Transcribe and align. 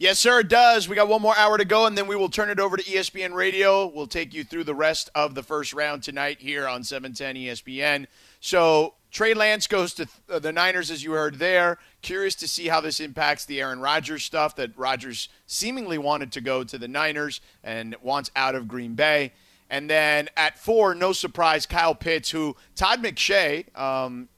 Yes, 0.00 0.20
sir, 0.20 0.38
it 0.38 0.48
does. 0.48 0.88
We 0.88 0.94
got 0.94 1.08
one 1.08 1.20
more 1.20 1.36
hour 1.36 1.58
to 1.58 1.64
go, 1.64 1.86
and 1.86 1.98
then 1.98 2.06
we 2.06 2.14
will 2.14 2.28
turn 2.28 2.50
it 2.50 2.60
over 2.60 2.76
to 2.76 2.84
ESPN 2.84 3.34
Radio. 3.34 3.84
We'll 3.88 4.06
take 4.06 4.32
you 4.32 4.44
through 4.44 4.62
the 4.62 4.74
rest 4.74 5.10
of 5.12 5.34
the 5.34 5.42
first 5.42 5.72
round 5.72 6.04
tonight 6.04 6.38
here 6.38 6.68
on 6.68 6.84
710 6.84 7.34
ESPN. 7.34 8.06
So 8.38 8.94
Trey 9.10 9.34
Lance 9.34 9.66
goes 9.66 9.94
to 9.94 10.08
uh, 10.30 10.38
the 10.38 10.52
Niners, 10.52 10.92
as 10.92 11.02
you 11.02 11.10
heard 11.10 11.40
there. 11.40 11.78
Curious 12.00 12.36
to 12.36 12.46
see 12.46 12.68
how 12.68 12.80
this 12.80 13.00
impacts 13.00 13.44
the 13.44 13.60
Aaron 13.60 13.80
Rodgers 13.80 14.22
stuff 14.22 14.54
that 14.54 14.70
Rodgers 14.78 15.28
seemingly 15.48 15.98
wanted 15.98 16.30
to 16.30 16.40
go 16.40 16.62
to 16.62 16.78
the 16.78 16.86
Niners 16.86 17.40
and 17.64 17.96
wants 18.00 18.30
out 18.36 18.54
of 18.54 18.68
Green 18.68 18.94
Bay. 18.94 19.32
And 19.68 19.90
then 19.90 20.28
at 20.36 20.60
four, 20.60 20.94
no 20.94 21.12
surprise, 21.12 21.66
Kyle 21.66 21.96
Pitts, 21.96 22.30
who 22.30 22.54
Todd 22.76 23.02
McShay, 23.02 23.76
um, 23.76 24.28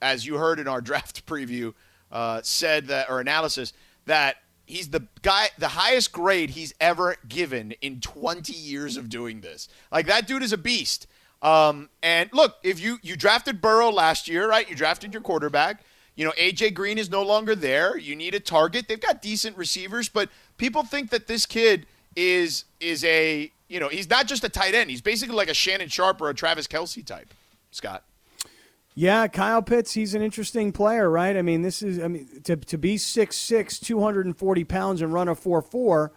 as 0.00 0.24
you 0.24 0.36
heard 0.36 0.58
in 0.58 0.66
our 0.66 0.80
draft 0.80 1.26
preview, 1.26 1.74
uh, 2.10 2.40
said 2.42 2.86
that 2.86 3.10
or 3.10 3.20
analysis 3.20 3.74
that 4.06 4.36
he's 4.70 4.90
the 4.90 5.06
guy, 5.22 5.48
the 5.58 5.68
highest 5.68 6.12
grade 6.12 6.50
he's 6.50 6.72
ever 6.80 7.16
given 7.28 7.72
in 7.80 8.00
20 8.00 8.52
years 8.52 8.96
of 8.96 9.08
doing 9.08 9.40
this. 9.40 9.68
Like 9.92 10.06
that 10.06 10.26
dude 10.26 10.42
is 10.42 10.52
a 10.52 10.58
beast. 10.58 11.06
Um, 11.42 11.88
and 12.02 12.30
look, 12.32 12.56
if 12.62 12.80
you 12.80 12.98
you 13.02 13.16
drafted 13.16 13.60
Burrow 13.60 13.90
last 13.90 14.28
year, 14.28 14.48
right? 14.48 14.68
You 14.68 14.76
drafted 14.76 15.12
your 15.12 15.22
quarterback. 15.22 15.82
You 16.14 16.26
know, 16.26 16.32
AJ 16.32 16.74
Green 16.74 16.98
is 16.98 17.10
no 17.10 17.22
longer 17.22 17.54
there. 17.54 17.96
You 17.96 18.14
need 18.14 18.34
a 18.34 18.40
target. 18.40 18.88
They've 18.88 19.00
got 19.00 19.22
decent 19.22 19.56
receivers, 19.56 20.08
but 20.08 20.28
people 20.58 20.82
think 20.82 21.10
that 21.10 21.26
this 21.26 21.46
kid 21.46 21.86
is 22.14 22.64
is 22.78 23.04
a 23.04 23.50
you 23.68 23.80
know 23.80 23.88
he's 23.88 24.10
not 24.10 24.26
just 24.26 24.44
a 24.44 24.48
tight 24.48 24.74
end. 24.74 24.90
He's 24.90 25.00
basically 25.00 25.34
like 25.34 25.48
a 25.48 25.54
Shannon 25.54 25.88
Sharpe 25.88 26.20
or 26.20 26.28
a 26.28 26.34
Travis 26.34 26.66
Kelce 26.66 27.04
type. 27.04 27.32
Scott. 27.70 28.04
Yeah, 29.00 29.28
Kyle 29.28 29.62
Pitts, 29.62 29.92
he's 29.92 30.12
an 30.14 30.20
interesting 30.20 30.72
player, 30.72 31.08
right? 31.08 31.34
I 31.34 31.40
mean, 31.40 31.62
this 31.62 31.80
is 31.80 31.98
I 31.98 32.08
mean 32.08 32.28
to 32.44 32.54
to 32.54 32.76
be 32.76 32.96
6'6", 32.96 33.80
240 33.80 34.64
pounds 34.64 35.00
and 35.00 35.10
run 35.10 35.26
a 35.26 35.34
4'4", 35.34 36.10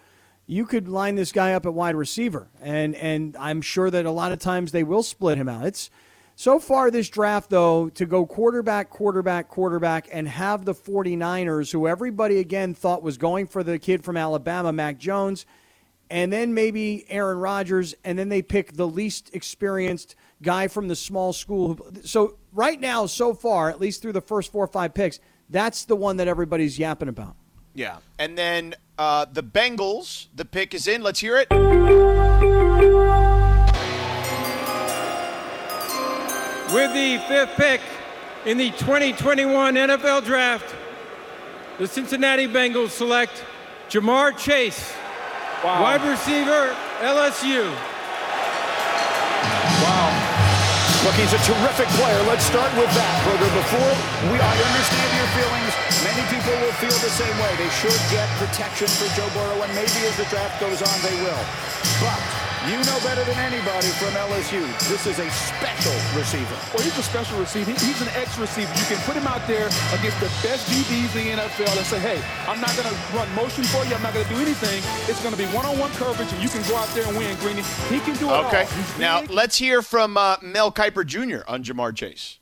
you 0.47 0.65
could 0.65 0.89
line 0.89 1.15
this 1.15 1.31
guy 1.31 1.53
up 1.53 1.65
at 1.65 1.73
wide 1.73 1.95
receiver. 1.95 2.49
And 2.59 2.93
and 2.95 3.38
I'm 3.39 3.61
sure 3.61 3.89
that 3.89 4.05
a 4.05 4.11
lot 4.11 4.33
of 4.33 4.39
times 4.39 4.73
they 4.73 4.83
will 4.83 5.02
split 5.02 5.38
him 5.38 5.47
out. 5.47 5.66
It's 5.66 5.89
so 6.35 6.59
far 6.59 6.91
this 6.91 7.08
draft 7.08 7.49
though 7.49 7.88
to 7.88 8.05
go 8.05 8.25
quarterback, 8.25 8.89
quarterback, 8.89 9.47
quarterback 9.47 10.09
and 10.11 10.27
have 10.27 10.65
the 10.65 10.73
49ers 10.73 11.71
who 11.71 11.88
everybody 11.88 12.38
again 12.39 12.73
thought 12.73 13.02
was 13.02 13.17
going 13.17 13.47
for 13.47 13.63
the 13.63 13.80
kid 13.80 14.03
from 14.03 14.17
Alabama, 14.17 14.73
Mac 14.73 14.97
Jones, 14.97 15.45
and 16.09 16.33
then 16.33 16.53
maybe 16.53 17.05
Aaron 17.08 17.38
Rodgers 17.38 17.95
and 18.03 18.19
then 18.19 18.27
they 18.27 18.41
pick 18.41 18.73
the 18.73 18.89
least 18.89 19.30
experienced 19.33 20.17
guy 20.44 20.67
from 20.67 20.88
the 20.88 20.95
small 20.95 21.33
school. 21.33 21.80
So 22.03 22.38
right 22.52 22.80
now 22.80 23.08
so 23.08 23.33
far, 23.33 23.69
at 23.69 23.80
least 23.80 24.02
through 24.02 24.11
the 24.11 24.22
first 24.22 24.52
4 24.52 24.66
or 24.66 24.67
5 24.67 24.94
picks, 24.94 25.19
that's 25.49 25.86
the 25.86 25.95
one 25.95 26.17
that 26.17 26.27
everybody's 26.27 26.77
yapping 26.77 27.08
about. 27.08 27.36
Yeah. 27.73 27.97
And 28.19 28.38
then 28.38 28.75
uh, 28.97 29.25
the 29.31 29.41
Bengals, 29.41 30.27
the 30.36 30.45
pick 30.45 30.73
is 30.73 30.88
in. 30.88 31.02
Let's 31.02 31.19
hear 31.19 31.38
it. 31.38 31.47
With 36.73 36.94
the 36.94 37.23
fifth 37.27 37.55
pick 37.55 37.81
in 38.45 38.58
the 38.58 38.71
2021 38.71 39.75
NFL 39.75 40.25
Draft, 40.25 40.75
the 41.77 41.88
Cincinnati 41.88 42.47
Bengals 42.47 42.89
select 42.89 43.44
Ja'Marr 43.89 44.38
Chase, 44.38 44.94
wow. 45.64 45.83
wide 45.83 46.03
receiver, 46.03 46.75
LSU. 46.99 47.92
Look, 51.03 51.19
he's 51.19 51.35
a 51.35 51.43
terrific 51.43 51.87
player. 51.99 52.15
Let's 52.31 52.47
start 52.47 52.71
with 52.79 52.87
that, 52.95 53.15
Booger. 53.27 53.51
Before 53.59 53.91
we, 54.31 54.39
I 54.39 54.55
understand 54.55 55.11
your 55.19 55.29
feelings. 55.35 55.71
Many 55.99 56.23
people 56.31 56.55
will 56.63 56.71
feel 56.79 56.95
the 56.95 57.11
same 57.11 57.35
way. 57.43 57.51
They 57.59 57.67
should 57.75 57.99
get 58.07 58.23
protection 58.39 58.87
for 58.87 59.11
Joe 59.11 59.27
Burrow, 59.35 59.67
and 59.67 59.71
maybe 59.75 59.99
as 60.07 60.15
the 60.15 60.23
draft 60.31 60.63
goes 60.63 60.79
on, 60.79 60.95
they 61.03 61.19
will. 61.19 61.43
But 61.99 62.42
you 62.69 62.80
know 62.88 62.97
better 63.03 63.23
than 63.25 63.38
anybody 63.39 63.88
from 64.00 64.16
LSU. 64.16 64.64
This 64.88 65.06
is 65.06 65.19
a 65.19 65.30
special 65.30 65.94
receiver. 66.17 66.56
Well, 66.73 66.83
he's 66.83 66.98
a 66.98 67.04
special 67.04 67.39
receiver. 67.39 67.71
He's 67.71 68.02
an 68.02 68.08
X 68.15 68.37
receiver. 68.37 68.71
You 68.80 68.86
can 68.86 68.98
put 69.04 69.15
him 69.15 69.27
out 69.27 69.45
there 69.48 69.67
against 69.92 70.20
the 70.20 70.32
best 70.39 70.70
DBs 70.71 71.15
in 71.20 71.37
the 71.37 71.43
NFL 71.43 71.76
and 71.76 71.86
say, 71.86 71.99
hey, 71.99 72.23
I'm 72.48 72.61
not 72.61 72.76
going 72.76 72.87
to 72.87 72.95
run 73.15 73.27
motion 73.36 73.64
for 73.65 73.83
you. 73.86 73.95
I'm 73.95 74.02
not 74.02 74.14
going 74.14 74.26
to 74.26 74.33
do 74.33 74.39
anything. 74.39 74.82
It's 75.10 75.21
going 75.21 75.36
to 75.36 75.37
be 75.37 75.48
one-on-one 75.55 75.92
coverage, 75.92 76.32
and 76.32 76.42
you 76.42 76.49
can 76.49 76.61
go 76.70 76.77
out 76.77 76.87
there 76.95 77.05
and 77.08 77.17
win, 77.17 77.36
Greeny. 77.37 77.64
He 77.89 77.99
can 77.99 78.15
do 78.17 78.30
it 78.30 78.45
okay. 78.48 78.67
Now, 78.99 79.23
let's 79.30 79.58
hear 79.58 79.82
from 79.82 80.16
uh, 80.17 80.37
Mel 80.42 80.71
Kiper 80.71 81.05
Jr. 81.05 81.43
on 81.48 81.64
Ja'Marr 81.64 81.95
Chase. 81.95 82.39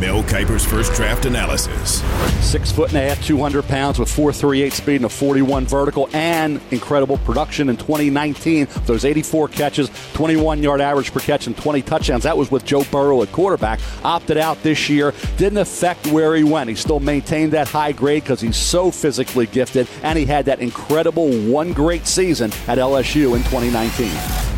Mel 0.00 0.24
Kiper's 0.24 0.64
first 0.64 0.92
draft 0.94 1.24
analysis. 1.24 2.02
Six 2.44 2.72
foot 2.72 2.88
and 2.88 2.98
a 2.98 3.08
half, 3.08 3.24
200 3.24 3.62
pounds 3.64 3.98
with 3.98 4.10
438 4.10 4.72
speed 4.72 4.96
and 4.96 5.04
a 5.04 5.08
41 5.08 5.66
vertical 5.66 6.08
and 6.12 6.60
incredible 6.72 7.18
production 7.18 7.68
in 7.68 7.76
2019. 7.76 8.66
Those 8.86 9.04
84 9.04 9.48
catches, 9.48 9.90
21 10.14 10.62
yard 10.62 10.80
average 10.80 11.12
per 11.12 11.20
catch, 11.20 11.46
and 11.46 11.56
20 11.56 11.82
touchdowns. 11.82 12.24
That 12.24 12.36
was 12.36 12.50
with 12.50 12.64
Joe 12.64 12.84
Burrow 12.90 13.22
at 13.22 13.30
quarterback. 13.30 13.80
Opted 14.04 14.36
out 14.36 14.62
this 14.62 14.88
year. 14.88 15.14
Didn't 15.36 15.58
affect 15.58 16.06
where 16.08 16.34
he 16.34 16.44
went. 16.44 16.68
He 16.68 16.74
still 16.74 17.00
maintained 17.00 17.52
that 17.52 17.68
high 17.68 17.92
grade 17.92 18.24
because 18.24 18.40
he's 18.40 18.56
so 18.56 18.90
physically 18.90 19.46
gifted, 19.46 19.88
and 20.02 20.18
he 20.18 20.24
had 20.24 20.46
that 20.46 20.60
incredible 20.60 21.30
one 21.44 21.72
great 21.72 22.06
season 22.06 22.50
at 22.66 22.78
LSU 22.78 23.36
in 23.36 23.42
2019. 23.44 24.53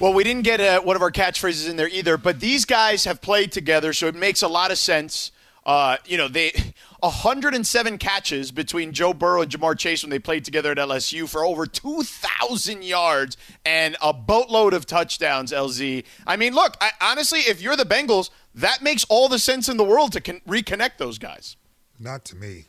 Well, 0.00 0.14
we 0.14 0.22
didn't 0.22 0.42
get 0.42 0.60
uh, 0.60 0.80
one 0.80 0.94
of 0.94 1.02
our 1.02 1.10
catchphrases 1.10 1.68
in 1.68 1.74
there 1.74 1.88
either, 1.88 2.16
but 2.16 2.38
these 2.38 2.64
guys 2.64 3.04
have 3.04 3.20
played 3.20 3.50
together, 3.50 3.92
so 3.92 4.06
it 4.06 4.14
makes 4.14 4.42
a 4.42 4.48
lot 4.48 4.70
of 4.70 4.78
sense. 4.78 5.32
Uh, 5.66 5.96
you 6.06 6.16
know, 6.16 6.28
they 6.28 6.52
107 7.00 7.98
catches 7.98 8.52
between 8.52 8.92
Joe 8.92 9.12
Burrow 9.12 9.42
and 9.42 9.50
Ja'Marr 9.50 9.76
Chase 9.76 10.04
when 10.04 10.10
they 10.10 10.20
played 10.20 10.44
together 10.44 10.70
at 10.70 10.78
LSU 10.78 11.28
for 11.28 11.44
over 11.44 11.66
2,000 11.66 12.84
yards 12.84 13.36
and 13.66 13.96
a 14.00 14.12
boatload 14.12 14.72
of 14.72 14.86
touchdowns. 14.86 15.50
LZ. 15.50 16.04
I 16.28 16.36
mean, 16.36 16.54
look, 16.54 16.76
I, 16.80 16.90
honestly, 17.00 17.40
if 17.40 17.60
you're 17.60 17.76
the 17.76 17.84
Bengals, 17.84 18.30
that 18.54 18.82
makes 18.82 19.04
all 19.08 19.28
the 19.28 19.40
sense 19.40 19.68
in 19.68 19.78
the 19.78 19.84
world 19.84 20.12
to 20.12 20.20
con- 20.20 20.42
reconnect 20.46 20.98
those 20.98 21.18
guys. 21.18 21.56
Not 21.98 22.24
to 22.26 22.36
me. 22.36 22.66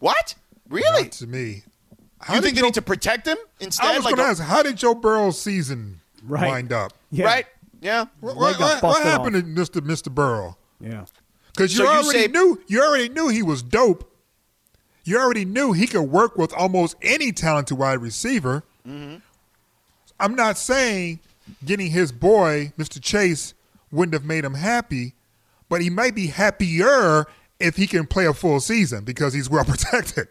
What? 0.00 0.34
Really? 0.68 1.04
Not 1.04 1.12
to 1.12 1.26
me. 1.26 1.62
How 2.20 2.34
you 2.34 2.42
think 2.42 2.56
Joe, 2.56 2.60
they 2.60 2.66
need 2.66 2.74
to 2.74 2.82
protect 2.82 3.26
him 3.26 3.38
instead? 3.58 3.86
I 3.86 3.96
was 3.96 4.04
like 4.04 4.16
going 4.16 4.26
to 4.26 4.30
ask, 4.30 4.42
how 4.42 4.62
did 4.62 4.76
Joe 4.76 4.94
Burrow's 4.94 5.40
season 5.40 6.00
right. 6.28 6.48
lined 6.48 6.72
up. 6.72 6.92
Yeah. 7.10 7.26
Right? 7.26 7.46
Yeah. 7.80 8.06
What, 8.20 8.36
what, 8.36 8.60
what, 8.60 8.82
what 8.82 9.02
happened 9.02 9.36
off. 9.36 9.42
to 9.70 9.80
Mr. 9.80 9.86
Mr. 9.86 10.12
Burrow? 10.12 10.56
Yeah. 10.80 11.04
Because 11.52 11.72
you 11.72 11.84
so 11.84 11.86
already 11.86 12.06
you 12.06 12.24
say, 12.24 12.26
knew 12.28 12.62
you 12.66 12.82
already 12.82 13.08
knew 13.08 13.28
he 13.28 13.42
was 13.42 13.62
dope. 13.62 14.12
You 15.04 15.18
already 15.18 15.44
knew 15.44 15.72
he 15.72 15.86
could 15.86 16.02
work 16.02 16.36
with 16.36 16.52
almost 16.52 16.96
any 17.02 17.32
talented 17.32 17.78
wide 17.78 18.00
receiver. 18.00 18.62
Mm-hmm. 18.86 19.16
I'm 20.20 20.34
not 20.34 20.58
saying 20.58 21.20
getting 21.64 21.90
his 21.90 22.12
boy, 22.12 22.72
Mr. 22.78 23.02
Chase, 23.02 23.54
wouldn't 23.90 24.12
have 24.12 24.24
made 24.24 24.44
him 24.44 24.54
happy, 24.54 25.14
but 25.68 25.80
he 25.80 25.90
might 25.90 26.14
be 26.14 26.26
happier 26.26 27.26
if 27.58 27.76
he 27.76 27.86
can 27.86 28.06
play 28.06 28.26
a 28.26 28.34
full 28.34 28.60
season 28.60 29.04
because 29.04 29.32
he's 29.32 29.48
well 29.48 29.64
protected. 29.66 30.28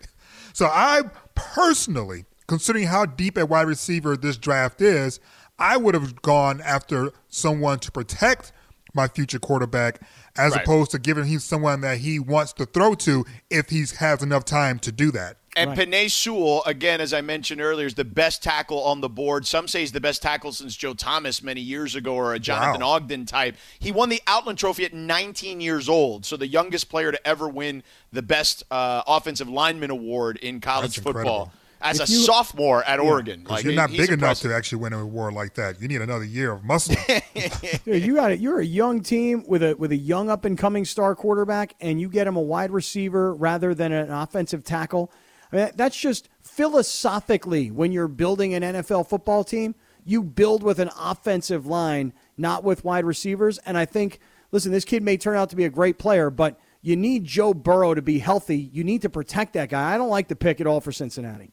So 0.53 0.67
I 0.67 1.03
personally, 1.35 2.25
considering 2.47 2.87
how 2.87 3.05
deep 3.05 3.37
a 3.37 3.45
wide 3.45 3.67
receiver 3.67 4.15
this 4.15 4.37
draft 4.37 4.81
is, 4.81 5.19
I 5.59 5.77
would 5.77 5.93
have 5.93 6.21
gone 6.21 6.61
after 6.61 7.11
someone 7.29 7.79
to 7.79 7.91
protect 7.91 8.51
my 8.93 9.07
future 9.07 9.39
quarterback 9.39 10.01
as 10.37 10.53
right. 10.53 10.63
opposed 10.63 10.91
to 10.91 10.99
giving 10.99 11.25
him 11.25 11.39
someone 11.39 11.81
that 11.81 11.99
he 11.99 12.19
wants 12.19 12.53
to 12.53 12.65
throw 12.65 12.95
to 12.95 13.25
if 13.49 13.69
he 13.69 13.85
has 13.99 14.21
enough 14.21 14.45
time 14.45 14.79
to 14.79 14.91
do 14.91 15.11
that. 15.11 15.37
And 15.55 15.71
right. 15.71 15.89
Penei 15.89 16.11
Sewell, 16.11 16.61
again, 16.67 17.01
as 17.01 17.13
I 17.13 17.21
mentioned 17.21 17.61
earlier, 17.61 17.87
is 17.87 17.95
the 17.95 18.05
best 18.05 18.43
tackle 18.43 18.83
on 18.83 19.01
the 19.01 19.09
board. 19.09 19.47
Some 19.47 19.67
say 19.67 19.79
he's 19.79 19.91
the 19.91 19.99
best 19.99 20.21
tackle 20.21 20.51
since 20.51 20.75
Joe 20.75 20.93
Thomas 20.93 21.41
many 21.41 21.61
years 21.61 21.95
ago 21.95 22.13
or 22.13 22.35
a 22.35 22.39
Jonathan 22.39 22.81
wow. 22.81 22.89
Ogden 22.89 23.25
type. 23.25 23.55
He 23.79 23.91
won 23.91 24.09
the 24.09 24.21
Outland 24.27 24.59
Trophy 24.59 24.85
at 24.85 24.93
19 24.93 25.59
years 25.59 25.89
old, 25.89 26.25
so 26.25 26.37
the 26.37 26.47
youngest 26.47 26.89
player 26.89 27.11
to 27.11 27.27
ever 27.27 27.49
win 27.49 27.81
the 28.11 28.21
best 28.21 28.63
uh, 28.69 29.01
offensive 29.07 29.49
lineman 29.49 29.89
award 29.89 30.37
in 30.37 30.61
college 30.61 30.95
That's 30.95 31.03
football. 31.03 31.45
Incredible 31.45 31.51
as 31.81 31.99
a 31.99 32.07
sophomore 32.07 32.83
at 32.83 32.99
yeah. 32.99 33.05
Oregon. 33.05 33.45
Like, 33.47 33.63
you're 33.63 33.73
not 33.73 33.91
big 33.91 34.11
enough 34.11 34.39
to 34.41 34.53
actually 34.53 34.79
win 34.79 34.93
a 34.93 35.05
war 35.05 35.31
like 35.31 35.55
that. 35.55 35.81
You 35.81 35.87
need 35.87 36.01
another 36.01 36.25
year 36.25 36.51
of 36.53 36.63
muscle. 36.63 36.95
Dude, 37.85 38.03
you 38.03 38.15
got 38.15 38.31
it. 38.31 38.39
You're 38.39 38.59
a 38.59 38.65
young 38.65 39.01
team 39.01 39.43
with 39.47 39.63
a 39.63 39.75
with 39.75 39.91
a 39.91 39.97
young 39.97 40.29
up 40.29 40.45
and 40.45 40.57
coming 40.57 40.85
star 40.85 41.15
quarterback, 41.15 41.75
and 41.79 41.99
you 41.99 42.09
get 42.09 42.27
him 42.27 42.35
a 42.35 42.41
wide 42.41 42.71
receiver 42.71 43.33
rather 43.33 43.73
than 43.73 43.91
an 43.91 44.11
offensive 44.11 44.63
tackle. 44.63 45.11
I 45.51 45.55
mean, 45.55 45.69
that's 45.75 45.97
just 45.97 46.29
philosophically 46.41 47.71
when 47.71 47.91
you're 47.91 48.07
building 48.07 48.53
an 48.53 48.63
NFL 48.63 49.07
football 49.07 49.43
team, 49.43 49.75
you 50.03 50.23
build 50.23 50.63
with 50.63 50.79
an 50.79 50.89
offensive 50.99 51.65
line, 51.65 52.13
not 52.37 52.63
with 52.63 52.83
wide 52.83 53.05
receivers. 53.05 53.57
And 53.59 53.77
I 53.77 53.85
think, 53.85 54.19
listen, 54.51 54.71
this 54.71 54.85
kid 54.85 55.03
may 55.03 55.17
turn 55.17 55.37
out 55.37 55.49
to 55.51 55.55
be 55.55 55.65
a 55.65 55.69
great 55.69 55.97
player, 55.97 56.29
but 56.29 56.59
you 56.81 56.95
need 56.95 57.25
Joe 57.25 57.53
Burrow 57.53 57.93
to 57.93 58.01
be 58.01 58.19
healthy. 58.19 58.57
You 58.57 58.83
need 58.83 59.01
to 59.01 59.09
protect 59.09 59.53
that 59.53 59.69
guy. 59.69 59.93
I 59.93 59.97
don't 59.97 60.09
like 60.09 60.27
the 60.27 60.35
pick 60.35 60.61
at 60.61 60.67
all 60.67 60.81
for 60.81 60.91
Cincinnati. 60.91 61.51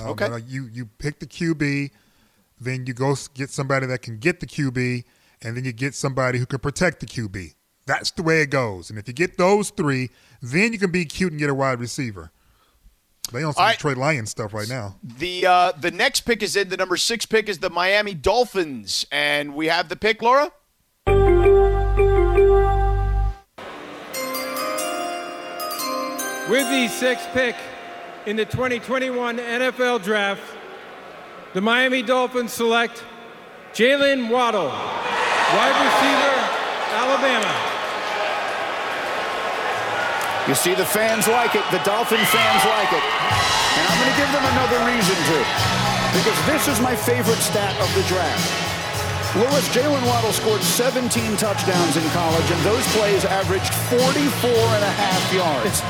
Um, 0.00 0.08
okay. 0.08 0.28
But, 0.28 0.32
uh, 0.32 0.36
you 0.46 0.68
you 0.72 0.86
pick 0.86 1.18
the 1.20 1.26
QB, 1.26 1.90
then 2.60 2.86
you 2.86 2.94
go 2.94 3.16
get 3.34 3.50
somebody 3.50 3.86
that 3.86 4.02
can 4.02 4.18
get 4.18 4.40
the 4.40 4.46
QB, 4.46 5.04
and 5.42 5.56
then 5.56 5.64
you 5.64 5.72
get 5.72 5.94
somebody 5.94 6.38
who 6.38 6.46
can 6.46 6.58
protect 6.58 7.00
the 7.00 7.06
QB. 7.06 7.54
That's 7.86 8.10
the 8.10 8.22
way 8.22 8.40
it 8.40 8.50
goes. 8.50 8.88
And 8.90 8.98
if 8.98 9.06
you 9.06 9.14
get 9.14 9.36
those 9.36 9.70
three, 9.70 10.10
then 10.40 10.72
you 10.72 10.78
can 10.78 10.90
be 10.90 11.04
cute 11.04 11.32
and 11.32 11.38
get 11.38 11.50
a 11.50 11.54
wide 11.54 11.80
receiver. 11.80 12.30
They 13.32 13.42
on 13.42 13.54
some 13.54 13.70
Detroit 13.70 13.96
Lions 13.96 14.30
stuff 14.30 14.52
right 14.52 14.68
now. 14.68 14.96
The 15.02 15.46
uh, 15.46 15.72
the 15.72 15.90
next 15.90 16.22
pick 16.22 16.42
is 16.42 16.56
in. 16.56 16.68
The 16.68 16.76
number 16.76 16.96
six 16.96 17.24
pick 17.26 17.48
is 17.48 17.58
the 17.58 17.70
Miami 17.70 18.14
Dolphins, 18.14 19.06
and 19.10 19.54
we 19.54 19.66
have 19.66 19.88
the 19.88 19.96
pick, 19.96 20.20
Laura. 20.22 20.52
With 26.46 26.68
the 26.68 26.88
sixth 26.88 27.28
pick 27.32 27.56
in 28.26 28.36
the 28.36 28.44
2021 28.44 29.38
NFL 29.38 30.02
Draft, 30.02 30.42
the 31.52 31.60
Miami 31.60 32.02
Dolphins 32.02 32.52
select 32.52 33.04
Jaylen 33.74 34.30
Waddle, 34.30 34.68
wide 34.68 35.76
receiver, 35.84 36.34
Alabama. 36.94 37.52
You 40.48 40.54
see, 40.54 40.74
the 40.74 40.84
fans 40.84 41.26
like 41.28 41.54
it. 41.54 41.64
The 41.70 41.78
Dolphin 41.84 42.20
fans 42.20 42.64
like 42.64 42.92
it. 42.92 43.04
And 43.04 43.84
I'm 43.88 43.96
going 43.98 44.12
to 44.12 44.18
give 44.20 44.32
them 44.32 44.44
another 44.44 44.78
reason 44.92 45.16
to. 45.16 45.38
Because 46.12 46.46
this 46.46 46.68
is 46.68 46.80
my 46.80 46.94
favorite 46.94 47.40
stat 47.40 47.74
of 47.80 47.88
the 47.94 48.06
draft. 48.08 48.73
Louis, 49.34 49.66
Jaylen 49.74 50.06
Waddle 50.06 50.30
scored 50.30 50.62
17 50.62 51.10
touchdowns 51.36 51.96
in 51.96 52.06
college, 52.14 52.48
and 52.54 52.60
those 52.62 52.86
plays 52.94 53.24
averaged 53.24 53.74
44 53.90 53.98
and 53.98 54.84
a 54.86 54.94
half 54.94 55.22
yards. 55.34 55.82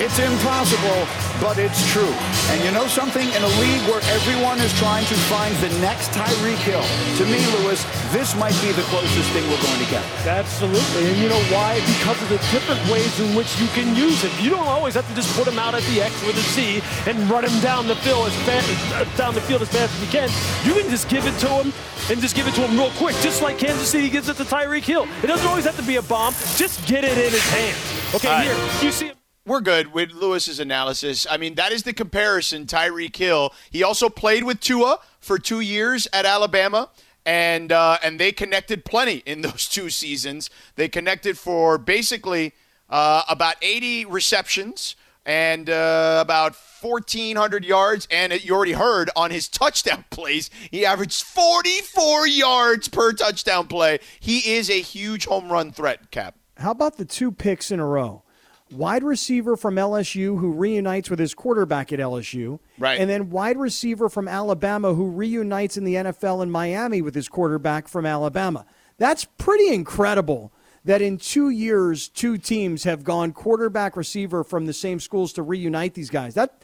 it's 0.00 0.16
impossible, 0.16 1.04
but 1.44 1.58
it's 1.60 1.84
true. 1.92 2.08
And 2.48 2.64
you 2.64 2.72
know 2.72 2.86
something? 2.88 3.28
In 3.36 3.42
a 3.44 3.52
league 3.60 3.84
where 3.84 4.00
everyone 4.16 4.64
is 4.64 4.72
trying 4.80 5.04
to 5.12 5.14
find 5.28 5.54
the 5.60 5.68
next 5.84 6.08
Tyreek 6.16 6.56
Hill, 6.64 6.80
to 7.20 7.28
me, 7.28 7.44
Louis, 7.60 7.76
this 8.16 8.32
might 8.40 8.56
be 8.64 8.72
the 8.72 8.86
closest 8.88 9.28
thing 9.36 9.44
we're 9.52 9.60
going 9.60 9.84
to 9.84 9.90
get. 9.92 10.04
Absolutely. 10.24 11.12
And 11.12 11.18
you 11.20 11.28
know 11.28 11.44
why? 11.52 11.84
Because 12.00 12.16
of 12.22 12.30
the 12.32 12.40
different 12.48 12.80
ways 12.88 13.12
in 13.20 13.36
which 13.36 13.60
you 13.60 13.68
can 13.76 13.94
use 13.94 14.24
him. 14.24 14.32
You 14.40 14.48
don't 14.48 14.68
always 14.72 14.94
have 14.94 15.06
to 15.06 15.14
just 15.14 15.28
put 15.36 15.46
him 15.46 15.58
out 15.58 15.74
at 15.74 15.82
the 15.92 16.00
X 16.00 16.16
or 16.24 16.32
the 16.32 16.40
Z 16.56 16.80
and 17.04 17.28
run 17.28 17.44
him 17.44 17.60
down 17.60 17.88
the 17.88 17.96
field 17.96 18.24
as 18.24 18.36
fast, 18.48 18.72
uh, 18.96 19.04
down 19.20 19.34
the 19.34 19.44
field 19.44 19.60
as 19.60 19.68
fast 19.68 19.92
as 19.92 20.00
you 20.00 20.08
can. 20.08 20.32
You 20.64 20.80
can 20.80 20.88
just 20.88 21.10
give 21.10 21.26
it 21.26 21.36
to 21.44 21.48
him 21.60 21.74
and 22.08 22.20
just 22.20 22.34
give 22.34 22.48
it 22.48 22.53
to 22.54 22.60
him 22.60 22.78
real 22.78 22.90
quick, 22.92 23.16
just 23.16 23.42
like 23.42 23.58
Kansas 23.58 23.88
City 23.88 24.08
gives 24.08 24.28
it 24.28 24.36
to 24.36 24.44
Tyreek 24.44 24.84
Hill. 24.84 25.08
It 25.22 25.26
doesn't 25.26 25.46
always 25.46 25.64
have 25.64 25.76
to 25.76 25.82
be 25.82 25.96
a 25.96 26.02
bomb. 26.02 26.32
Just 26.56 26.86
get 26.86 27.02
it 27.02 27.18
in 27.18 27.32
his 27.32 27.48
hands. 27.50 28.14
Okay, 28.14 28.44
here, 28.44 28.86
you 28.86 28.92
see 28.92 29.06
it. 29.08 29.16
We're 29.46 29.60
good 29.60 29.92
with 29.92 30.12
Louis's 30.12 30.60
analysis. 30.60 31.26
I 31.28 31.36
mean, 31.36 31.56
that 31.56 31.72
is 31.72 31.82
the 31.82 31.92
comparison. 31.92 32.64
Tyreek 32.66 33.14
Hill. 33.16 33.52
He 33.70 33.82
also 33.82 34.08
played 34.08 34.44
with 34.44 34.60
Tua 34.60 35.00
for 35.20 35.38
two 35.38 35.60
years 35.60 36.06
at 36.12 36.24
Alabama, 36.24 36.90
and 37.26 37.72
uh, 37.72 37.98
and 38.02 38.20
they 38.20 38.30
connected 38.30 38.84
plenty 38.84 39.22
in 39.26 39.40
those 39.42 39.68
two 39.68 39.90
seasons. 39.90 40.48
They 40.76 40.88
connected 40.88 41.36
for 41.36 41.76
basically 41.76 42.54
uh, 42.88 43.24
about 43.28 43.56
80 43.60 44.04
receptions 44.04 44.96
and 45.26 45.70
uh, 45.70 46.18
about 46.20 46.54
1,400 46.54 47.64
yards. 47.64 48.06
And 48.10 48.32
you 48.44 48.54
already 48.54 48.72
heard 48.72 49.10
on 49.16 49.30
his 49.30 49.48
touchdown 49.48 50.04
plays, 50.10 50.50
he 50.70 50.84
averaged 50.84 51.22
44 51.22 52.26
yards 52.26 52.88
per 52.88 53.12
touchdown 53.12 53.66
play. 53.66 54.00
He 54.20 54.54
is 54.54 54.70
a 54.70 54.80
huge 54.80 55.26
home 55.26 55.50
run 55.50 55.72
threat, 55.72 56.10
Cap. 56.10 56.36
How 56.56 56.70
about 56.70 56.96
the 56.96 57.04
two 57.04 57.32
picks 57.32 57.70
in 57.70 57.80
a 57.80 57.86
row? 57.86 58.22
Wide 58.70 59.04
receiver 59.04 59.56
from 59.56 59.76
LSU 59.76 60.38
who 60.38 60.52
reunites 60.52 61.10
with 61.10 61.18
his 61.18 61.34
quarterback 61.34 61.92
at 61.92 61.98
LSU. 61.98 62.58
Right. 62.78 62.98
And 62.98 63.10
then 63.10 63.30
wide 63.30 63.58
receiver 63.58 64.08
from 64.08 64.26
Alabama 64.26 64.94
who 64.94 65.10
reunites 65.10 65.76
in 65.76 65.84
the 65.84 65.94
NFL 65.94 66.42
in 66.42 66.50
Miami 66.50 67.02
with 67.02 67.14
his 67.14 67.28
quarterback 67.28 67.88
from 67.88 68.06
Alabama. 68.06 68.66
That's 68.96 69.24
pretty 69.24 69.68
incredible 69.68 70.52
that 70.84 71.00
in 71.00 71.18
two 71.18 71.50
years, 71.50 72.08
two 72.08 72.36
teams 72.36 72.84
have 72.84 73.04
gone 73.04 73.32
quarterback 73.32 73.96
receiver 73.96 74.44
from 74.44 74.66
the 74.66 74.72
same 74.72 75.00
schools 75.00 75.32
to 75.34 75.42
reunite 75.42 75.94
these 75.94 76.10
guys. 76.10 76.34
That 76.34 76.62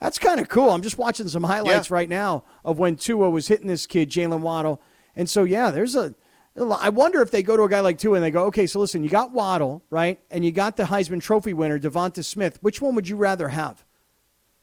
that's 0.00 0.18
kind 0.18 0.40
of 0.40 0.48
cool. 0.48 0.70
I'm 0.70 0.82
just 0.82 0.98
watching 0.98 1.28
some 1.28 1.44
highlights 1.44 1.88
yeah. 1.88 1.94
right 1.94 2.08
now 2.08 2.44
of 2.64 2.78
when 2.78 2.96
Tua 2.96 3.30
was 3.30 3.48
hitting 3.48 3.68
this 3.68 3.86
kid, 3.86 4.10
Jaylen 4.10 4.40
Waddle. 4.40 4.82
And 5.16 5.30
so, 5.30 5.44
yeah, 5.44 5.70
there's 5.70 5.96
a. 5.96 6.14
I 6.56 6.90
wonder 6.90 7.20
if 7.20 7.32
they 7.32 7.42
go 7.42 7.56
to 7.56 7.64
a 7.64 7.68
guy 7.68 7.80
like 7.80 7.98
Tua 7.98 8.14
and 8.14 8.22
they 8.22 8.30
go, 8.30 8.44
okay, 8.44 8.66
so 8.66 8.78
listen, 8.78 9.02
you 9.02 9.08
got 9.08 9.32
Waddle, 9.32 9.82
right? 9.90 10.20
And 10.30 10.44
you 10.44 10.52
got 10.52 10.76
the 10.76 10.84
Heisman 10.84 11.20
Trophy 11.20 11.52
winner, 11.52 11.80
DeVonta 11.80 12.24
Smith. 12.24 12.58
Which 12.60 12.80
one 12.80 12.94
would 12.94 13.08
you 13.08 13.16
rather 13.16 13.48
have? 13.48 13.84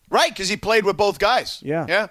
Right, 0.10 0.30
because 0.30 0.48
he 0.48 0.56
played 0.56 0.86
with 0.86 0.96
both 0.96 1.20
guys. 1.20 1.60
Yeah. 1.62 1.86
Yeah. 1.90 2.08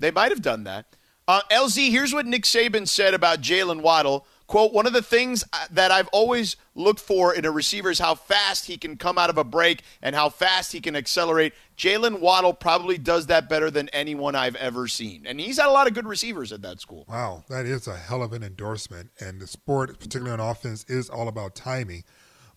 They 0.00 0.10
might 0.10 0.32
have 0.32 0.42
done 0.42 0.64
that. 0.64 0.96
Uh, 1.28 1.40
LZ, 1.50 1.90
here's 1.90 2.12
what 2.12 2.26
Nick 2.26 2.42
Saban 2.42 2.88
said 2.88 3.14
about 3.14 3.40
Jaylen 3.42 3.80
Waddle 3.80 4.26
Quote, 4.46 4.72
one 4.72 4.86
of 4.86 4.92
the 4.92 5.02
things 5.02 5.44
uh, 5.52 5.66
that 5.72 5.90
I've 5.90 6.06
always 6.08 6.56
looked 6.76 7.00
for 7.00 7.34
in 7.34 7.44
a 7.44 7.50
receiver 7.50 7.90
is 7.90 7.98
how 7.98 8.14
fast 8.14 8.66
he 8.66 8.76
can 8.76 8.96
come 8.96 9.18
out 9.18 9.28
of 9.28 9.38
a 9.38 9.44
break 9.44 9.82
and 10.02 10.14
how 10.14 10.28
fast 10.28 10.72
he 10.72 10.80
can 10.80 10.94
accelerate. 10.94 11.52
Jaylen 11.76 12.20
Waddle 12.20 12.52
probably 12.52 12.96
does 12.96 13.26
that 13.26 13.48
better 13.48 13.70
than 13.70 13.88
anyone 13.88 14.36
I've 14.36 14.54
ever 14.56 14.86
seen. 14.86 15.26
And 15.26 15.40
he's 15.40 15.58
had 15.58 15.66
a 15.66 15.72
lot 15.72 15.88
of 15.88 15.94
good 15.94 16.06
receivers 16.06 16.52
at 16.52 16.62
that 16.62 16.80
school. 16.80 17.04
Wow, 17.08 17.44
that 17.48 17.66
is 17.66 17.88
a 17.88 17.96
hell 17.96 18.22
of 18.22 18.32
an 18.32 18.44
endorsement. 18.44 19.10
And 19.18 19.40
the 19.40 19.48
sport, 19.48 19.98
particularly 19.98 20.32
on 20.32 20.40
offense, 20.40 20.84
is 20.88 21.10
all 21.10 21.26
about 21.26 21.56
timing. 21.56 22.04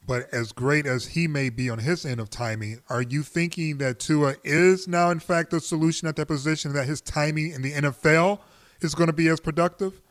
But 0.06 0.31
as 0.33 0.51
great 0.51 0.85
as 0.85 1.07
he 1.07 1.27
may 1.27 1.50
be 1.50 1.69
on 1.69 1.80
his 1.80 2.06
end 2.06 2.19
of 2.19 2.30
timing, 2.30 2.81
are 2.89 3.01
you 3.01 3.24
thinking 3.24 3.80
that 3.80 4.00
Tua 4.00 4.35
is 4.44 4.88
now, 4.88 5.09
in 5.09 5.19
fact, 5.19 5.51
the 5.51 5.59
solution 5.59 6.07
at 6.07 6.15
that 6.15 6.27
position, 6.27 6.74
that 6.74 6.88
his 6.88 7.01
timing 7.01 7.51
in 7.51 7.62
the 7.62 7.74
NFL 7.74 8.39
is 8.81 8.95
going 8.95 9.07
to 9.07 9.13
be 9.13 9.27
as 9.27 9.39
productive? 9.39 10.01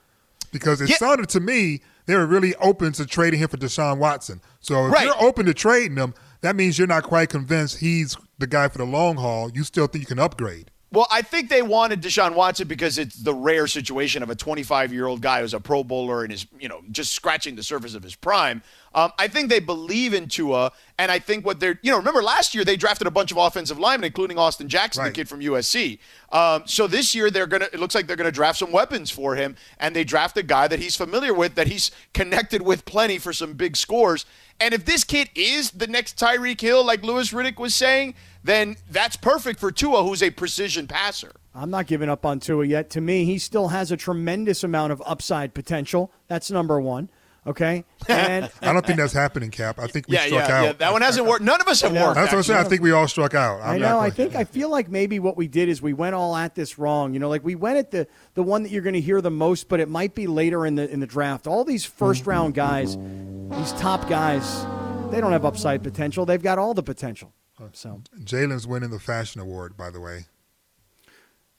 Because 0.48 0.80
it 0.80 0.90
yeah. 0.90 0.96
sounded 0.96 1.28
to 1.30 1.40
me 1.40 1.80
they 2.06 2.16
were 2.16 2.26
really 2.26 2.54
open 2.56 2.92
to 2.92 3.06
trading 3.06 3.38
him 3.40 3.48
for 3.48 3.58
Deshaun 3.58 3.98
Watson. 3.98 4.40
So 4.60 4.86
if 4.86 4.92
right. 4.92 5.04
you're 5.04 5.22
open 5.22 5.46
to 5.46 5.54
trading 5.54 5.96
him, 5.96 6.14
that 6.40 6.56
means 6.56 6.78
you're 6.78 6.88
not 6.88 7.02
quite 7.02 7.28
convinced 7.28 7.78
he's 7.78 8.16
the 8.38 8.46
guy 8.46 8.68
for 8.68 8.78
the 8.78 8.84
long 8.84 9.16
haul. 9.16 9.50
You 9.50 9.62
still 9.64 9.86
think 9.86 10.02
you 10.02 10.06
can 10.06 10.18
upgrade. 10.18 10.70
Well, 10.90 11.06
I 11.10 11.20
think 11.20 11.50
they 11.50 11.60
wanted 11.60 12.00
Deshaun 12.00 12.34
Watson 12.34 12.66
because 12.66 12.96
it's 12.96 13.16
the 13.16 13.34
rare 13.34 13.66
situation 13.66 14.22
of 14.22 14.30
a 14.30 14.34
25 14.34 14.92
year 14.92 15.06
old 15.06 15.20
guy 15.20 15.42
who's 15.42 15.52
a 15.52 15.60
Pro 15.60 15.84
Bowler 15.84 16.24
and 16.24 16.32
is, 16.32 16.46
you 16.58 16.68
know, 16.68 16.80
just 16.90 17.12
scratching 17.12 17.56
the 17.56 17.62
surface 17.62 17.94
of 17.94 18.02
his 18.02 18.14
prime. 18.14 18.62
Um, 18.94 19.12
I 19.18 19.28
think 19.28 19.50
they 19.50 19.60
believe 19.60 20.14
in 20.14 20.28
Tua, 20.28 20.72
and 20.98 21.12
I 21.12 21.18
think 21.18 21.44
what 21.44 21.60
they're, 21.60 21.78
you 21.82 21.90
know, 21.90 21.98
remember 21.98 22.22
last 22.22 22.54
year 22.54 22.64
they 22.64 22.76
drafted 22.76 23.06
a 23.06 23.10
bunch 23.10 23.30
of 23.30 23.36
offensive 23.36 23.78
linemen, 23.78 24.06
including 24.06 24.38
Austin 24.38 24.66
Jackson, 24.66 25.02
right. 25.02 25.10
the 25.10 25.14
kid 25.14 25.28
from 25.28 25.40
USC. 25.40 25.98
Um, 26.32 26.62
so 26.64 26.86
this 26.86 27.14
year 27.14 27.30
they're 27.30 27.46
gonna, 27.46 27.68
it 27.70 27.80
looks 27.80 27.94
like 27.94 28.06
they're 28.06 28.16
gonna 28.16 28.32
draft 28.32 28.58
some 28.58 28.72
weapons 28.72 29.10
for 29.10 29.36
him, 29.36 29.56
and 29.78 29.94
they 29.94 30.04
draft 30.04 30.38
a 30.38 30.42
guy 30.42 30.68
that 30.68 30.78
he's 30.78 30.96
familiar 30.96 31.34
with, 31.34 31.54
that 31.56 31.66
he's 31.66 31.90
connected 32.14 32.62
with 32.62 32.86
plenty 32.86 33.18
for 33.18 33.34
some 33.34 33.52
big 33.52 33.76
scores. 33.76 34.24
And 34.58 34.72
if 34.72 34.86
this 34.86 35.04
kid 35.04 35.28
is 35.34 35.70
the 35.70 35.86
next 35.86 36.18
Tyreek 36.18 36.60
Hill, 36.60 36.84
like 36.84 37.02
Louis 37.02 37.30
Riddick 37.30 37.58
was 37.58 37.74
saying, 37.74 38.14
then 38.42 38.76
that's 38.90 39.16
perfect 39.16 39.60
for 39.60 39.70
Tua, 39.70 40.02
who's 40.04 40.22
a 40.22 40.30
precision 40.30 40.86
passer. 40.86 41.32
I'm 41.54 41.70
not 41.70 41.86
giving 41.86 42.08
up 42.08 42.24
on 42.24 42.40
Tua 42.40 42.66
yet. 42.66 42.90
To 42.90 43.00
me, 43.00 43.24
he 43.24 43.38
still 43.38 43.68
has 43.68 43.90
a 43.90 43.96
tremendous 43.96 44.62
amount 44.62 44.92
of 44.92 45.02
upside 45.04 45.54
potential. 45.54 46.12
That's 46.28 46.50
number 46.50 46.80
one. 46.80 47.10
Okay, 47.46 47.84
and 48.08 48.50
I 48.60 48.72
don't 48.74 48.84
think 48.84 48.98
that's 48.98 49.14
happening, 49.14 49.50
Cap. 49.50 49.78
I 49.78 49.86
think 49.86 50.06
we 50.06 50.14
yeah, 50.14 50.26
struck 50.26 50.48
yeah, 50.48 50.58
out. 50.58 50.64
Yeah, 50.64 50.72
that 50.74 50.92
one 50.92 51.00
hasn't 51.00 51.26
worked. 51.26 51.42
None 51.42 51.60
of 51.60 51.66
us 51.66 51.80
have 51.80 51.92
worked. 51.92 52.16
That's 52.16 52.30
what 52.30 52.38
I'm 52.38 52.42
saying. 52.42 52.66
I 52.66 52.68
think 52.68 52.82
we 52.82 52.92
all 52.92 53.08
struck 53.08 53.32
out. 53.32 53.62
I'm 53.62 53.76
i 53.76 53.78
know. 53.78 53.98
I 53.98 54.10
think 54.10 54.34
I 54.34 54.44
feel 54.44 54.68
like 54.68 54.90
maybe 54.90 55.18
what 55.18 55.36
we 55.36 55.48
did 55.48 55.70
is 55.70 55.80
we 55.80 55.94
went 55.94 56.14
all 56.14 56.36
at 56.36 56.54
this 56.54 56.78
wrong. 56.78 57.14
You 57.14 57.20
know, 57.20 57.30
like 57.30 57.42
we 57.44 57.54
went 57.54 57.78
at 57.78 57.90
the 57.90 58.06
the 58.34 58.42
one 58.42 58.64
that 58.64 58.70
you're 58.70 58.82
going 58.82 58.94
to 58.94 59.00
hear 59.00 59.22
the 59.22 59.30
most, 59.30 59.68
but 59.68 59.80
it 59.80 59.88
might 59.88 60.14
be 60.14 60.26
later 60.26 60.66
in 60.66 60.74
the 60.74 60.90
in 60.90 61.00
the 61.00 61.06
draft. 61.06 61.46
All 61.46 61.64
these 61.64 61.86
first 61.86 62.26
round 62.26 62.52
guys, 62.54 62.98
these 62.98 63.72
top 63.80 64.08
guys, 64.10 64.66
they 65.10 65.20
don't 65.20 65.32
have 65.32 65.46
upside 65.46 65.82
potential. 65.82 66.26
They've 66.26 66.42
got 66.42 66.58
all 66.58 66.74
the 66.74 66.82
potential. 66.82 67.32
So 67.72 68.02
Jaylen's 68.20 68.66
winning 68.66 68.90
the 68.90 68.98
fashion 68.98 69.40
award, 69.40 69.76
by 69.76 69.90
the 69.90 70.00
way. 70.00 70.26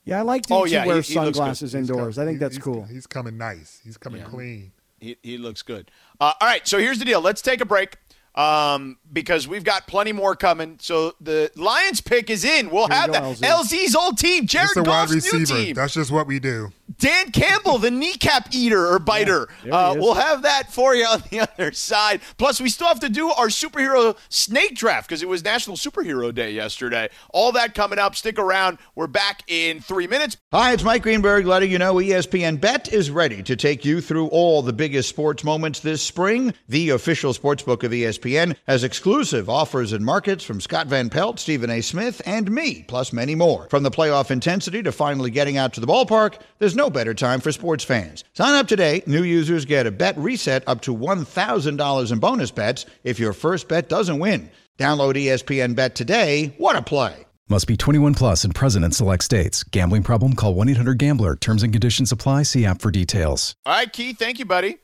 Yeah, 0.04 0.20
I 0.20 0.22
like 0.22 0.46
to 0.46 0.54
oh, 0.54 0.64
yeah, 0.64 0.86
wear 0.86 0.96
he, 0.96 1.02
he 1.02 1.14
sunglasses 1.14 1.74
indoors. 1.74 2.18
I 2.18 2.24
think 2.24 2.40
that's 2.40 2.56
he's, 2.56 2.64
cool. 2.64 2.84
He's 2.84 3.06
coming 3.06 3.36
nice. 3.36 3.80
He's 3.84 3.96
coming 3.96 4.22
yeah. 4.22 4.28
clean. 4.28 4.72
He, 4.98 5.16
he 5.22 5.38
looks 5.38 5.62
good. 5.62 5.90
Uh, 6.20 6.32
all 6.40 6.48
right, 6.48 6.66
so 6.66 6.78
here's 6.78 6.98
the 6.98 7.04
deal. 7.04 7.20
Let's 7.20 7.42
take 7.42 7.60
a 7.60 7.66
break 7.66 7.96
um, 8.40 8.96
because 9.12 9.46
we've 9.46 9.64
got 9.64 9.86
plenty 9.86 10.12
more 10.12 10.34
coming. 10.34 10.78
So 10.80 11.14
the 11.20 11.50
Lions 11.56 12.00
pick 12.00 12.30
is 12.30 12.44
in. 12.44 12.70
We'll 12.70 12.88
Here 12.88 12.96
have 12.96 13.12
that. 13.12 13.22
LZ. 13.22 13.40
LZ's 13.40 13.94
old 13.94 14.18
team, 14.18 14.46
Jared 14.46 14.70
it's 14.76 14.80
Goff's 14.80 15.12
receiver. 15.14 15.38
new 15.38 15.64
team. 15.64 15.74
That's 15.74 15.94
just 15.94 16.10
what 16.10 16.26
we 16.26 16.38
do. 16.38 16.72
Dan 16.98 17.30
Campbell, 17.30 17.78
the 17.78 17.90
kneecap 17.90 18.48
eater 18.52 18.86
or 18.86 18.98
biter. 18.98 19.48
Yeah, 19.64 19.74
uh, 19.76 19.94
we'll 19.96 20.14
have 20.14 20.42
that 20.42 20.72
for 20.72 20.94
you 20.94 21.04
on 21.04 21.22
the 21.30 21.40
other 21.52 21.72
side. 21.72 22.20
Plus, 22.36 22.60
we 22.60 22.68
still 22.68 22.88
have 22.88 23.00
to 23.00 23.08
do 23.08 23.30
our 23.30 23.46
superhero 23.46 24.16
snake 24.28 24.74
draft 24.74 25.08
because 25.08 25.22
it 25.22 25.28
was 25.28 25.44
National 25.44 25.76
Superhero 25.76 26.34
Day 26.34 26.52
yesterday. 26.52 27.08
All 27.30 27.52
that 27.52 27.74
coming 27.74 27.98
up. 27.98 28.16
Stick 28.16 28.38
around. 28.38 28.78
We're 28.94 29.06
back 29.06 29.44
in 29.46 29.80
three 29.80 30.08
minutes. 30.08 30.36
Hi, 30.52 30.72
it's 30.72 30.82
Mike 30.82 31.02
Greenberg 31.02 31.46
letting 31.46 31.70
you 31.70 31.78
know 31.78 31.94
ESPN 31.94 32.60
Bet 32.60 32.92
is 32.92 33.10
ready 33.10 33.42
to 33.44 33.54
take 33.56 33.84
you 33.84 34.00
through 34.00 34.26
all 34.28 34.60
the 34.62 34.72
biggest 34.72 35.08
sports 35.08 35.44
moments 35.44 35.80
this 35.80 36.02
spring. 36.02 36.52
The 36.68 36.90
official 36.90 37.32
sports 37.32 37.62
book 37.62 37.82
of 37.84 37.92
ESPN 37.92 38.29
has 38.36 38.84
exclusive 38.84 39.48
offers 39.48 39.92
and 39.92 40.04
markets 40.04 40.44
from 40.44 40.60
Scott 40.60 40.86
Van 40.86 41.10
Pelt, 41.10 41.38
Stephen 41.38 41.70
A. 41.70 41.80
Smith, 41.80 42.22
and 42.24 42.50
me, 42.50 42.84
plus 42.84 43.12
many 43.12 43.34
more. 43.34 43.68
From 43.70 43.82
the 43.82 43.90
playoff 43.90 44.30
intensity 44.30 44.82
to 44.82 44.92
finally 44.92 45.30
getting 45.30 45.56
out 45.56 45.72
to 45.74 45.80
the 45.80 45.86
ballpark, 45.86 46.40
there's 46.58 46.76
no 46.76 46.90
better 46.90 47.14
time 47.14 47.40
for 47.40 47.52
sports 47.52 47.84
fans. 47.84 48.24
Sign 48.32 48.54
up 48.54 48.68
today. 48.68 49.02
New 49.06 49.22
users 49.22 49.64
get 49.64 49.86
a 49.86 49.90
bet 49.90 50.16
reset 50.16 50.62
up 50.66 50.80
to 50.82 50.96
$1,000 50.96 52.12
in 52.12 52.18
bonus 52.18 52.50
bets 52.50 52.86
if 53.04 53.18
your 53.18 53.32
first 53.32 53.68
bet 53.68 53.88
doesn't 53.88 54.18
win. 54.18 54.50
Download 54.78 55.14
ESPN 55.14 55.74
Bet 55.74 55.94
today. 55.94 56.54
What 56.56 56.76
a 56.76 56.82
play! 56.82 57.26
Must 57.50 57.66
be 57.66 57.76
21 57.76 58.14
plus 58.14 58.44
and 58.44 58.54
present 58.54 58.84
in 58.84 58.92
select 58.92 59.24
states. 59.24 59.64
Gambling 59.64 60.04
problem? 60.04 60.34
Call 60.34 60.54
1 60.54 60.68
800 60.68 60.98
GAMBLER. 60.98 61.34
Terms 61.34 61.64
and 61.64 61.72
conditions 61.72 62.12
apply. 62.12 62.44
See 62.44 62.64
app 62.64 62.80
for 62.80 62.92
details. 62.92 63.56
All 63.66 63.72
right, 63.72 63.92
Keith. 63.92 64.20
Thank 64.20 64.38
you, 64.38 64.44
buddy. 64.44 64.78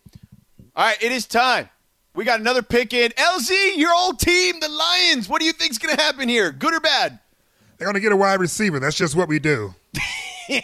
All 0.74 0.84
right, 0.84 1.00
it 1.00 1.12
is 1.12 1.26
time. 1.26 1.68
We 2.16 2.24
got 2.24 2.40
another 2.40 2.62
pick 2.62 2.94
in. 2.94 3.10
LZ, 3.12 3.76
your 3.76 3.94
old 3.94 4.18
team, 4.18 4.58
the 4.58 4.68
Lions. 4.68 5.28
What 5.28 5.38
do 5.40 5.46
you 5.46 5.52
think's 5.52 5.76
going 5.78 5.94
to 5.94 6.02
happen 6.02 6.28
here? 6.28 6.50
Good 6.50 6.72
or 6.74 6.80
bad? 6.80 7.18
They're 7.76 7.84
going 7.86 7.94
to 7.94 8.00
get 8.00 8.10
a 8.12 8.16
wide 8.16 8.40
receiver. 8.40 8.80
That's 8.80 8.96
just 8.96 9.14
what 9.14 9.28
we 9.28 9.38
do. 9.38 9.74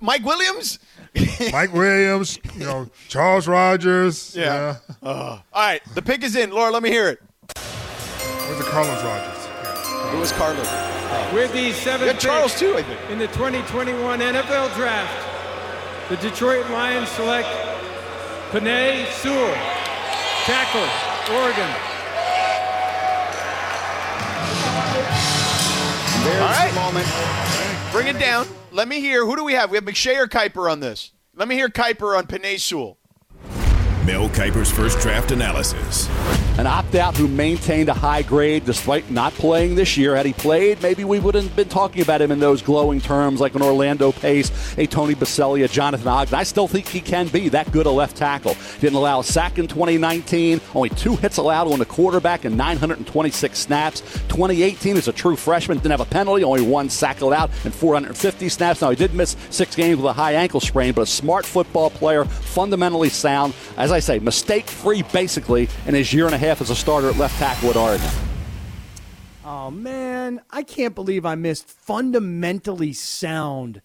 Mike 0.00 0.24
Williams? 0.24 0.78
Mike 1.52 1.72
Williams, 1.72 2.38
you 2.54 2.64
know, 2.64 2.90
Charles 3.08 3.48
Rogers. 3.48 4.36
Yeah. 4.36 4.76
Uh, 5.02 5.06
all 5.06 5.42
right, 5.54 5.80
the 5.94 6.02
pick 6.02 6.22
is 6.22 6.36
in. 6.36 6.50
Laura, 6.50 6.70
let 6.70 6.82
me 6.82 6.90
hear 6.90 7.08
it. 7.08 7.20
Where's 7.56 8.58
the 8.58 8.64
Carlos 8.64 9.02
Rogers? 9.02 9.46
Who 10.12 10.18
was 10.18 10.32
Carlos? 10.32 10.68
With 11.32 11.52
the 11.54 11.72
seventh 11.72 12.12
Yeah, 12.12 12.18
Charles 12.18 12.52
pick 12.52 12.60
too, 12.60 12.76
I 12.76 12.82
think. 12.82 13.10
in 13.10 13.18
the 13.18 13.28
2021 13.28 14.20
NFL 14.20 14.74
Draft, 14.74 16.10
the 16.10 16.16
Detroit 16.18 16.68
Lions 16.70 17.08
select 17.08 17.48
Penei 18.56 19.04
Sewell, 19.20 19.52
tackle, 20.46 20.80
Oregon. 21.36 21.70
There's 26.24 26.40
All 26.40 26.48
right. 26.48 26.70
the 26.70 26.80
moment. 26.80 27.92
Bring 27.92 28.06
it 28.06 28.18
down. 28.18 28.46
Let 28.72 28.88
me 28.88 29.00
hear. 29.00 29.26
Who 29.26 29.36
do 29.36 29.44
we 29.44 29.52
have? 29.52 29.70
We 29.70 29.76
have 29.76 29.84
McShay 29.84 30.16
or 30.16 30.26
Kiper 30.26 30.72
on 30.72 30.80
this. 30.80 31.12
Let 31.34 31.48
me 31.48 31.54
hear 31.54 31.68
Kiper 31.68 32.16
on 32.16 32.26
Penei 32.26 32.58
Sewell. 32.58 32.96
Mel 34.06 34.30
Kiper's 34.30 34.70
first 34.70 35.00
draft 35.00 35.32
analysis. 35.32 36.08
An 36.58 36.66
opt 36.66 36.94
out 36.94 37.14
who 37.14 37.28
maintained 37.28 37.90
a 37.90 37.94
high 37.94 38.22
grade 38.22 38.64
despite 38.64 39.10
not 39.10 39.34
playing 39.34 39.74
this 39.74 39.98
year. 39.98 40.16
Had 40.16 40.24
he 40.24 40.32
played, 40.32 40.80
maybe 40.80 41.04
we 41.04 41.20
wouldn't 41.20 41.48
have 41.48 41.54
been 41.54 41.68
talking 41.68 42.00
about 42.00 42.22
him 42.22 42.30
in 42.30 42.40
those 42.40 42.62
glowing 42.62 42.98
terms 42.98 43.42
like 43.42 43.54
an 43.54 43.60
Orlando 43.60 44.10
Pace, 44.10 44.50
a 44.78 44.86
Tony 44.86 45.14
Boselli, 45.14 45.66
a 45.66 45.68
Jonathan 45.68 46.08
Ogden. 46.08 46.34
I 46.34 46.44
still 46.44 46.66
think 46.66 46.88
he 46.88 47.02
can 47.02 47.28
be 47.28 47.50
that 47.50 47.70
good 47.72 47.84
a 47.84 47.90
left 47.90 48.16
tackle. 48.16 48.56
Didn't 48.80 48.96
allow 48.96 49.20
a 49.20 49.24
sack 49.24 49.58
in 49.58 49.66
2019, 49.66 50.62
only 50.74 50.88
two 50.88 51.16
hits 51.16 51.36
allowed 51.36 51.70
on 51.70 51.78
the 51.78 51.84
quarterback 51.84 52.46
in 52.46 52.56
926 52.56 53.58
snaps. 53.58 54.00
2018 54.28 54.96
is 54.96 55.08
a 55.08 55.12
true 55.12 55.36
freshman, 55.36 55.76
didn't 55.76 55.90
have 55.90 56.00
a 56.00 56.06
penalty, 56.06 56.42
only 56.42 56.62
one 56.62 56.88
sack 56.88 57.20
allowed 57.20 57.50
in 57.66 57.70
450 57.70 58.48
snaps. 58.48 58.80
Now, 58.80 58.88
he 58.88 58.96
did 58.96 59.12
miss 59.12 59.36
six 59.50 59.76
games 59.76 59.98
with 59.98 60.06
a 60.06 60.14
high 60.14 60.32
ankle 60.32 60.60
sprain, 60.60 60.94
but 60.94 61.02
a 61.02 61.06
smart 61.06 61.44
football 61.44 61.90
player, 61.90 62.24
fundamentally 62.24 63.10
sound. 63.10 63.52
As 63.76 63.92
I 63.92 63.98
say, 63.98 64.18
mistake 64.20 64.66
free 64.68 65.02
basically 65.12 65.68
in 65.84 65.94
his 65.94 66.14
year 66.14 66.24
and 66.24 66.34
a 66.34 66.38
half 66.38 66.45
as 66.46 66.70
a 66.70 66.76
starter 66.76 67.10
at 67.10 67.16
left 67.16 67.38
tackle 67.38 67.70
at 67.70 67.76
Oregon. 67.76 68.10
Oh 69.44 69.70
man, 69.70 70.40
I 70.50 70.62
can't 70.62 70.94
believe 70.94 71.24
I 71.26 71.34
missed 71.34 71.68
fundamentally 71.68 72.92
sound. 72.92 73.82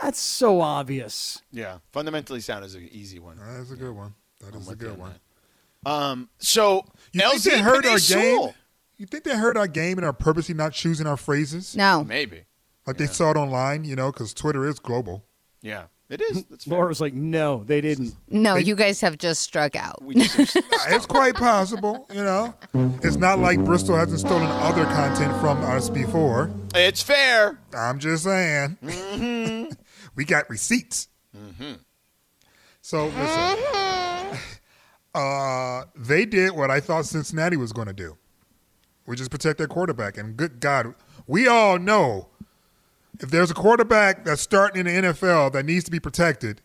That's 0.00 0.20
so 0.20 0.60
obvious. 0.60 1.42
Yeah, 1.52 1.78
fundamentally 1.92 2.40
sound 2.40 2.64
is 2.64 2.74
an 2.74 2.88
easy 2.92 3.18
one. 3.18 3.38
That's 3.40 3.70
a 3.70 3.76
good 3.76 3.94
one. 3.94 4.14
That 4.40 4.54
is 4.54 4.68
a 4.68 4.76
good 4.76 4.96
one. 4.98 5.14
Um, 5.84 6.28
so 6.38 6.84
You 7.12 7.20
think 7.20 7.42
they 7.42 7.60
heard 7.60 7.84
our 7.86 7.92
game? 7.92 7.98
Sewell. 7.98 8.54
You 8.96 9.06
think 9.06 9.24
they 9.24 9.36
heard 9.36 9.56
our 9.56 9.68
game 9.68 9.98
and 9.98 10.04
are 10.04 10.12
purposely 10.12 10.54
not 10.54 10.72
choosing 10.72 11.06
our 11.06 11.16
phrases? 11.16 11.76
No. 11.76 12.02
Maybe. 12.04 12.44
Like 12.86 12.96
they 12.96 13.06
saw 13.06 13.30
it 13.30 13.36
online, 13.36 13.84
you 13.84 13.94
know, 13.94 14.10
because 14.10 14.32
Twitter 14.34 14.66
is 14.66 14.78
global. 14.78 15.24
Yeah, 15.60 15.84
it 16.10 16.20
is. 16.20 16.44
That's 16.44 16.64
fair. 16.64 16.76
Laura 16.76 16.88
was 16.88 17.00
like, 17.00 17.14
"No, 17.14 17.64
they 17.64 17.80
didn't." 17.80 18.14
No, 18.30 18.56
you 18.56 18.74
guys 18.74 19.00
have 19.02 19.18
just 19.18 19.42
struck 19.42 19.76
out. 19.76 20.02
We 20.02 20.14
just 20.14 20.56
it's 20.88 21.06
quite 21.06 21.34
possible, 21.34 22.06
you 22.12 22.24
know. 22.24 22.54
It's 23.02 23.16
not 23.16 23.38
like 23.38 23.62
Bristol 23.64 23.96
hasn't 23.96 24.20
stolen 24.20 24.46
other 24.46 24.84
content 24.84 25.38
from 25.40 25.62
us 25.64 25.90
before. 25.90 26.50
it's 26.74 27.02
fair. 27.02 27.58
I'm 27.76 27.98
just 27.98 28.24
saying. 28.24 28.78
Mm-hmm. 28.82 29.72
we 30.16 30.24
got 30.24 30.48
receipts. 30.48 31.08
So 32.80 33.06
listen, 33.06 34.38
uh, 35.14 35.84
they 35.94 36.24
did 36.24 36.52
what 36.52 36.70
I 36.70 36.80
thought 36.80 37.04
Cincinnati 37.04 37.56
was 37.58 37.72
going 37.72 37.88
to 37.88 37.92
do, 37.92 38.16
which 39.04 39.20
is 39.20 39.28
protect 39.28 39.58
their 39.58 39.66
quarterback. 39.66 40.16
And 40.16 40.36
good 40.36 40.58
God, 40.60 40.94
we 41.26 41.46
all 41.46 41.78
know 41.78 42.28
if 43.20 43.30
there's 43.30 43.50
a 43.50 43.54
quarterback 43.54 44.24
that's 44.24 44.42
starting 44.42 44.86
in 44.86 45.02
the 45.02 45.08
NFL 45.08 45.52
that 45.52 45.64
needs 45.64 45.84
to 45.84 45.90
be 45.90 46.00
protected, 46.00 46.60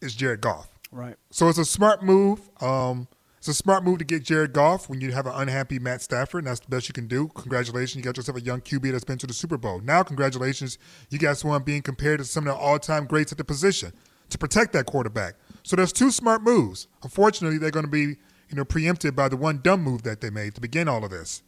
it's 0.00 0.14
Jared 0.14 0.40
Goff. 0.40 0.68
Right. 0.92 1.16
So 1.30 1.48
it's 1.48 1.58
a 1.58 1.64
smart 1.64 2.02
move. 2.02 2.48
Um, 2.60 3.08
it's 3.38 3.48
a 3.48 3.54
smart 3.54 3.84
move 3.84 3.98
to 3.98 4.04
get 4.04 4.22
Jared 4.22 4.52
Goff 4.52 4.90
when 4.90 5.00
you 5.00 5.12
have 5.12 5.26
an 5.26 5.32
unhappy 5.34 5.78
Matt 5.78 6.02
Stafford, 6.02 6.44
and 6.44 6.46
that's 6.46 6.60
the 6.60 6.68
best 6.68 6.88
you 6.88 6.92
can 6.92 7.06
do. 7.06 7.28
Congratulations, 7.28 7.96
you 7.96 8.02
got 8.02 8.16
yourself 8.18 8.36
a 8.36 8.42
young 8.42 8.60
QB 8.60 8.92
that's 8.92 9.04
been 9.04 9.16
to 9.16 9.26
the 9.26 9.32
Super 9.32 9.56
Bowl. 9.56 9.80
Now, 9.80 10.02
congratulations, 10.02 10.76
you 11.08 11.18
got 11.18 11.38
someone 11.38 11.62
being 11.62 11.80
compared 11.80 12.18
to 12.18 12.26
some 12.26 12.46
of 12.46 12.54
the 12.54 12.60
all-time 12.60 13.06
greats 13.06 13.32
at 13.32 13.38
the 13.38 13.44
position 13.44 13.92
to 14.28 14.36
protect 14.36 14.74
that 14.74 14.84
quarterback. 14.84 15.36
So 15.62 15.74
there's 15.74 15.92
two 15.92 16.10
smart 16.10 16.42
moves. 16.42 16.86
Unfortunately, 17.02 17.56
they're 17.56 17.70
going 17.70 17.86
to 17.86 17.90
be, 17.90 18.18
you 18.50 18.56
know, 18.56 18.64
preempted 18.64 19.16
by 19.16 19.30
the 19.30 19.38
one 19.38 19.60
dumb 19.62 19.82
move 19.82 20.02
that 20.02 20.20
they 20.20 20.28
made 20.28 20.54
to 20.56 20.60
begin 20.60 20.86
all 20.86 21.02
of 21.02 21.10
this, 21.10 21.42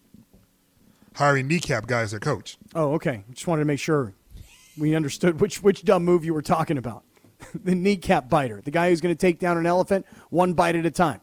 hiring 1.17 1.47
kneecap 1.47 1.87
guy 1.87 2.01
as 2.01 2.13
their 2.13 2.21
coach. 2.21 2.57
Oh, 2.75 2.95
okay. 2.95 3.23
Just 3.33 3.47
wanted 3.47 3.61
to 3.61 3.67
make 3.67 3.81
sure 3.81 4.15
we 4.79 4.95
understood 4.95 5.41
which 5.41 5.63
which 5.63 5.85
dumb 5.85 6.05
move 6.05 6.25
you 6.25 6.35
were 6.35 6.43
talking 6.43 6.79
about. 6.79 7.05
the 7.55 7.75
kneecap 7.75 8.29
biter, 8.29 8.61
the 8.61 8.71
guy 8.71 8.91
who's 8.91 9.01
going 9.01 9.15
to 9.15 9.19
take 9.19 9.39
down 9.39 9.57
an 9.57 9.67
elephant 9.67 10.07
one 10.31 10.53
bite 10.53 10.77
at 10.77 10.87
a 10.87 10.91
time. 10.91 11.21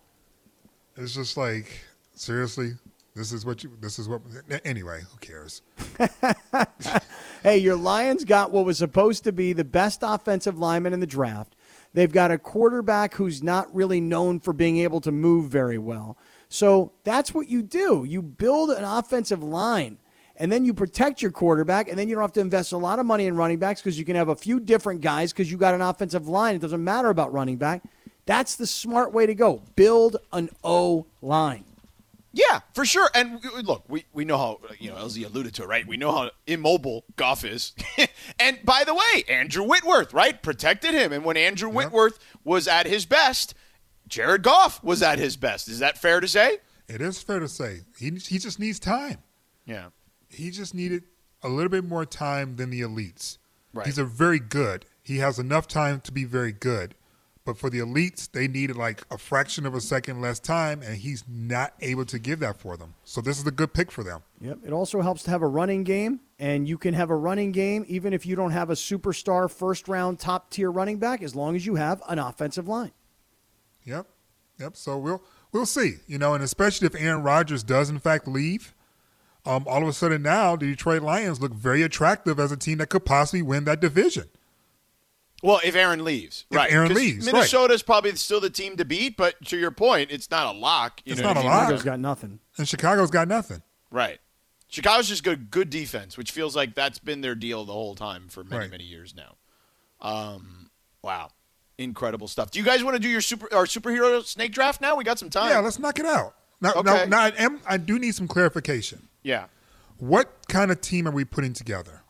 It's 0.97 1.13
just 1.13 1.37
like 1.37 1.85
seriously, 2.13 2.73
this 3.15 3.31
is 3.31 3.45
what 3.45 3.63
you. 3.63 3.71
This 3.79 3.99
is 3.99 4.09
what. 4.09 4.21
Anyway, 4.65 5.01
who 5.01 5.17
cares? 5.19 5.61
Hey, 7.41 7.59
your 7.59 7.77
Lions 7.77 8.25
got 8.25 8.51
what 8.51 8.65
was 8.65 8.77
supposed 8.77 9.23
to 9.23 9.31
be 9.31 9.53
the 9.53 9.63
best 9.63 10.01
offensive 10.03 10.59
lineman 10.59 10.91
in 10.91 10.99
the 10.99 11.07
draft. 11.07 11.55
They've 11.93 12.11
got 12.11 12.31
a 12.31 12.37
quarterback 12.37 13.13
who's 13.13 13.41
not 13.41 13.73
really 13.73 14.01
known 14.01 14.41
for 14.41 14.51
being 14.51 14.79
able 14.79 14.99
to 15.01 15.11
move 15.11 15.49
very 15.49 15.77
well. 15.77 16.17
So 16.49 16.91
that's 17.05 17.33
what 17.33 17.47
you 17.47 17.61
do. 17.61 18.03
You 18.05 18.21
build 18.21 18.71
an 18.71 18.83
offensive 18.83 19.41
line, 19.41 19.99
and 20.39 20.51
then 20.51 20.65
you 20.65 20.73
protect 20.73 21.21
your 21.21 21.31
quarterback, 21.31 21.89
and 21.89 21.99
then 21.99 22.07
you 22.07 22.15
don't 22.15 22.23
have 22.23 22.33
to 22.33 22.39
invest 22.39 22.71
a 22.71 22.77
lot 22.77 22.97
of 22.97 23.05
money 23.05 23.27
in 23.27 23.35
running 23.35 23.59
backs 23.59 23.81
because 23.81 23.99
you 23.99 24.05
can 24.05 24.15
have 24.15 24.29
a 24.29 24.35
few 24.35 24.59
different 24.59 25.01
guys 25.01 25.33
because 25.33 25.51
you 25.51 25.57
got 25.57 25.73
an 25.73 25.81
offensive 25.81 26.27
line. 26.27 26.55
It 26.55 26.61
doesn't 26.61 26.83
matter 26.83 27.09
about 27.09 27.33
running 27.33 27.57
back. 27.57 27.83
That's 28.25 28.55
the 28.55 28.67
smart 28.67 29.11
way 29.11 29.25
to 29.25 29.35
go. 29.35 29.61
Build 29.75 30.17
an 30.31 30.49
O 30.63 31.05
line. 31.21 31.65
Yeah, 32.31 32.59
for 32.73 32.85
sure. 32.85 33.09
And 33.15 33.43
uh, 33.43 33.59
look, 33.61 33.83
we, 33.87 34.05
we 34.13 34.23
know 34.23 34.37
how, 34.37 34.59
you 34.77 34.91
know, 34.91 34.97
LZ 34.97 35.25
alluded 35.25 35.55
to 35.55 35.63
it, 35.63 35.67
right? 35.67 35.85
We 35.85 35.97
know 35.97 36.11
how 36.11 36.29
immobile 36.45 37.03
Goff 37.15 37.43
is. 37.43 37.73
and 38.39 38.59
by 38.63 38.83
the 38.83 38.93
way, 38.93 39.23
Andrew 39.27 39.63
Whitworth, 39.63 40.13
right, 40.13 40.41
protected 40.41 40.93
him. 40.93 41.11
And 41.11 41.25
when 41.25 41.37
Andrew 41.37 41.69
Whitworth 41.69 42.19
was 42.43 42.67
at 42.67 42.85
his 42.85 43.05
best, 43.05 43.55
Jared 44.07 44.43
Goff 44.43 44.83
was 44.83 45.01
at 45.01 45.17
his 45.17 45.35
best. 45.37 45.67
Is 45.67 45.79
that 45.79 45.97
fair 45.97 46.19
to 46.19 46.27
say? 46.27 46.59
It 46.87 47.01
is 47.01 47.21
fair 47.21 47.39
to 47.39 47.47
say 47.47 47.81
he 47.97 48.09
he 48.09 48.39
just 48.39 48.59
needs 48.59 48.79
time. 48.79 49.19
Yeah. 49.65 49.89
He 50.29 50.51
just 50.51 50.73
needed 50.73 51.03
a 51.43 51.49
little 51.49 51.69
bit 51.69 51.83
more 51.83 52.05
time 52.05 52.55
than 52.55 52.69
the 52.69 52.81
elites. 52.81 53.37
Right. 53.73 53.85
He's 53.85 53.97
a 53.97 54.05
very 54.05 54.39
good. 54.39 54.85
He 55.03 55.17
has 55.17 55.39
enough 55.39 55.67
time 55.67 56.01
to 56.01 56.11
be 56.11 56.23
very 56.23 56.51
good. 56.51 56.95
But 57.45 57.57
for 57.57 57.69
the 57.71 57.79
elites, 57.79 58.31
they 58.31 58.47
needed 58.47 58.75
like 58.75 59.03
a 59.09 59.17
fraction 59.17 59.65
of 59.65 59.73
a 59.73 59.81
second 59.81 60.21
less 60.21 60.39
time, 60.39 60.83
and 60.83 60.97
he's 60.97 61.23
not 61.27 61.73
able 61.81 62.05
to 62.05 62.19
give 62.19 62.39
that 62.41 62.57
for 62.57 62.77
them. 62.77 62.93
So 63.05 63.21
this 63.21 63.39
is 63.39 63.47
a 63.47 63.51
good 63.51 63.73
pick 63.73 63.91
for 63.91 64.03
them. 64.03 64.21
Yep. 64.41 64.59
It 64.67 64.71
also 64.71 65.01
helps 65.01 65.23
to 65.23 65.31
have 65.31 65.41
a 65.41 65.47
running 65.47 65.83
game, 65.83 66.19
and 66.37 66.67
you 66.67 66.77
can 66.77 66.93
have 66.93 67.09
a 67.09 67.15
running 67.15 67.51
game 67.51 67.85
even 67.87 68.13
if 68.13 68.25
you 68.25 68.35
don't 68.35 68.51
have 68.51 68.69
a 68.69 68.73
superstar 68.73 69.49
first 69.49 69.87
round 69.87 70.19
top 70.19 70.51
tier 70.51 70.69
running 70.69 70.99
back, 70.99 71.23
as 71.23 71.35
long 71.35 71.55
as 71.55 71.65
you 71.65 71.73
have 71.75 72.03
an 72.07 72.19
offensive 72.19 72.67
line. 72.67 72.91
Yep. 73.83 74.05
Yep. 74.59 74.77
So 74.77 74.97
we'll 74.97 75.23
we'll 75.51 75.65
see. 75.65 75.95
You 76.05 76.19
know, 76.19 76.35
and 76.35 76.43
especially 76.43 76.85
if 76.85 76.95
Aaron 76.95 77.23
Rodgers 77.23 77.63
does 77.63 77.89
in 77.89 77.97
fact 77.97 78.27
leave, 78.27 78.75
um, 79.49 79.65
all 79.67 79.81
of 79.81 79.87
a 79.89 79.93
sudden 79.93 80.21
now 80.21 80.55
the 80.55 80.67
Detroit 80.67 81.01
Lions 81.01 81.41
look 81.41 81.53
very 81.53 81.81
attractive 81.81 82.39
as 82.39 82.51
a 82.51 82.57
team 82.57 82.77
that 82.77 82.87
could 82.89 83.05
possibly 83.05 83.41
win 83.41 83.65
that 83.65 83.79
division. 83.79 84.29
Well, 85.41 85.61
if 85.63 85.73
Aaron 85.75 86.03
leaves, 86.03 86.45
If 86.51 86.57
right? 86.57 86.69
Aaron 86.71 86.93
leaves, 86.93 87.25
right. 87.25 87.33
Minnesota's 87.33 87.81
probably 87.81 88.13
still 88.15 88.41
the 88.41 88.49
team 88.49 88.75
to 88.75 88.83
beat. 88.83 89.15
But 89.15 89.43
to 89.45 89.57
your 89.57 89.71
point, 89.71 90.11
it's 90.11 90.29
not 90.29 90.53
a 90.53 90.57
lock. 90.57 91.01
You 91.05 91.13
It's 91.13 91.21
know 91.21 91.29
not 91.29 91.37
what 91.37 91.45
a 91.45 91.47
I 91.47 91.49
mean? 91.49 91.51
lock. 91.51 91.63
Chicago's 91.67 91.83
got 91.85 91.99
nothing. 92.01 92.39
And 92.57 92.67
Chicago's 92.67 93.09
got 93.11 93.27
nothing. 93.29 93.61
Right. 93.89 94.19
Chicago's 94.67 95.07
just 95.07 95.23
good, 95.23 95.49
good 95.49 95.69
defense, 95.69 96.17
which 96.17 96.31
feels 96.31 96.55
like 96.57 96.75
that's 96.75 96.99
been 96.99 97.21
their 97.21 97.35
deal 97.35 97.63
the 97.63 97.71
whole 97.73 97.95
time 97.95 98.27
for 98.27 98.43
many, 98.43 98.63
Right. 98.63 98.69
many 98.69 98.83
years 98.83 99.15
now. 99.15 99.35
Um, 100.01 100.69
wow, 101.01 101.31
incredible 101.77 102.27
stuff. 102.27 102.51
Do 102.51 102.59
you 102.59 102.65
guys 102.65 102.83
want 102.83 102.95
to 102.95 103.01
do 103.01 103.07
your 103.09 103.21
super 103.21 103.47
our 103.53 103.65
superhero 103.65 104.23
snake 104.23 104.51
draft 104.51 104.81
now? 104.81 104.95
We 104.95 105.03
got 105.03 105.19
some 105.19 105.29
time. 105.29 105.49
Yeah, 105.49 105.59
let's 105.59 105.79
knock 105.79 105.99
it 105.99 106.05
out. 106.05 106.35
Now, 106.61 106.73
Okay. 106.73 106.81
now, 106.83 107.05
now 107.05 107.19
I, 107.21 107.29
am, 107.37 107.59
I 107.65 107.77
do 107.77 107.97
need 107.99 108.15
some 108.15 108.27
clarification. 108.27 109.07
Yeah. 109.23 109.45
What 109.97 110.47
kind 110.47 110.71
of 110.71 110.81
team 110.81 111.07
are 111.07 111.11
we 111.11 111.25
putting 111.25 111.53
together? 111.53 112.03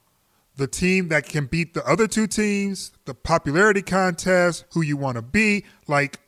The 0.57 0.67
team 0.67 1.07
that 1.09 1.25
can 1.25 1.45
beat 1.45 1.73
the 1.73 1.85
other 1.85 2.07
two 2.07 2.27
teams, 2.27 2.91
the 3.05 3.13
popularity 3.13 3.81
contest, 3.81 4.65
who 4.73 4.81
you 4.81 4.97
want 4.97 5.15
to 5.15 5.21
be. 5.21 5.65
Like, 5.87 6.19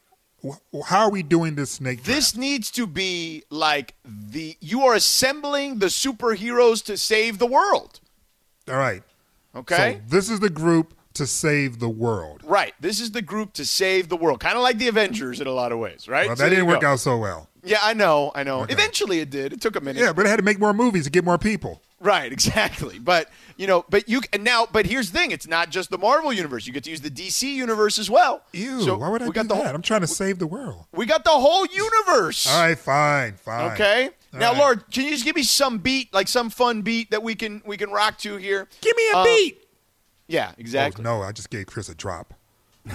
How 0.87 1.01
are 1.01 1.11
we 1.11 1.21
doing 1.21 1.55
this 1.55 1.71
snake? 1.71 2.03
This 2.03 2.35
needs 2.35 2.71
to 2.71 2.87
be 2.87 3.43
like 3.49 3.93
the 4.05 4.57
you 4.59 4.81
are 4.83 4.95
assembling 4.95 5.79
the 5.79 5.87
superheroes 5.87 6.83
to 6.85 6.97
save 6.97 7.37
the 7.37 7.45
world. 7.45 7.99
All 8.67 8.75
right. 8.77 9.03
Okay? 9.55 9.99
So 9.99 10.01
this 10.07 10.29
is 10.29 10.39
the 10.39 10.49
group 10.49 10.93
to 11.15 11.27
save 11.27 11.79
the 11.79 11.89
world. 11.89 12.41
Right. 12.43 12.73
This 12.79 12.99
is 12.99 13.11
the 13.11 13.21
group 13.21 13.53
to 13.53 13.65
save 13.65 14.09
the 14.09 14.17
world. 14.17 14.39
Kind 14.39 14.55
of 14.57 14.63
like 14.63 14.77
the 14.77 14.87
Avengers 14.87 15.41
in 15.41 15.47
a 15.47 15.51
lot 15.51 15.71
of 15.71 15.79
ways, 15.79 16.07
right? 16.07 16.27
Well, 16.27 16.35
that 16.35 16.41
there 16.43 16.49
didn't 16.49 16.67
work 16.67 16.83
out 16.83 16.99
so 16.99 17.17
well. 17.17 17.47
Yeah, 17.63 17.79
I 17.83 17.93
know, 17.93 18.31
I 18.33 18.43
know. 18.43 18.61
Okay. 18.61 18.73
Eventually 18.73 19.19
it 19.19 19.29
did. 19.29 19.53
It 19.53 19.61
took 19.61 19.75
a 19.75 19.81
minute. 19.81 20.01
Yeah, 20.01 20.13
but 20.13 20.25
it 20.25 20.29
had 20.29 20.37
to 20.37 20.43
make 20.43 20.59
more 20.59 20.73
movies 20.73 21.03
to 21.05 21.09
get 21.11 21.23
more 21.23 21.37
people. 21.37 21.81
Right, 21.99 22.31
exactly. 22.31 22.97
But 22.97 23.29
you 23.57 23.67
know, 23.67 23.85
but 23.89 24.09
you 24.09 24.21
and 24.33 24.43
now, 24.43 24.65
but 24.71 24.87
here's 24.87 25.11
the 25.11 25.19
thing: 25.19 25.29
it's 25.29 25.45
not 25.45 25.69
just 25.69 25.91
the 25.91 25.99
Marvel 25.99 26.33
universe. 26.33 26.65
You 26.65 26.73
get 26.73 26.85
to 26.85 26.89
use 26.89 27.01
the 27.01 27.11
DC 27.11 27.43
universe 27.43 27.99
as 27.99 28.09
well. 28.09 28.41
Ew, 28.53 28.81
So 28.81 28.97
why 28.97 29.09
would 29.09 29.21
I 29.21 29.25
we 29.25 29.29
do 29.31 29.35
got 29.35 29.47
the 29.47 29.53
that? 29.53 29.65
whole, 29.67 29.75
I'm 29.75 29.83
trying 29.83 30.01
to 30.01 30.07
save 30.07 30.39
the 30.39 30.47
world. 30.47 30.85
we 30.91 31.05
got 31.05 31.23
the 31.23 31.29
whole 31.29 31.67
universe. 31.67 32.47
All 32.51 32.63
right, 32.63 32.77
fine, 32.79 33.33
fine. 33.35 33.71
Okay. 33.73 34.09
All 34.33 34.39
now, 34.39 34.51
right. 34.53 34.57
Lord, 34.59 34.83
can 34.91 35.03
you 35.03 35.11
just 35.11 35.25
give 35.25 35.35
me 35.35 35.43
some 35.43 35.77
beat, 35.77 36.11
like 36.13 36.27
some 36.29 36.49
fun 36.49 36.81
beat 36.81 37.11
that 37.11 37.21
we 37.21 37.35
can 37.35 37.61
we 37.63 37.77
can 37.77 37.91
rock 37.91 38.17
to 38.19 38.37
here? 38.37 38.67
Give 38.81 38.95
me 38.97 39.03
a 39.13 39.17
Uh, 39.17 39.23
beat. 39.23 39.60
Yeah, 40.31 40.53
exactly. 40.57 41.03
Oh, 41.05 41.17
no, 41.17 41.23
I 41.23 41.33
just 41.33 41.49
gave 41.49 41.65
Chris 41.67 41.89
a 41.89 41.95
drop. 41.95 42.33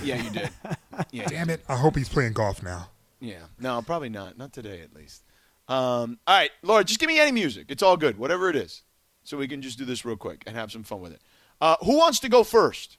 Yeah, 0.02 0.22
you 0.22 0.30
did. 0.30 0.50
Yeah. 1.10 1.26
Damn 1.28 1.50
it. 1.50 1.62
I 1.68 1.76
hope 1.76 1.94
he's 1.94 2.08
playing 2.08 2.32
golf 2.32 2.62
now. 2.62 2.88
Yeah. 3.20 3.44
No, 3.60 3.82
probably 3.82 4.08
not. 4.08 4.38
Not 4.38 4.54
today, 4.54 4.80
at 4.80 4.94
least. 4.94 5.22
Um, 5.68 6.18
all 6.26 6.38
right, 6.38 6.50
Laura, 6.62 6.84
just 6.84 6.98
give 6.98 7.08
me 7.08 7.18
any 7.20 7.32
music. 7.32 7.66
It's 7.68 7.82
all 7.82 7.98
good, 7.98 8.18
whatever 8.18 8.48
it 8.48 8.56
is, 8.56 8.82
so 9.24 9.36
we 9.36 9.46
can 9.46 9.60
just 9.60 9.76
do 9.76 9.84
this 9.84 10.06
real 10.06 10.16
quick 10.16 10.42
and 10.46 10.56
have 10.56 10.72
some 10.72 10.84
fun 10.84 11.02
with 11.02 11.12
it. 11.12 11.20
Uh, 11.60 11.76
who 11.84 11.98
wants 11.98 12.18
to 12.20 12.30
go 12.30 12.44
first? 12.44 12.96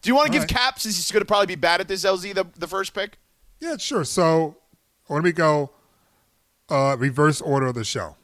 Do 0.00 0.08
you 0.08 0.14
want 0.14 0.28
to 0.28 0.32
give 0.32 0.42
right. 0.42 0.48
Cap 0.48 0.78
since 0.78 0.96
he's 0.96 1.10
going 1.12 1.20
to 1.20 1.26
probably 1.26 1.46
be 1.46 1.56
bad 1.56 1.82
at 1.82 1.88
this? 1.88 2.04
LZ 2.04 2.34
the 2.34 2.46
the 2.56 2.66
first 2.66 2.94
pick. 2.94 3.18
Yeah, 3.60 3.76
sure. 3.76 4.04
So 4.04 4.56
let 5.10 5.22
me 5.22 5.32
go 5.32 5.72
uh, 6.70 6.96
reverse 6.98 7.42
order 7.42 7.66
of 7.66 7.74
the 7.74 7.84
show. 7.84 8.16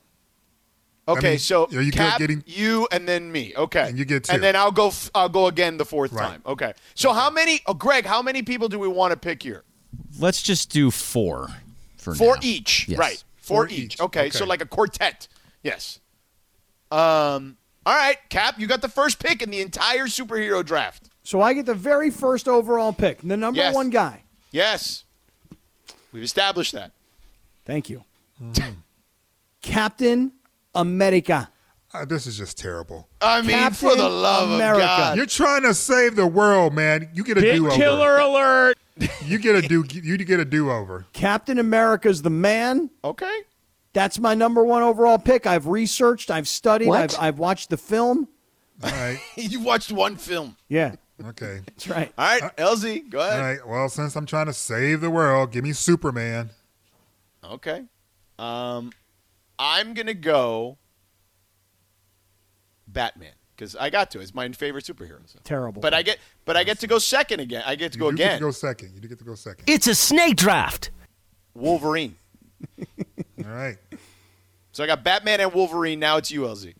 Okay, 1.09 1.31
mean, 1.31 1.39
so 1.39 1.65
are 1.65 1.81
you 1.83 1.91
good 1.91 1.95
Cap, 1.99 2.19
getting- 2.19 2.45
you, 2.47 2.87
and 2.93 3.09
then 3.09 3.33
me. 3.33 3.55
Okay, 3.57 3.89
And 3.89 3.99
you 3.99 4.05
get 4.05 4.25
two. 4.25 4.33
and 4.35 4.43
then 4.43 4.55
I'll 4.57 4.71
go. 4.73 4.89
F- 4.89 5.11
I'll 5.15 5.29
go 5.29 5.47
again 5.47 5.77
the 5.79 5.85
fourth 5.85 6.13
Right. 6.13 6.29
time. 6.29 6.43
Okay. 6.45 6.75
So 6.95 7.13
how 7.13 7.31
many? 7.31 7.61
Oh, 7.67 7.75
Greg, 7.75 8.05
how 8.07 8.21
many 8.23 8.43
people 8.43 8.69
do 8.69 8.79
we 8.79 8.89
want 8.89 9.13
to 9.13 9.17
pick 9.17 9.43
here? 9.43 9.65
Let's 10.19 10.43
just 10.43 10.71
do 10.71 10.91
four 10.91 11.49
for 11.97 12.15
Four 12.15 12.35
now. 12.35 12.41
each, 12.43 12.87
Yes. 12.89 12.99
right? 12.99 13.25
Four, 13.39 13.67
Four 13.67 13.69
each. 13.69 13.95
each. 13.95 14.01
Okay, 14.01 14.29
so 14.31 14.45
like 14.45 14.61
a 14.61 14.67
quartet. 14.67 15.29
Yes. 15.63 15.99
Um. 16.91 17.57
All 17.87 17.95
right, 17.95 18.19
Cap, 18.29 18.59
you 18.61 18.67
got 18.67 18.83
the 18.83 18.89
first 18.89 19.19
pick 19.19 19.41
in 19.41 19.51
the 19.51 19.63
entire 19.63 20.09
superhero 20.09 20.63
draft. 20.65 21.09
So 21.23 21.41
I 21.41 21.55
get 21.55 21.65
the 21.65 21.75
very 21.75 22.11
first 22.11 22.47
overall 22.47 22.93
pick, 22.93 23.21
the 23.23 23.37
number 23.37 23.61
Yes. 23.61 23.75
one 23.75 23.89
guy. 23.89 24.25
Yes. 24.51 25.05
We've 26.13 26.23
established 26.23 26.73
that. 26.73 26.93
Thank 27.65 27.89
you. 27.89 28.05
Mm-hmm. 28.43 28.73
Captain 29.63 30.33
America. 30.79 31.51
Uh, 31.93 32.05
this 32.05 32.27
is 32.27 32.37
just 32.37 32.59
terrible. 32.59 33.09
I 33.21 33.41
mean, 33.43 33.71
for 33.73 33.97
the 33.97 34.09
love 34.09 34.51
America. 34.51 34.83
of 34.85 34.89
God. 34.89 35.17
You're 35.17 35.27
trying 35.27 35.63
to 35.63 35.73
save 35.75 36.17
the 36.17 36.27
world, 36.27 36.75
man. 36.75 37.11
You 37.15 37.25
get 37.25 37.39
a 37.39 37.41
do 37.41 37.67
over. 37.67 37.77
killer 37.77 38.19
alert. 38.19 38.79
You 39.25 39.39
get 39.39 39.55
a 39.57 39.67
do. 39.67 39.85
You 39.93 40.19
get 40.19 40.39
a 40.41 40.45
do 40.45 40.71
over. 40.71 41.07
Captain 41.13 41.59
America's 41.59 42.21
the 42.23 42.31
man. 42.31 42.91
Okay. 43.03 43.41
That's 43.95 44.19
my 44.19 44.35
number 44.35 44.63
one 44.65 44.83
overall 44.83 45.19
pick. 45.19 45.47
I've 45.47 45.67
researched, 45.67 46.31
I've 46.31 46.47
studied, 46.47 46.91
I've, 46.91 47.17
I've 47.19 47.39
watched 47.39 47.71
the 47.71 47.77
film. 47.79 48.29
All 48.85 48.91
right. 48.91 49.19
you 49.37 49.61
watched 49.61 49.91
one 49.91 50.17
film. 50.17 50.57
Yeah, 50.69 50.95
Okay. 51.27 51.61
that's 51.67 51.89
right. 51.89 52.13
All 52.19 52.39
right, 52.41 52.57
LZ, 52.59 53.09
go 53.09 53.19
ahead. 53.21 53.41
right. 53.41 53.67
Well, 53.67 53.89
since 53.89 54.15
I'm 54.15 54.27
trying 54.27 54.47
to 54.47 54.53
save 54.53 55.01
the 55.01 55.11
world, 55.11 55.53
give 55.53 55.65
me 55.65 55.73
Superman. 55.73 56.51
Okay. 57.43 57.85
Um, 58.39 58.93
I'm 59.59 59.95
gonna 59.95 60.15
go 60.15 60.79
Batman 62.87 63.33
because 63.57 63.75
I 63.77 63.91
got 63.91 64.11
to. 64.13 64.21
It's 64.21 64.35
my 64.35 64.49
favorite 64.53 64.85
superhero. 64.85 65.21
so. 65.27 65.39
Terrible. 65.45 65.83
But 65.83 65.95
I 65.95 66.03
get, 66.03 66.19
but 66.45 66.57
I 66.57 66.65
get 66.65 66.79
to 66.81 66.87
go 66.87 66.99
second 66.99 67.41
again. 67.41 67.63
I 67.67 67.75
get 67.75 67.93
to 67.93 67.99
You 67.99 68.05
go 68.05 68.11
do 68.11 68.17
get 68.17 68.25
again. 68.27 68.39
to 68.39 68.45
go 68.45 68.51
second. 68.51 68.95
You 68.95 69.01
do 69.01 69.09
get 69.09 69.19
to 69.19 69.25
go 69.25 69.35
second. 69.35 69.65
It's 69.67 69.87
a 69.87 69.95
snake 69.95 70.37
draft. 70.37 70.91
Wolverine. 71.55 72.17
All 72.79 73.51
right. 73.51 73.77
So 74.73 74.85
I 74.85 74.87
got 74.87 75.03
Batman 75.03 75.41
and 75.41 75.53
Wolverine. 75.53 75.99
Now 75.99 76.17
it's 76.19 76.31
you, 76.31 76.43
LZ. 76.43 76.75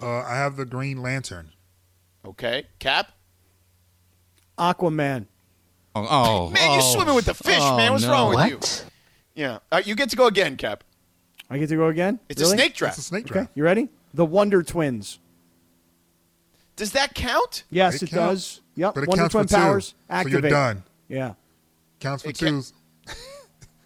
Uh, 0.00 0.06
I 0.20 0.34
have 0.36 0.56
the 0.56 0.64
Green 0.64 1.02
Lantern. 1.02 1.52
Okay. 2.24 2.66
Cap. 2.78 3.12
Aquaman. 4.58 5.26
Oh, 5.94 6.06
oh, 6.08 6.50
Man, 6.50 6.70
you're 6.72 6.82
oh. 6.82 6.94
swimming 6.94 7.14
with 7.14 7.26
the 7.26 7.34
fish, 7.34 7.58
Oh, 7.60 7.76
man. 7.76 7.92
What's 7.92 8.04
no. 8.04 8.10
wrong 8.12 8.34
with 8.34 8.48
you? 8.48 8.58
Yeah. 9.34 9.52
All 9.52 9.60
right, 9.72 9.86
you 9.86 9.94
get 9.94 10.08
to 10.10 10.16
go 10.16 10.26
again, 10.26 10.56
Cap. 10.56 10.84
I 11.50 11.58
get 11.58 11.68
to 11.68 11.76
go 11.76 11.88
again? 11.88 12.18
It's 12.28 12.40
Really? 12.40 12.54
a 12.54 12.56
snake 12.58 12.74
draft. 12.74 12.98
It's 12.98 13.06
a 13.06 13.08
snake 13.08 13.24
Okay, 13.26 13.32
draft. 13.34 13.50
you 13.54 13.62
ready? 13.64 13.88
The 14.14 14.24
Wonder 14.24 14.62
Twins. 14.62 15.18
Does 16.76 16.92
that 16.92 17.14
count? 17.14 17.64
Yes, 17.70 17.96
It 17.96 18.04
it, 18.04 18.10
counts. 18.10 18.56
does. 18.56 18.60
Yep. 18.76 18.94
But 18.94 19.02
it 19.04 19.08
Wonder 19.08 19.22
counts 19.22 19.32
for 19.34 19.38
Twin 19.38 19.48
two. 19.48 19.54
powers 19.56 19.86
So 19.88 19.94
activate. 20.08 20.42
you're 20.44 20.50
done. 20.50 20.82
Yeah. 21.08 21.34
Counts 22.00 22.22
for 22.22 22.30
It 22.30 22.38
can't- 22.38 22.50
twos. 22.52 22.72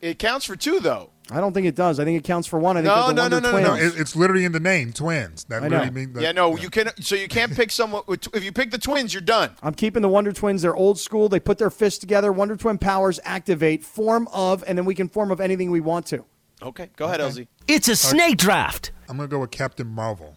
It 0.01 0.19
counts 0.19 0.45
for 0.47 0.55
two, 0.57 0.79
though. 0.79 1.11
I 1.31 1.41
don't 1.41 1.53
think 1.53 1.67
it 1.67 1.75
does. 1.75 1.99
I 1.99 2.05
think 2.05 2.17
it 2.17 2.23
counts 2.25 2.47
for 2.47 2.61
one. 2.61 2.77
I 2.77 2.81
think 2.83 2.95
No, 2.95 2.95
they're 2.95 3.07
the 3.09 3.15
no, 3.15 3.23
Wonder 3.23 3.41
no, 3.41 3.51
no, 3.51 3.57
no, 3.59 3.63
No, 3.75 3.77
Twins. 3.79 3.95
it, 3.97 4.01
it's 4.01 4.15
literally 4.15 4.45
in 4.45 4.53
the 4.53 4.61
name, 4.61 4.93
twins. 4.93 5.43
That 5.49 5.65
I 5.65 5.69
know. 5.69 5.79
really 5.79 5.91
means. 5.91 6.15
That, 6.15 6.23
yeah, 6.23 6.33
no, 6.33 6.57
you 6.57 6.71
can. 6.71 6.91
So 7.01 7.17
you 7.17 7.27
can't 7.27 7.53
pick 7.57 7.73
someone. 7.73 8.03
with- 8.07 8.29
If 8.33 8.45
you 8.45 8.53
pick 8.53 8.71
the 8.71 8.79
twins, 8.79 9.13
you're 9.13 9.21
done. 9.23 9.51
I'm 9.63 9.75
keeping 9.75 10.03
the 10.03 10.09
Wonder 10.09 10.33
Twins. 10.33 10.63
They're 10.63 10.77
old 10.77 11.01
school. 11.01 11.29
They 11.29 11.41
put 11.41 11.59
their 11.59 11.71
fists 11.71 11.99
together. 11.99 12.31
Wonder 12.33 12.57
Twin 12.57 12.79
powers 12.79 13.19
activate, 13.25 13.85
form 13.85 14.29
of, 14.33 14.63
and 14.69 14.79
then 14.79 14.85
we 14.85 14.95
can 14.95 15.09
form 15.09 15.33
of 15.33 15.41
anything 15.41 15.73
we 15.73 15.81
want 15.81 16.07
to. 16.07 16.25
Okay, 16.63 16.89
go 16.97 17.07
ahead, 17.07 17.21
LZ. 17.21 17.47
It's 17.69 17.89
a 17.89 17.97
snake 17.97 18.39
draft. 18.39 18.93
I'm 19.09 19.17
gonna 19.17 19.29
go 19.29 19.41
with 19.41 19.51
Captain 19.51 19.87
Marvel. 19.87 20.37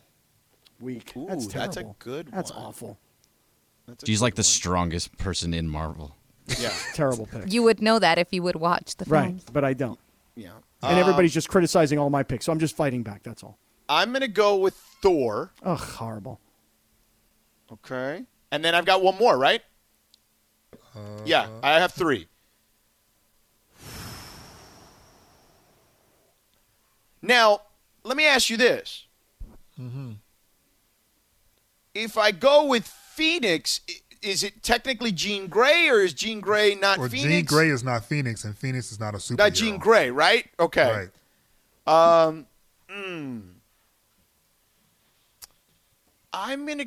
Weak. 0.80 1.14
Ooh, 1.18 1.26
that's 1.28 1.48
that's 1.48 1.76
terrible. 1.76 1.96
a 2.00 2.04
good 2.04 2.28
That's 2.32 2.52
one. 2.54 2.64
awful. 2.66 2.98
That's 3.88 4.04
a 4.04 4.06
She's 4.06 4.20
good 4.20 4.24
like 4.24 4.36
the 4.36 4.40
one. 4.40 4.44
strongest 4.46 5.18
person 5.18 5.54
in 5.54 5.68
Marvel. 5.68 6.16
Yeah, 6.60 6.74
Terrible 6.94 7.26
pick. 7.28 7.52
You 7.52 7.64
would 7.64 7.82
know 7.82 8.00
that 8.00 8.18
if 8.18 8.28
you 8.32 8.42
would 8.44 8.56
watch 8.56 8.96
the 8.98 9.06
right, 9.06 9.36
but 9.54 9.64
I 9.64 9.74
don't. 9.74 10.00
yeah. 10.36 10.52
And 10.82 10.98
everybody's 10.98 11.34
just 11.34 11.50
criticizing 11.50 12.00
all 12.00 12.10
my 12.10 12.24
picks, 12.24 12.46
so 12.46 12.52
I'm 12.54 12.60
just 12.60 12.76
fighting 12.76 13.04
back. 13.04 13.24
That's 13.24 13.44
all. 13.44 13.58
I'm 13.90 14.14
gonna 14.14 14.28
go 14.30 14.56
with 14.58 14.74
Thor. 15.02 15.52
Ugh, 15.64 15.78
horrible. 15.80 16.40
Okay, 17.72 18.24
and 18.52 18.64
then 18.66 18.74
I've 18.76 18.86
got 18.86 19.04
one 19.04 19.16
more, 19.18 19.38
right? 19.38 19.62
Uh, 20.96 21.00
yeah, 21.26 21.48
I 21.62 21.74
have 21.80 21.92
three. 21.92 22.28
Now, 27.22 27.62
let 28.04 28.18
me 28.18 28.26
ask 28.26 28.50
you 28.50 28.58
this: 28.58 29.06
If 31.94 32.18
I 32.18 32.32
go 32.32 32.66
with 32.66 32.88
Phoenix, 32.88 33.82
is 34.22 34.44
it 34.44 34.64
technically 34.64 35.12
Jean 35.12 35.48
Grey, 35.48 35.90
or 35.90 36.00
is 36.00 36.14
Jean 36.14 36.40
Grey 36.40 36.76
not 36.76 36.98
Well, 36.98 37.10
Phoenix? 37.10 37.30
Jean 37.30 37.46
Grey 37.46 37.70
is 37.70 37.84
not 37.84 38.06
Phoenix, 38.06 38.44
and 38.44 38.58
Phoenix 38.58 38.92
is 38.92 39.00
not 39.00 39.14
a 39.14 39.18
superhero. 39.18 39.38
Not 39.38 39.54
Jean 39.54 39.78
Grey, 39.78 40.12
right? 40.12 40.48
Okay. 40.60 41.10
Right. 41.88 42.28
Um, 42.28 42.46
mm. 42.90 43.42
I'm 46.32 46.66
gonna, 46.66 46.86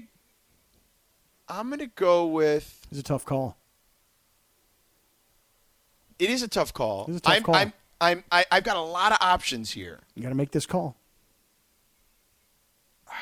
I'm 1.48 1.70
gonna 1.70 1.86
go 1.88 2.26
with. 2.26 2.86
It's 2.90 3.00
a 3.00 3.02
tough 3.02 3.24
call. 3.24 3.56
It 6.18 6.30
is 6.30 6.42
a 6.42 6.48
tough 6.48 6.72
call. 6.72 7.06
It's 7.08 7.18
a 7.18 7.20
tough 7.20 7.34
I'm, 7.34 7.42
call. 7.42 7.54
I'm, 7.56 7.72
I'm, 8.02 8.24
I, 8.32 8.44
I've 8.50 8.64
got 8.64 8.76
a 8.76 8.80
lot 8.80 9.12
of 9.12 9.18
options 9.20 9.70
here. 9.70 10.00
You 10.16 10.24
got 10.24 10.30
to 10.30 10.34
make 10.34 10.50
this 10.50 10.66
call. 10.66 10.96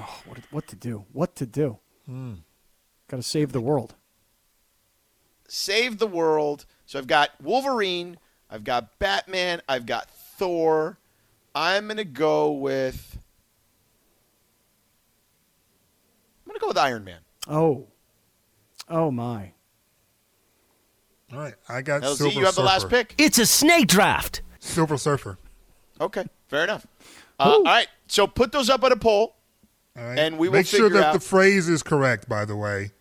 Oh, 0.00 0.22
what, 0.24 0.38
what 0.50 0.66
to 0.68 0.74
do? 0.74 1.04
What 1.12 1.36
to 1.36 1.44
do? 1.44 1.78
Hmm. 2.06 2.32
Got 3.08 3.18
to 3.18 3.22
save 3.22 3.52
the 3.52 3.60
world. 3.60 3.94
Save 5.46 5.98
the 5.98 6.06
world. 6.06 6.64
So 6.86 6.98
I've 6.98 7.06
got 7.06 7.30
Wolverine. 7.42 8.16
I've 8.50 8.64
got 8.64 8.98
Batman. 8.98 9.60
I've 9.68 9.84
got 9.84 10.10
Thor. 10.10 10.98
I'm 11.54 11.88
gonna 11.88 12.04
go 12.04 12.52
with. 12.52 13.18
I'm 16.44 16.50
gonna 16.50 16.58
go 16.58 16.68
with 16.68 16.78
Iron 16.78 17.04
Man. 17.04 17.20
Oh, 17.46 17.88
oh 18.88 19.10
my! 19.10 19.52
All 21.32 21.38
right, 21.38 21.54
I 21.68 21.80
got 21.82 22.02
LZ, 22.02 22.16
Silver 22.16 22.38
you 22.40 22.44
have 22.44 22.54
the 22.54 22.62
last 22.62 22.88
pick. 22.88 23.14
It's 23.18 23.38
a 23.38 23.46
snake 23.46 23.88
draft. 23.88 24.42
Silver 24.60 24.96
Surfer. 24.98 25.38
Okay, 26.00 26.24
fair 26.48 26.64
enough. 26.64 26.86
Uh, 27.40 27.42
all 27.56 27.62
right, 27.62 27.88
so 28.06 28.26
put 28.26 28.52
those 28.52 28.68
up 28.68 28.84
on 28.84 28.92
a 28.92 28.96
poll. 28.96 29.34
All 29.96 30.04
right. 30.04 30.18
And 30.18 30.38
we 30.38 30.48
will 30.48 30.54
make 30.58 30.66
sure 30.66 30.88
that 30.88 31.04
out- 31.06 31.12
the 31.14 31.20
phrase 31.20 31.68
is 31.68 31.82
correct. 31.82 32.28
By 32.28 32.44
the 32.44 32.56
way, 32.56 32.92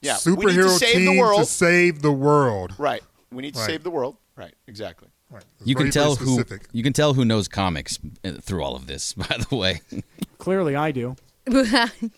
Yeah, 0.00 0.16
we 0.24 0.32
need 0.32 0.40
to 0.42 0.48
superhero 0.48 0.78
save 0.78 0.94
the 0.94 1.06
team 1.06 1.16
world. 1.18 1.40
to 1.40 1.44
save 1.46 2.02
the 2.02 2.12
world. 2.12 2.74
Right. 2.78 3.02
We 3.32 3.42
need 3.42 3.54
to 3.54 3.60
Right. 3.60 3.66
save 3.70 3.82
the 3.82 3.90
world. 3.90 4.16
Right. 4.36 4.54
Exactly. 4.66 5.08
Right. 5.30 5.42
It's 5.58 5.66
You 5.68 5.74
can 5.74 5.90
tell 5.90 6.14
who 6.16 6.44
you 6.72 6.82
can 6.84 6.92
tell 6.92 7.14
who 7.14 7.24
knows 7.24 7.48
comics 7.48 7.98
uh, 8.24 8.32
through 8.40 8.62
all 8.62 8.76
of 8.76 8.86
this. 8.86 9.12
By 9.14 9.38
the 9.48 9.56
way, 9.56 9.80
Clearly, 10.38 10.76
I 10.76 10.92
do. 10.92 11.16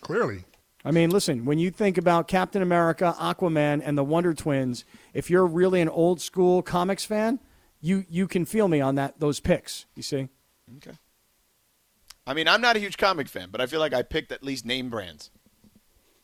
Clearly, 0.02 0.44
I 0.88 0.90
mean, 0.90 1.10
listen, 1.10 1.44
when 1.44 1.58
you 1.58 1.70
think 1.70 1.98
about 1.98 2.28
Captain 2.28 2.62
America, 2.62 3.14
Aquaman, 3.20 3.82
and 3.84 3.98
the 3.98 4.02
Wonder 4.02 4.32
Twins, 4.32 4.86
if 5.12 5.28
you're 5.28 5.46
really 5.46 5.82
an 5.82 5.88
old 5.90 6.18
school 6.18 6.62
comics 6.62 7.04
fan, 7.04 7.40
you 7.82 8.06
you 8.08 8.26
can 8.26 8.46
feel 8.46 8.68
me 8.68 8.80
on 8.80 8.94
that 8.94 9.20
those 9.20 9.38
picks. 9.38 9.84
You 9.94 10.02
see? 10.02 10.28
Okay. 10.78 10.96
I 12.26 12.32
mean, 12.32 12.48
I'm 12.48 12.62
not 12.62 12.76
a 12.76 12.78
huge 12.78 12.96
comic 12.96 13.28
fan, 13.28 13.50
but 13.52 13.60
I 13.60 13.66
feel 13.66 13.80
like 13.80 13.92
I 13.92 14.00
picked 14.00 14.32
at 14.32 14.42
least 14.42 14.64
name 14.64 14.88
brands. 14.88 15.30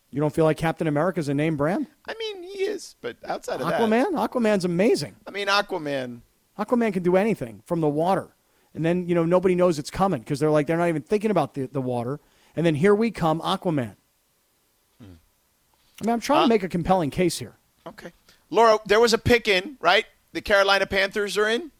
You 0.08 0.20
don't 0.22 0.34
feel 0.34 0.46
like 0.46 0.56
Captain 0.56 0.86
America's 0.86 1.28
a 1.28 1.34
name 1.34 1.58
brand? 1.58 1.86
I 2.08 2.14
mean, 2.18 2.42
he 2.44 2.62
is, 2.62 2.96
but 3.02 3.18
outside 3.26 3.60
of 3.60 3.68
that, 3.68 3.78
Aquaman? 3.78 4.12
Aquaman's 4.12 4.64
amazing. 4.64 5.16
I 5.26 5.30
mean, 5.30 5.48
Aquaman. 5.48 6.22
Aquaman 6.58 6.94
can 6.94 7.02
do 7.02 7.16
anything 7.16 7.60
from 7.66 7.82
the 7.82 7.88
water. 7.88 8.34
And 8.72 8.82
then, 8.82 9.08
you 9.10 9.14
know, 9.14 9.26
nobody 9.26 9.54
knows 9.54 9.78
it's 9.78 9.90
coming 9.90 10.20
because 10.20 10.40
they're 10.40 10.50
like, 10.50 10.66
they're 10.66 10.78
not 10.78 10.88
even 10.88 11.02
thinking 11.02 11.30
about 11.30 11.52
the, 11.52 11.66
the 11.66 11.82
water. 11.82 12.18
And 12.56 12.64
then 12.64 12.76
here 12.76 12.94
we 12.94 13.10
come, 13.10 13.42
Aquaman. 13.42 13.96
I 16.00 16.06
mean, 16.06 16.12
I'm 16.14 16.20
trying 16.20 16.44
to 16.44 16.48
make 16.48 16.62
a 16.62 16.68
compelling 16.68 17.10
case 17.10 17.38
here. 17.38 17.54
Okay. 17.86 18.12
Laura, 18.50 18.78
there 18.86 19.00
was 19.00 19.12
a 19.12 19.18
pick 19.18 19.48
in, 19.48 19.76
right? 19.80 20.06
The 20.32 20.40
Carolina 20.40 20.86
Panthers 20.86 21.38
are 21.38 21.48
in. 21.48 21.70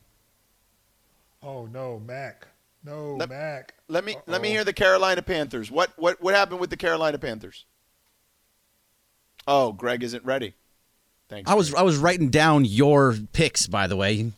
Oh 1.43 1.67
no, 1.67 2.01
Mac. 2.01 2.47
No, 2.85 3.17
Let- 3.17 3.29
Mac. 3.29 3.75
Let 3.89 4.05
me 4.05 4.17
let 4.27 4.41
me 4.41 4.49
hear 4.49 4.65
the 4.65 4.73
Carolina 4.73 5.23
Panthers. 5.23 5.71
What 5.71 5.93
what 5.97 6.23
what 6.23 6.35
happened 6.35 6.61
with 6.61 6.71
the 6.71 6.77
Carolina 6.77 7.19
Panthers? 7.19 7.65
Oh, 9.47 9.73
Greg 9.73 10.03
isn't 10.03 10.25
ready. 10.25 10.55
Thanks. 11.29 11.51
I 11.51 11.55
was 11.55 11.75
I 11.75 11.83
was 11.83 11.99
writing 11.99 12.31
down 12.31 12.65
your 12.65 13.15
picks, 13.33 13.67
by 13.67 13.87
the 13.87 13.97
way. 13.97 14.33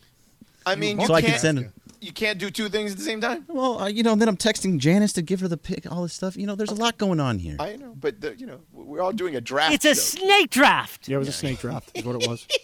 I 0.65 0.75
mean, 0.75 0.99
you 0.99 1.07
so 1.07 1.13
I 1.13 1.21
can't 1.21 1.33
could 1.33 1.41
send 1.41 1.59
it. 1.59 1.71
You 2.07 2.13
can't 2.13 2.39
do 2.39 2.49
two 2.49 2.69
things 2.69 2.93
at 2.93 2.97
the 2.97 3.03
same 3.03 3.19
time. 3.19 3.43
Well, 3.49 3.81
uh, 3.81 3.87
you 3.87 4.01
know, 4.01 4.15
then 4.15 4.29
I'm 4.29 4.37
texting 4.37 4.79
Janice 4.79 5.11
to 5.13 5.21
give 5.21 5.41
her 5.41 5.49
the 5.49 5.57
pick, 5.57 5.91
all 5.91 6.03
this 6.03 6.13
stuff. 6.13 6.37
You 6.37 6.47
know, 6.47 6.55
there's 6.55 6.71
a 6.71 6.75
lot 6.75 6.97
going 6.97 7.19
on 7.19 7.37
here. 7.37 7.57
I 7.59 7.75
know, 7.75 7.93
but 7.99 8.21
the, 8.21 8.33
you 8.37 8.45
know, 8.45 8.61
we're 8.71 9.01
all 9.01 9.11
doing 9.11 9.35
a 9.35 9.41
draft. 9.41 9.73
It's 9.73 9.83
a 9.85 9.89
show. 9.89 10.19
snake 10.23 10.49
draft. 10.49 11.09
Yeah, 11.09 11.17
it 11.17 11.19
was 11.19 11.27
a 11.27 11.33
snake 11.33 11.59
draft, 11.59 11.91
is 11.95 12.05
what 12.05 12.15
it 12.21 12.27
was. 12.27 12.47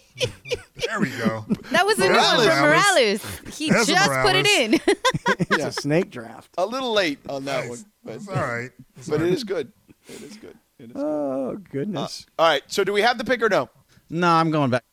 There 0.88 1.00
we 1.00 1.10
go. 1.10 1.44
That 1.72 1.88
was 1.88 1.98
a 1.98 2.08
new 2.08 2.14
one 2.14 2.48
from 2.48 2.60
Morales. 2.60 3.24
Morales. 3.24 3.58
He 3.58 3.72
That's 3.72 3.90
a 3.90 3.94
just 3.94 4.12
put 4.22 4.36
it 4.36 4.46
in. 4.46 4.74
It's 5.50 5.64
a 5.64 5.72
snake 5.72 6.12
draft. 6.12 6.54
a 6.58 6.66
little 6.66 6.94
late 6.94 7.18
on 7.28 7.46
that 7.46 7.68
one, 7.68 7.80
but 8.04 8.16
It's 8.16 8.28
all 8.28 8.36
right. 8.36 8.70
It's 8.98 9.10
but 9.10 9.16
all 9.16 9.22
it 9.26 9.30
right. 9.30 9.34
is 9.34 9.44
good. 9.44 9.72
It 10.08 10.22
is 10.22 10.38
good. 10.38 10.56
It 10.78 10.84
is 10.86 10.92
good. 10.94 11.02
Oh, 11.02 11.58
goodness. 11.72 12.28
All 12.38 12.48
right. 12.48 12.62
So 12.68 12.84
do 12.84 12.94
we 12.94 13.02
have 13.02 13.18
the 13.18 13.24
pick 13.24 13.42
or 13.42 13.50
no? 13.50 13.70
No, 14.10 14.28
I'm 14.28 14.52
going 14.52 14.70
back. 14.70 14.84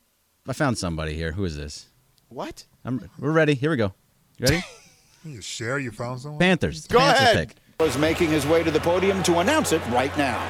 I 0.48 0.54
found 0.54 0.78
somebody 0.78 1.14
here. 1.14 1.32
Who 1.32 1.44
is 1.44 1.56
this? 1.56 1.88
What? 2.30 2.64
I'm, 2.84 3.10
we're 3.18 3.32
ready. 3.32 3.54
Here 3.54 3.70
we 3.70 3.76
go. 3.76 3.92
You 4.40 4.46
ready? 4.46 4.64
You 5.22 5.42
share. 5.42 5.78
You 5.78 5.90
found 5.90 6.18
someone. 6.22 6.40
Panthers. 6.40 6.86
Go 6.86 6.98
Panther 6.98 7.22
ahead. 7.22 7.48
pick. 7.78 7.86
Is 7.86 7.98
making 7.98 8.30
his 8.30 8.46
way 8.46 8.62
to 8.62 8.70
the 8.70 8.80
podium 8.80 9.22
to 9.24 9.40
announce 9.40 9.70
it 9.70 9.82
right 9.88 10.16
now. 10.16 10.40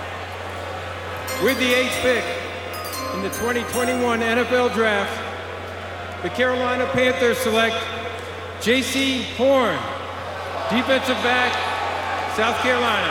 With 1.43 1.59
the 1.59 1.75
eighth 1.75 1.99
pick 2.01 2.23
in 3.15 3.23
the 3.23 3.31
2021 3.31 4.21
NFL 4.21 4.73
Draft, 4.75 5.11
the 6.23 6.31
Carolina 6.31 6.87
Panthers 6.93 7.39
select 7.39 7.75
Jaycee 8.61 9.25
Horn, 9.35 9.75
defensive 10.71 11.19
back, 11.27 11.51
South 12.37 12.57
Carolina. 12.63 13.11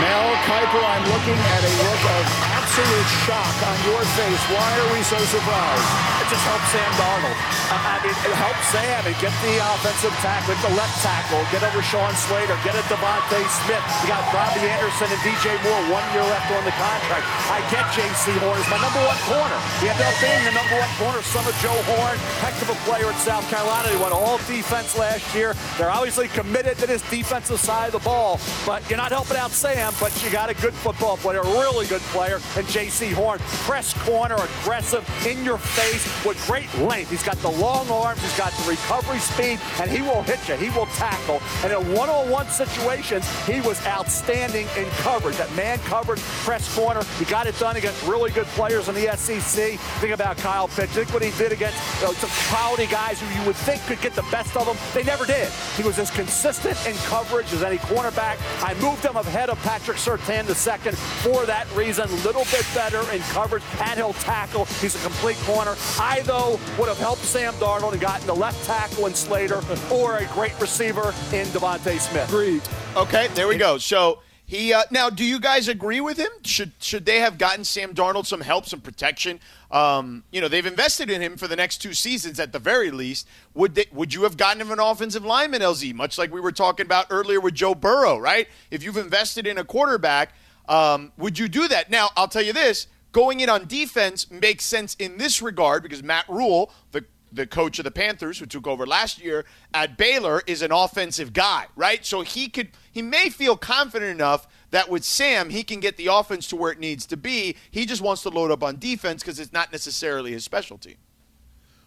Mel 0.00 0.36
Kiper, 0.48 0.80
I'm 0.88 1.04
looking 1.12 1.36
at 1.36 1.60
a 1.68 1.72
look 1.84 2.02
of 2.16 2.57
absolute 2.78 3.10
shock 3.26 3.56
on 3.66 3.78
your 3.90 4.02
face. 4.14 4.42
Why 4.54 4.68
are 4.78 4.90
we 4.94 5.02
so 5.02 5.18
surprised? 5.18 5.88
It 6.22 6.30
just 6.30 6.46
helps 6.46 6.68
Sam 6.70 6.92
Darnold. 6.94 7.38
I, 7.74 7.98
mean, 8.06 8.14
it 8.14 8.36
helps 8.38 8.70
Sam 8.70 9.02
and 9.02 9.16
get 9.18 9.34
the 9.42 9.58
offensive 9.58 10.14
tackle, 10.22 10.54
get 10.54 10.62
the 10.62 10.74
left 10.78 10.94
tackle, 11.02 11.42
get 11.50 11.66
over 11.66 11.82
Sean 11.82 12.14
Slater, 12.14 12.54
get 12.62 12.78
at 12.78 12.86
DeVonta 12.86 13.42
Smith. 13.50 13.82
You 14.06 14.14
got 14.14 14.22
Robbie 14.30 14.62
Anderson 14.62 15.10
and 15.10 15.22
DJ 15.26 15.58
Moore, 15.66 15.98
one 15.98 16.06
year 16.14 16.22
left 16.22 16.46
on 16.54 16.62
the 16.62 16.74
contract. 16.78 17.26
I 17.50 17.58
get 17.66 17.82
Jaycee 17.98 18.38
Horn 18.38 18.54
as 18.62 18.68
my 18.70 18.78
number 18.78 19.02
one 19.02 19.18
corner. 19.26 19.58
He 19.82 19.90
ended 19.90 20.06
up 20.06 20.14
being 20.22 20.42
the 20.46 20.54
number 20.54 20.78
one 20.78 20.92
corner, 21.02 21.18
son 21.26 21.42
of 21.50 21.58
Joe 21.58 21.74
Horn. 21.98 22.14
Heck 22.38 22.54
of 22.62 22.70
a 22.70 22.78
player 22.86 23.10
at 23.10 23.18
South 23.18 23.42
Carolina. 23.50 23.90
He 23.90 23.98
won 23.98 24.14
all 24.14 24.38
defense 24.46 24.94
last 24.94 25.26
year. 25.34 25.58
They're 25.74 25.90
obviously 25.90 26.30
committed 26.30 26.78
to 26.78 26.86
this 26.86 27.02
defensive 27.10 27.58
side 27.58 27.90
of 27.90 27.98
the 27.98 28.06
ball, 28.06 28.38
but 28.62 28.86
you're 28.86 29.02
not 29.02 29.10
helping 29.10 29.36
out 29.36 29.50
Sam, 29.50 29.90
but 29.98 30.14
you 30.22 30.30
got 30.30 30.46
a 30.46 30.54
good 30.62 30.74
football 30.78 31.18
player, 31.18 31.42
a 31.42 31.50
really 31.58 31.90
good 31.90 32.04
player, 32.14 32.38
and 32.54 32.67
Jaycee 32.68 33.12
Horn. 33.12 33.38
Press 33.66 33.94
corner, 34.04 34.36
aggressive, 34.36 35.04
in 35.26 35.44
your 35.44 35.58
face, 35.58 36.04
with 36.24 36.36
great 36.46 36.72
length. 36.78 37.10
He's 37.10 37.22
got 37.22 37.36
the 37.38 37.50
long 37.50 37.88
arms, 37.90 38.20
he's 38.20 38.36
got 38.36 38.52
the 38.52 38.70
recovery 38.70 39.18
speed, 39.18 39.58
and 39.80 39.90
he 39.90 40.02
will 40.02 40.22
hit 40.22 40.46
you. 40.48 40.54
He 40.56 40.70
will 40.76 40.86
tackle. 40.86 41.40
And 41.64 41.72
in 41.72 41.94
one-on-one 41.94 42.48
situations, 42.48 43.26
he 43.46 43.60
was 43.62 43.84
outstanding 43.86 44.66
in 44.76 44.84
coverage. 45.02 45.36
That 45.36 45.54
man 45.56 45.78
coverage, 45.80 46.20
press 46.44 46.72
corner, 46.74 47.02
he 47.18 47.24
got 47.24 47.46
it 47.46 47.58
done 47.58 47.76
against 47.76 48.06
really 48.06 48.30
good 48.30 48.46
players 48.48 48.88
in 48.88 48.94
the 48.94 49.16
SEC. 49.16 49.78
Think 50.00 50.12
about 50.12 50.36
Kyle 50.36 50.68
Pitts. 50.68 50.92
Think 50.92 51.12
what 51.12 51.22
he 51.22 51.30
did 51.38 51.52
against 51.52 51.78
you 52.00 52.06
know, 52.06 52.12
some 52.12 52.30
quality 52.54 52.86
guys 52.86 53.20
who 53.20 53.40
you 53.40 53.46
would 53.46 53.56
think 53.56 53.80
could 53.82 54.00
get 54.00 54.14
the 54.14 54.26
best 54.30 54.56
of 54.56 54.66
them. 54.66 54.76
They 54.94 55.04
never 55.04 55.24
did. 55.24 55.48
He 55.76 55.82
was 55.82 55.98
as 55.98 56.10
consistent 56.10 56.76
in 56.86 56.94
coverage 57.06 57.52
as 57.52 57.62
any 57.62 57.78
cornerback. 57.78 58.36
I 58.62 58.74
moved 58.80 59.04
him 59.04 59.16
ahead 59.16 59.48
of 59.48 59.58
Patrick 59.62 59.96
Surtain 59.96 60.46
the 60.46 60.54
second 60.54 60.96
for 60.96 61.46
that 61.46 61.66
reason. 61.74 62.10
Little 62.24 62.44
bit 62.44 62.57
better 62.74 63.00
in 63.12 63.20
coverage, 63.22 63.62
and 63.80 63.98
he'll 63.98 64.12
tackle. 64.14 64.64
He's 64.80 64.94
a 64.94 65.02
complete 65.06 65.36
corner. 65.38 65.74
I, 65.98 66.20
though, 66.24 66.58
would 66.78 66.88
have 66.88 66.98
helped 66.98 67.22
Sam 67.22 67.54
Darnold 67.54 67.92
and 67.92 68.00
gotten 68.00 68.26
the 68.26 68.34
left 68.34 68.64
tackle 68.64 69.06
in 69.06 69.14
Slater 69.14 69.60
or 69.90 70.18
a 70.18 70.26
great 70.26 70.58
receiver 70.60 71.14
in 71.32 71.46
DeVonta 71.48 71.98
Smith. 71.98 72.28
Agreed. 72.28 72.62
Okay, 72.96 73.28
there 73.34 73.48
we 73.48 73.56
go. 73.56 73.78
So 73.78 74.20
he 74.48 74.72
uh, 74.72 74.84
now, 74.90 75.10
do 75.10 75.24
you 75.24 75.38
guys 75.38 75.68
agree 75.68 76.00
with 76.00 76.16
him? 76.16 76.30
Should 76.42 76.72
should 76.80 77.04
they 77.04 77.20
have 77.20 77.36
gotten 77.36 77.64
Sam 77.64 77.94
Darnold 77.94 78.24
some 78.24 78.40
help, 78.40 78.64
some 78.64 78.80
protection? 78.80 79.40
Um, 79.70 80.24
you 80.30 80.40
know, 80.40 80.48
they've 80.48 80.64
invested 80.64 81.10
in 81.10 81.20
him 81.20 81.36
for 81.36 81.46
the 81.46 81.54
next 81.54 81.78
two 81.78 81.92
seasons 81.92 82.40
at 82.40 82.52
the 82.52 82.58
very 82.58 82.90
least. 82.90 83.28
Would 83.52 83.74
they, 83.74 83.84
would 83.92 84.14
you 84.14 84.22
have 84.22 84.38
gotten 84.38 84.62
him 84.62 84.70
an 84.70 84.80
offensive 84.80 85.22
lineman, 85.22 85.60
LZ? 85.60 85.92
Much 85.92 86.16
like 86.16 86.32
we 86.32 86.40
were 86.40 86.50
talking 86.50 86.86
about 86.86 87.08
earlier 87.10 87.40
with 87.40 87.54
Joe 87.54 87.74
Burrow, 87.74 88.16
right? 88.16 88.48
If 88.70 88.82
you've 88.82 88.96
invested 88.96 89.46
in 89.46 89.58
a 89.58 89.64
quarterback, 89.64 90.32
um, 90.68 91.12
would 91.16 91.38
you 91.38 91.48
do 91.48 91.68
that? 91.68 91.90
Now, 91.90 92.10
I'll 92.16 92.28
tell 92.28 92.42
you 92.42 92.52
this: 92.52 92.86
going 93.12 93.40
in 93.40 93.48
on 93.48 93.66
defense 93.66 94.30
makes 94.30 94.64
sense 94.64 94.94
in 94.98 95.18
this 95.18 95.42
regard 95.42 95.82
because 95.82 96.02
Matt 96.02 96.28
Rhule, 96.28 96.72
the 96.92 97.04
the 97.30 97.46
coach 97.46 97.78
of 97.78 97.84
the 97.84 97.90
Panthers 97.90 98.38
who 98.38 98.46
took 98.46 98.66
over 98.66 98.86
last 98.86 99.20
year 99.20 99.44
at 99.74 99.98
Baylor 99.98 100.42
is 100.46 100.62
an 100.62 100.72
offensive 100.72 101.32
guy, 101.32 101.66
right? 101.76 102.04
So 102.04 102.22
he 102.22 102.48
could 102.48 102.70
he 102.90 103.02
may 103.02 103.30
feel 103.30 103.56
confident 103.56 104.10
enough 104.10 104.46
that 104.70 104.88
with 104.88 105.04
Sam 105.04 105.50
he 105.50 105.62
can 105.62 105.80
get 105.80 105.96
the 105.96 106.06
offense 106.06 106.46
to 106.48 106.56
where 106.56 106.72
it 106.72 106.78
needs 106.78 107.06
to 107.06 107.16
be. 107.16 107.56
He 107.70 107.86
just 107.86 108.02
wants 108.02 108.22
to 108.22 108.30
load 108.30 108.50
up 108.50 108.62
on 108.62 108.78
defense 108.78 109.22
because 109.22 109.38
it's 109.38 109.52
not 109.52 109.72
necessarily 109.72 110.32
his 110.32 110.44
specialty. 110.44 110.96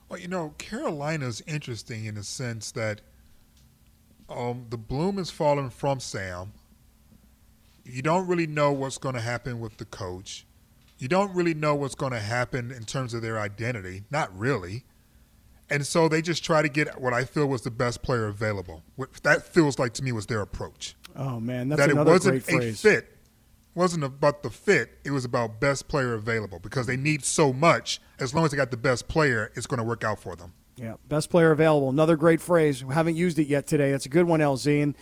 Well, 0.09 0.19
you 0.19 0.27
know, 0.27 0.53
Carolina's 0.57 1.41
interesting 1.47 2.05
in 2.05 2.15
the 2.15 2.23
sense 2.23 2.71
that 2.71 3.01
um, 4.29 4.65
the 4.69 4.77
bloom 4.77 5.17
is 5.17 5.29
falling 5.29 5.69
from 5.69 5.99
Sam. 5.99 6.53
You 7.91 8.01
don't 8.01 8.27
really 8.27 8.47
know 8.47 8.71
what's 8.71 8.97
going 8.97 9.15
to 9.15 9.21
happen 9.21 9.59
with 9.59 9.77
the 9.77 9.85
coach. 9.85 10.45
You 10.97 11.07
don't 11.07 11.33
really 11.35 11.53
know 11.53 11.75
what's 11.75 11.95
going 11.95 12.13
to 12.13 12.19
happen 12.19 12.71
in 12.71 12.83
terms 12.83 13.13
of 13.13 13.21
their 13.21 13.39
identity. 13.39 14.03
Not 14.11 14.37
really. 14.37 14.83
And 15.69 15.85
so 15.87 16.07
they 16.07 16.21
just 16.21 16.43
try 16.43 16.61
to 16.61 16.69
get 16.69 17.01
what 17.01 17.13
I 17.13 17.23
feel 17.23 17.47
was 17.47 17.61
the 17.61 17.71
best 17.71 18.01
player 18.03 18.27
available. 18.27 18.83
What 18.97 19.13
that 19.23 19.43
feels 19.43 19.79
like 19.79 19.93
to 19.93 20.03
me 20.03 20.11
was 20.11 20.25
their 20.25 20.41
approach. 20.41 20.95
Oh 21.15 21.39
man, 21.39 21.69
that's 21.69 21.79
that 21.79 21.89
it 21.89 21.95
wasn't 21.95 22.45
great 22.45 22.73
a 22.73 22.73
fit. 22.73 23.03
It 23.05 23.79
wasn't 23.79 24.03
about 24.03 24.43
the 24.43 24.49
fit. 24.49 24.99
It 25.05 25.11
was 25.11 25.23
about 25.23 25.61
best 25.61 25.87
player 25.87 26.13
available 26.13 26.59
because 26.59 26.87
they 26.87 26.97
need 26.97 27.23
so 27.23 27.53
much. 27.53 28.01
As 28.19 28.33
long 28.33 28.43
as 28.43 28.51
they 28.51 28.57
got 28.57 28.69
the 28.69 28.77
best 28.77 29.07
player, 29.07 29.51
it's 29.55 29.65
going 29.65 29.77
to 29.77 29.83
work 29.83 30.03
out 30.03 30.19
for 30.19 30.35
them. 30.35 30.53
Yeah, 30.75 30.95
best 31.07 31.29
player 31.29 31.51
available. 31.51 31.89
Another 31.89 32.17
great 32.17 32.41
phrase. 32.41 32.83
We 32.83 32.93
haven't 32.93 33.15
used 33.15 33.39
it 33.39 33.47
yet 33.47 33.65
today. 33.65 33.91
It's 33.91 34.05
a 34.05 34.09
good 34.09 34.25
one, 34.25 34.39
LZ. 34.41 34.83
And 34.83 34.95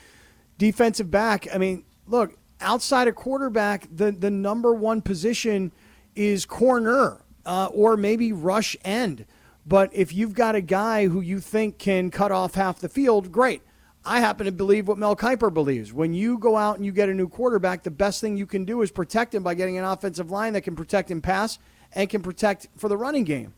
defensive 0.57 1.09
back. 1.09 1.47
I 1.53 1.57
mean, 1.57 1.83
look, 2.05 2.37
outside 2.61 3.07
of 3.07 3.15
quarterback, 3.15 3.87
the 3.91 4.11
the 4.11 4.31
number 4.31 4.73
one 4.73 5.01
position 5.01 5.71
is 6.15 6.45
corner 6.45 7.21
uh, 7.45 7.67
or 7.73 7.97
maybe 7.97 8.31
rush 8.31 8.75
end. 8.83 9.25
But 9.65 9.89
if 9.93 10.13
you've 10.13 10.33
got 10.33 10.55
a 10.55 10.61
guy 10.61 11.07
who 11.07 11.21
you 11.21 11.39
think 11.39 11.77
can 11.77 12.09
cut 12.09 12.31
off 12.31 12.55
half 12.55 12.79
the 12.79 12.89
field, 12.89 13.31
great. 13.31 13.61
I 14.05 14.21
happen 14.21 14.45
to 14.45 14.51
believe 14.51 14.87
what 14.87 14.97
Mel 14.97 15.15
Kiper 15.15 15.53
believes. 15.53 15.93
When 15.93 16.13
you 16.13 16.37
go 16.37 16.55
out 16.55 16.77
and 16.77 16.85
you 16.85 16.91
get 16.91 17.09
a 17.09 17.13
new 17.13 17.27
quarterback, 17.27 17.83
the 17.83 17.91
best 17.91 18.21
thing 18.21 18.37
you 18.37 18.45
can 18.45 18.65
do 18.65 18.81
is 18.81 18.91
protect 18.91 19.35
him 19.35 19.43
by 19.43 19.53
getting 19.53 19.77
an 19.77 19.83
offensive 19.83 20.31
line 20.31 20.53
that 20.53 20.61
can 20.61 20.75
protect 20.75 21.11
him 21.11 21.21
pass 21.21 21.59
and 21.93 22.09
can 22.09 22.21
protect 22.21 22.67
for 22.77 22.87
the 22.87 22.97
running 22.97 23.25
game. 23.25 23.53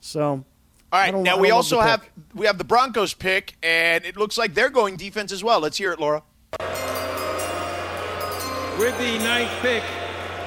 So, 0.00 0.44
All 0.92 1.00
right, 1.00 1.14
now 1.14 1.38
we 1.38 1.50
also 1.50 1.80
have 1.80 2.08
we 2.34 2.46
have 2.46 2.58
the 2.58 2.64
Broncos 2.64 3.14
pick, 3.14 3.56
and 3.62 4.04
it 4.04 4.16
looks 4.16 4.36
like 4.36 4.54
they're 4.54 4.70
going 4.70 4.96
defense 4.96 5.32
as 5.32 5.42
well. 5.42 5.60
Let's 5.60 5.78
hear 5.78 5.92
it, 5.92 5.98
Laura. 5.98 6.22
With 8.78 8.98
the 8.98 9.18
ninth 9.18 9.50
pick 9.62 9.82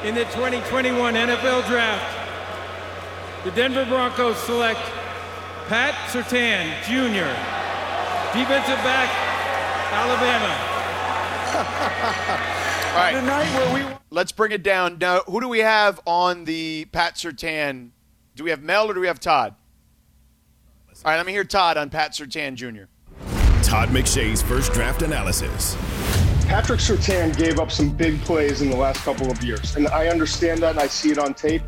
in 0.03 0.13
the 0.13 0.25
2021 0.25 1.13
NFL 1.15 1.67
Draft, 1.67 3.43
the 3.43 3.51
Denver 3.51 3.85
Broncos 3.85 4.37
select 4.37 4.79
Pat 5.67 5.95
Surtain 6.09 6.69
Jr., 6.83 7.29
defensive 8.37 8.77
back, 8.83 9.09
Alabama. 9.91 10.53
All 12.89 12.95
right. 12.95 13.13
The 13.13 13.21
night 13.21 13.47
where 13.53 13.73
we 13.73 13.95
Let's 14.11 14.31
bring 14.31 14.51
it 14.51 14.63
down. 14.63 14.97
Now, 14.99 15.21
who 15.27 15.39
do 15.41 15.47
we 15.47 15.59
have 15.59 15.99
on 16.05 16.45
the 16.45 16.85
Pat 16.91 17.15
Surtain? 17.15 17.91
Do 18.35 18.43
we 18.43 18.49
have 18.49 18.61
Mel 18.61 18.89
or 18.89 18.93
do 18.93 18.99
we 18.99 19.07
have 19.07 19.19
Todd? 19.19 19.55
All 21.05 21.11
right, 21.11 21.17
let 21.17 21.25
me 21.25 21.31
hear 21.31 21.43
Todd 21.43 21.77
on 21.77 21.89
Pat 21.89 22.11
Surtain 22.11 22.55
Jr. 22.55 22.85
Todd 23.63 23.89
McShay's 23.89 24.41
first 24.41 24.73
draft 24.73 25.01
analysis. 25.01 25.75
Patrick 26.49 26.79
Surtain 26.79 27.37
gave 27.37 27.59
up 27.59 27.71
some 27.71 27.91
big 27.91 28.19
plays 28.21 28.63
in 28.63 28.71
the 28.71 28.75
last 28.75 29.01
couple 29.01 29.29
of 29.29 29.43
years, 29.43 29.75
and 29.75 29.87
I 29.89 30.07
understand 30.07 30.63
that 30.63 30.71
and 30.71 30.79
I 30.79 30.87
see 30.87 31.11
it 31.11 31.19
on 31.19 31.35
tape. 31.35 31.61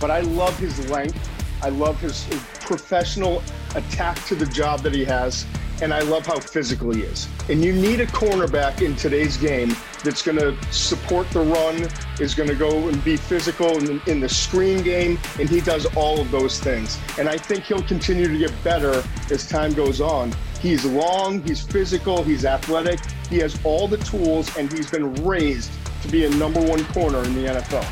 But 0.00 0.10
I 0.10 0.20
love 0.20 0.58
his 0.58 0.88
length. 0.88 1.28
I 1.62 1.68
love 1.68 2.00
his, 2.00 2.26
professional 2.60 3.42
attack 3.74 4.24
to 4.24 4.34
the 4.34 4.46
job 4.46 4.80
that 4.84 4.94
he 4.94 5.04
has, 5.04 5.44
and 5.82 5.92
I 5.92 6.00
love 6.00 6.24
how 6.24 6.40
physical 6.40 6.94
he 6.94 7.02
is. 7.02 7.28
And 7.50 7.62
you 7.62 7.74
need 7.74 8.00
a 8.00 8.06
cornerback 8.06 8.80
in 8.80 8.96
today's 8.96 9.36
game 9.36 9.76
that's 10.02 10.22
going 10.22 10.38
to 10.38 10.56
support 10.72 11.28
the 11.32 11.40
run, 11.40 11.86
is 12.18 12.34
going 12.34 12.48
to 12.48 12.54
go 12.54 12.88
and 12.88 13.04
be 13.04 13.18
physical 13.18 13.76
in, 13.76 14.00
in 14.06 14.18
the 14.18 14.30
screen 14.30 14.82
game, 14.82 15.18
and 15.38 15.46
he 15.46 15.60
does 15.60 15.84
all 15.94 16.18
of 16.18 16.30
those 16.30 16.58
things. 16.58 16.98
And 17.18 17.28
I 17.28 17.36
think 17.36 17.64
he'll 17.64 17.82
continue 17.82 18.28
to 18.28 18.38
get 18.38 18.64
better 18.64 19.04
as 19.30 19.46
time 19.46 19.74
goes 19.74 20.00
on. 20.00 20.32
He's 20.62 20.84
long, 20.84 21.42
he's 21.42 21.60
physical, 21.60 22.22
he's 22.22 22.44
athletic, 22.44 23.00
he 23.28 23.38
has 23.38 23.58
all 23.64 23.88
the 23.88 23.96
tools, 23.98 24.56
and 24.56 24.72
he's 24.72 24.88
been 24.88 25.12
raised 25.24 25.72
to 26.02 26.08
be 26.08 26.24
a 26.24 26.30
number 26.30 26.60
one 26.60 26.84
corner 26.86 27.22
in 27.24 27.34
the 27.34 27.40
NFL. 27.48 27.84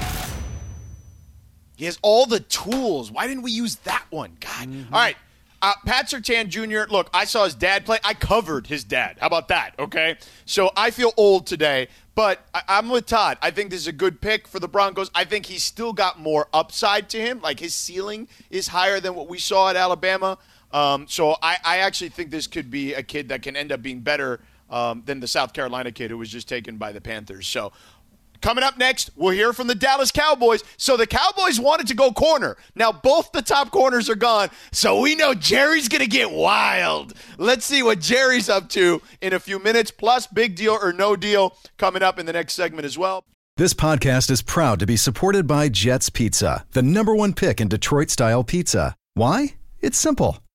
He 1.76 1.86
has 1.86 1.98
all 2.02 2.26
the 2.26 2.40
tools. 2.40 3.10
Why 3.10 3.26
didn't 3.26 3.42
we 3.42 3.50
use 3.50 3.76
that 3.76 4.04
one? 4.10 4.36
God. 4.38 4.68
Mm-hmm. 4.68 4.94
All 4.94 5.00
right. 5.00 5.16
Uh, 5.62 5.72
Pat 5.84 6.06
Surtain 6.08 6.48
Jr., 6.48 6.90
look, 6.92 7.10
I 7.12 7.24
saw 7.24 7.44
his 7.44 7.54
dad 7.54 7.84
play. 7.84 7.98
I 8.04 8.14
covered 8.14 8.66
his 8.66 8.84
dad. 8.84 9.16
How 9.20 9.26
about 9.26 9.48
that? 9.48 9.74
Okay. 9.78 10.16
So 10.46 10.70
I 10.76 10.90
feel 10.90 11.12
old 11.16 11.46
today, 11.46 11.88
but 12.14 12.46
I- 12.54 12.62
I'm 12.68 12.88
with 12.88 13.06
Todd. 13.06 13.36
I 13.42 13.50
think 13.50 13.70
this 13.70 13.80
is 13.80 13.86
a 13.86 13.92
good 13.92 14.20
pick 14.20 14.46
for 14.46 14.58
the 14.60 14.68
Broncos. 14.68 15.10
I 15.14 15.24
think 15.24 15.46
he's 15.46 15.62
still 15.64 15.92
got 15.92 16.18
more 16.20 16.48
upside 16.54 17.08
to 17.10 17.20
him. 17.20 17.40
Like 17.42 17.60
his 17.60 17.74
ceiling 17.74 18.28
is 18.48 18.68
higher 18.68 19.00
than 19.00 19.14
what 19.14 19.28
we 19.28 19.38
saw 19.38 19.68
at 19.70 19.76
Alabama. 19.76 20.38
Um, 20.72 21.06
so 21.08 21.36
I, 21.42 21.56
I 21.64 21.78
actually 21.78 22.10
think 22.10 22.30
this 22.30 22.46
could 22.46 22.70
be 22.70 22.94
a 22.94 23.02
kid 23.02 23.28
that 23.28 23.42
can 23.42 23.56
end 23.56 23.72
up 23.72 23.82
being 23.82 24.00
better 24.00 24.40
um, 24.68 25.02
than 25.04 25.20
the 25.20 25.26
South 25.26 25.52
Carolina 25.52 25.90
kid 25.90 26.10
who 26.10 26.18
was 26.18 26.30
just 26.30 26.48
taken 26.48 26.76
by 26.76 26.92
the 26.92 27.00
Panthers. 27.00 27.48
So 27.48 27.72
Coming 28.40 28.64
up 28.64 28.78
next, 28.78 29.10
we'll 29.16 29.34
hear 29.34 29.52
from 29.52 29.66
the 29.66 29.74
Dallas 29.74 30.10
Cowboys. 30.10 30.64
So 30.78 30.96
the 30.96 31.06
Cowboys 31.06 31.60
wanted 31.60 31.88
to 31.88 31.94
go 31.94 32.10
corner. 32.10 32.56
Now 32.74 32.90
both 32.90 33.32
the 33.32 33.42
top 33.42 33.70
corners 33.70 34.08
are 34.08 34.14
gone. 34.14 34.48
So 34.72 35.00
we 35.00 35.14
know 35.14 35.34
Jerry's 35.34 35.88
going 35.88 36.02
to 36.02 36.08
get 36.08 36.30
wild. 36.30 37.14
Let's 37.36 37.66
see 37.66 37.82
what 37.82 38.00
Jerry's 38.00 38.48
up 38.48 38.68
to 38.70 39.02
in 39.20 39.34
a 39.34 39.40
few 39.40 39.58
minutes. 39.58 39.90
Plus, 39.90 40.26
big 40.26 40.56
deal 40.56 40.78
or 40.80 40.92
no 40.92 41.16
deal 41.16 41.56
coming 41.76 42.02
up 42.02 42.18
in 42.18 42.26
the 42.26 42.32
next 42.32 42.54
segment 42.54 42.86
as 42.86 42.96
well. 42.96 43.24
This 43.56 43.74
podcast 43.74 44.30
is 44.30 44.40
proud 44.40 44.78
to 44.78 44.86
be 44.86 44.96
supported 44.96 45.46
by 45.46 45.68
Jets 45.68 46.08
Pizza, 46.08 46.64
the 46.72 46.82
number 46.82 47.14
one 47.14 47.34
pick 47.34 47.60
in 47.60 47.68
Detroit 47.68 48.08
style 48.08 48.42
pizza. 48.42 48.96
Why? 49.14 49.56
It's 49.82 49.98
simple. 49.98 50.38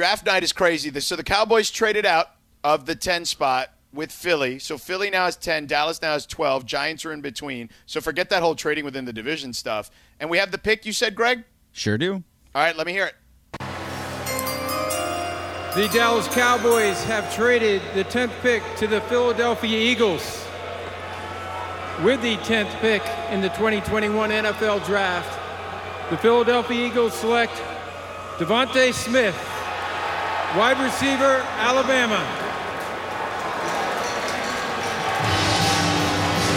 Draft 0.00 0.24
night 0.24 0.42
is 0.42 0.54
crazy. 0.54 0.98
So 1.00 1.14
the 1.14 1.22
Cowboys 1.22 1.70
traded 1.70 2.06
out 2.06 2.30
of 2.64 2.86
the 2.86 2.94
10 2.94 3.26
spot 3.26 3.74
with 3.92 4.10
Philly. 4.10 4.58
So 4.58 4.78
Philly 4.78 5.10
now 5.10 5.26
has 5.26 5.36
10, 5.36 5.66
Dallas 5.66 6.00
now 6.00 6.12
has 6.12 6.24
12, 6.24 6.64
Giants 6.64 7.04
are 7.04 7.12
in 7.12 7.20
between. 7.20 7.68
So 7.84 8.00
forget 8.00 8.30
that 8.30 8.40
whole 8.42 8.54
trading 8.54 8.86
within 8.86 9.04
the 9.04 9.12
division 9.12 9.52
stuff. 9.52 9.90
And 10.18 10.30
we 10.30 10.38
have 10.38 10.52
the 10.52 10.56
pick 10.56 10.86
you 10.86 10.94
said, 10.94 11.14
Greg? 11.14 11.44
Sure 11.72 11.98
do. 11.98 12.14
All 12.14 12.62
right, 12.62 12.74
let 12.78 12.86
me 12.86 12.94
hear 12.94 13.08
it. 13.08 13.14
The 15.74 15.90
Dallas 15.92 16.28
Cowboys 16.28 17.04
have 17.04 17.30
traded 17.34 17.82
the 17.92 18.04
10th 18.04 18.32
pick 18.40 18.62
to 18.76 18.86
the 18.86 19.02
Philadelphia 19.02 19.78
Eagles. 19.78 20.46
With 22.02 22.22
the 22.22 22.38
10th 22.38 22.70
pick 22.80 23.02
in 23.30 23.42
the 23.42 23.50
2021 23.50 24.30
NFL 24.30 24.82
Draft, 24.86 25.38
the 26.08 26.16
Philadelphia 26.16 26.86
Eagles 26.86 27.12
select 27.12 27.52
DeVonta 28.38 28.94
Smith, 28.94 29.36
wide 30.56 30.78
receiver, 30.80 31.44
Alabama. 31.58 32.18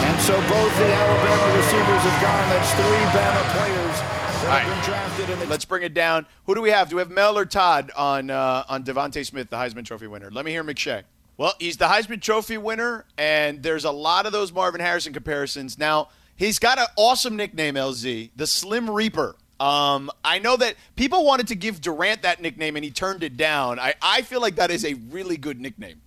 And 0.06 0.22
so 0.22 0.34
both 0.42 0.78
the 0.78 0.94
Alabama 0.94 1.58
receivers 1.58 2.02
have 2.02 2.22
gone. 2.22 2.50
That's 2.50 2.72
three 2.74 3.06
Bama 3.14 3.44
players 3.52 4.00
that 4.44 4.46
All 4.46 4.52
have 4.52 4.68
right. 4.68 4.76
been 4.76 4.84
drafted 4.84 5.30
in 5.30 5.40
the 5.40 5.46
Let's 5.46 5.66
bring 5.66 5.84
it 5.84 5.94
down. 5.94 6.26
Who 6.46 6.56
do 6.56 6.62
we 6.62 6.70
have? 6.72 6.90
Do 6.90 6.98
we 6.98 7.02
have 7.02 7.12
Mel 7.12 7.38
or 7.38 7.46
Todd 7.46 7.92
on 7.96 8.30
uh, 8.30 8.64
on 8.68 8.84
DeVonta 8.84 9.26
Smith, 9.26 9.50
the 9.50 9.58
Heisman 9.58 9.86
Trophy 9.86 10.08
winner? 10.08 10.30
Let 10.32 10.46
me 10.46 10.52
hear 10.52 10.64
McShay. 10.64 11.04
Well, 11.38 11.54
he's 11.60 11.78
the 11.78 11.86
Heisman 11.88 12.22
Trophy 12.22 12.58
winner, 12.58 13.06
and 13.18 13.64
there's 13.64 13.86
a 13.86 13.92
lot 13.92 14.26
of 14.26 14.32
those 14.32 14.52
Marvin 14.52 14.82
Harrison 14.82 15.14
comparisons. 15.14 15.80
Now, 15.80 16.10
he's 16.36 16.60
got 16.60 16.78
an 16.78 16.86
awesome 16.96 17.36
nickname, 17.36 17.74
LZ, 17.76 18.32
the 18.36 18.46
Slim 18.46 18.90
Reaper. 18.90 19.36
Um, 19.60 20.10
I 20.26 20.40
know 20.40 20.58
that 20.58 20.76
people 20.96 21.26
wanted 21.26 21.48
to 21.50 21.56
give 21.56 21.80
Durant 21.80 22.24
that 22.24 22.42
nickname, 22.42 22.76
and 22.76 22.84
he 22.84 22.92
turned 22.92 23.24
it 23.24 23.38
down. 23.38 23.80
I, 23.80 23.94
I 24.02 24.22
feel 24.24 24.42
like 24.42 24.56
that 24.56 24.72
is 24.72 24.84
a 24.84 24.96
really 25.12 25.38
good 25.38 25.60
nickname. 25.62 26.02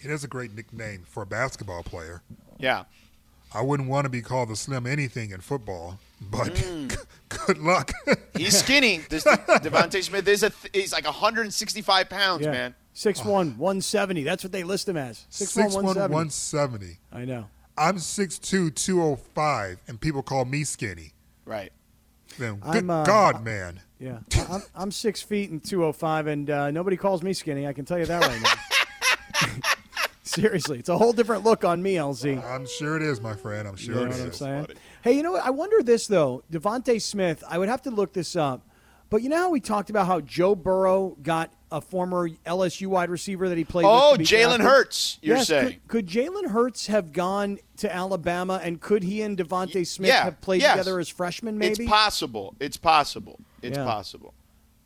It 0.00 0.10
is 0.10 0.24
a 0.24 0.28
great 0.28 0.54
nickname 0.54 1.04
for 1.08 1.22
a 1.22 1.26
basketball 1.26 1.82
player. 1.82 2.22
Yeah. 2.58 2.84
I 3.54 3.62
wouldn't 3.62 3.88
want 3.88 4.04
to 4.04 4.10
be 4.10 4.20
called 4.20 4.50
the 4.50 4.56
slim 4.56 4.86
anything 4.86 5.30
in 5.30 5.40
football, 5.40 5.98
but 6.20 6.48
Mm. 6.54 6.96
good 7.46 7.58
luck. 7.58 7.92
He's 8.36 8.58
skinny. 8.58 8.98
This 9.08 9.24
DeVonta 9.24 10.02
Smith 10.04 10.28
is 10.28 10.42
a 10.42 10.50
th- 10.50 10.70
he's 10.74 10.92
like 10.92 11.04
165 11.04 12.08
pounds, 12.10 12.44
Yeah. 12.44 12.50
man. 12.52 12.74
6'1", 12.94 13.56
170. 13.56 14.22
That's 14.24 14.42
what 14.44 14.52
they 14.52 14.64
list 14.64 14.88
him 14.88 14.96
as. 14.96 15.24
6'1", 15.30 15.68
6'1", 15.70 15.82
170. 15.82 16.12
170. 16.14 16.98
I 17.12 17.24
know. 17.24 17.46
I'm 17.78 17.96
6'2", 17.96 18.74
205, 18.74 19.78
and 19.88 20.00
people 20.00 20.22
call 20.22 20.44
me 20.44 20.64
skinny. 20.64 21.12
Right. 21.46 21.72
Then, 22.38 22.60
I'm, 22.62 22.86
good 22.86 22.90
uh, 22.90 23.04
God, 23.04 23.44
man. 23.44 23.80
Yeah, 23.98 24.18
I- 24.34 24.46
I'm, 24.50 24.62
I'm 24.74 24.90
six 24.92 25.20
feet 25.22 25.50
and 25.50 25.62
205, 25.62 26.26
and 26.28 26.48
uh, 26.50 26.70
nobody 26.70 26.96
calls 26.96 27.22
me 27.22 27.32
skinny. 27.32 27.66
I 27.66 27.72
can 27.72 27.84
tell 27.84 27.98
you 27.98 28.06
that 28.06 28.22
right 28.26 28.42
now. 28.42 29.60
Seriously, 30.22 30.78
it's 30.78 30.88
a 30.90 30.96
whole 30.98 31.12
different 31.12 31.42
look 31.44 31.64
on 31.64 31.82
me, 31.82 31.94
LZ. 31.94 32.44
I'm 32.44 32.66
sure 32.66 32.96
it 32.96 33.02
is, 33.02 33.20
my 33.20 33.34
friend. 33.34 33.66
I'm 33.66 33.76
sure 33.76 33.94
You 33.94 34.00
know 34.00 34.06
it 34.06 34.08
what 34.10 34.20
I'm 34.20 34.28
is. 34.28 34.36
saying? 34.36 34.66
Hey, 35.02 35.12
you 35.12 35.22
know 35.22 35.32
what? 35.32 35.44
I 35.44 35.50
wonder 35.50 35.82
this 35.82 36.06
though. 36.06 36.44
DeVonta 36.52 37.00
Smith. 37.00 37.42
I 37.48 37.56
would 37.58 37.68
have 37.68 37.82
to 37.82 37.90
look 37.90 38.12
this 38.12 38.36
up. 38.36 38.68
But 39.10 39.22
you 39.22 39.30
know 39.30 39.38
how 39.38 39.50
we 39.50 39.58
talked 39.60 39.88
about 39.88 40.06
how 40.06 40.20
Joe 40.20 40.54
Burrow 40.54 41.16
got 41.22 41.50
a 41.70 41.80
former 41.80 42.28
LSU 42.46 42.86
wide 42.86 43.10
receiver 43.10 43.48
that 43.48 43.58
he 43.58 43.64
played. 43.64 43.84
Oh, 43.84 44.16
Jalen? 44.18 44.60
Hurts, 44.60 45.18
you're 45.22 45.36
yes, 45.36 45.48
saying. 45.48 45.80
Could, 45.86 45.88
could 45.88 46.06
Jalen 46.06 46.50
Hurts 46.50 46.86
have 46.86 47.12
gone 47.12 47.58
to 47.78 47.94
Alabama, 47.94 48.60
and 48.62 48.80
could 48.80 49.02
he 49.02 49.22
and 49.22 49.36
DeVonta 49.36 49.86
Smith 49.86 50.08
yeah, 50.08 50.24
have 50.24 50.40
played 50.40 50.62
yes. 50.62 50.72
together 50.72 50.98
as 50.98 51.08
freshmen? 51.08 51.58
Maybe 51.58 51.84
It's 51.84 51.90
possible. 51.90 52.54
It's 52.58 52.76
possible. 52.76 53.38
It's 53.62 53.76
Yeah. 53.76 53.84
possible. 53.84 54.34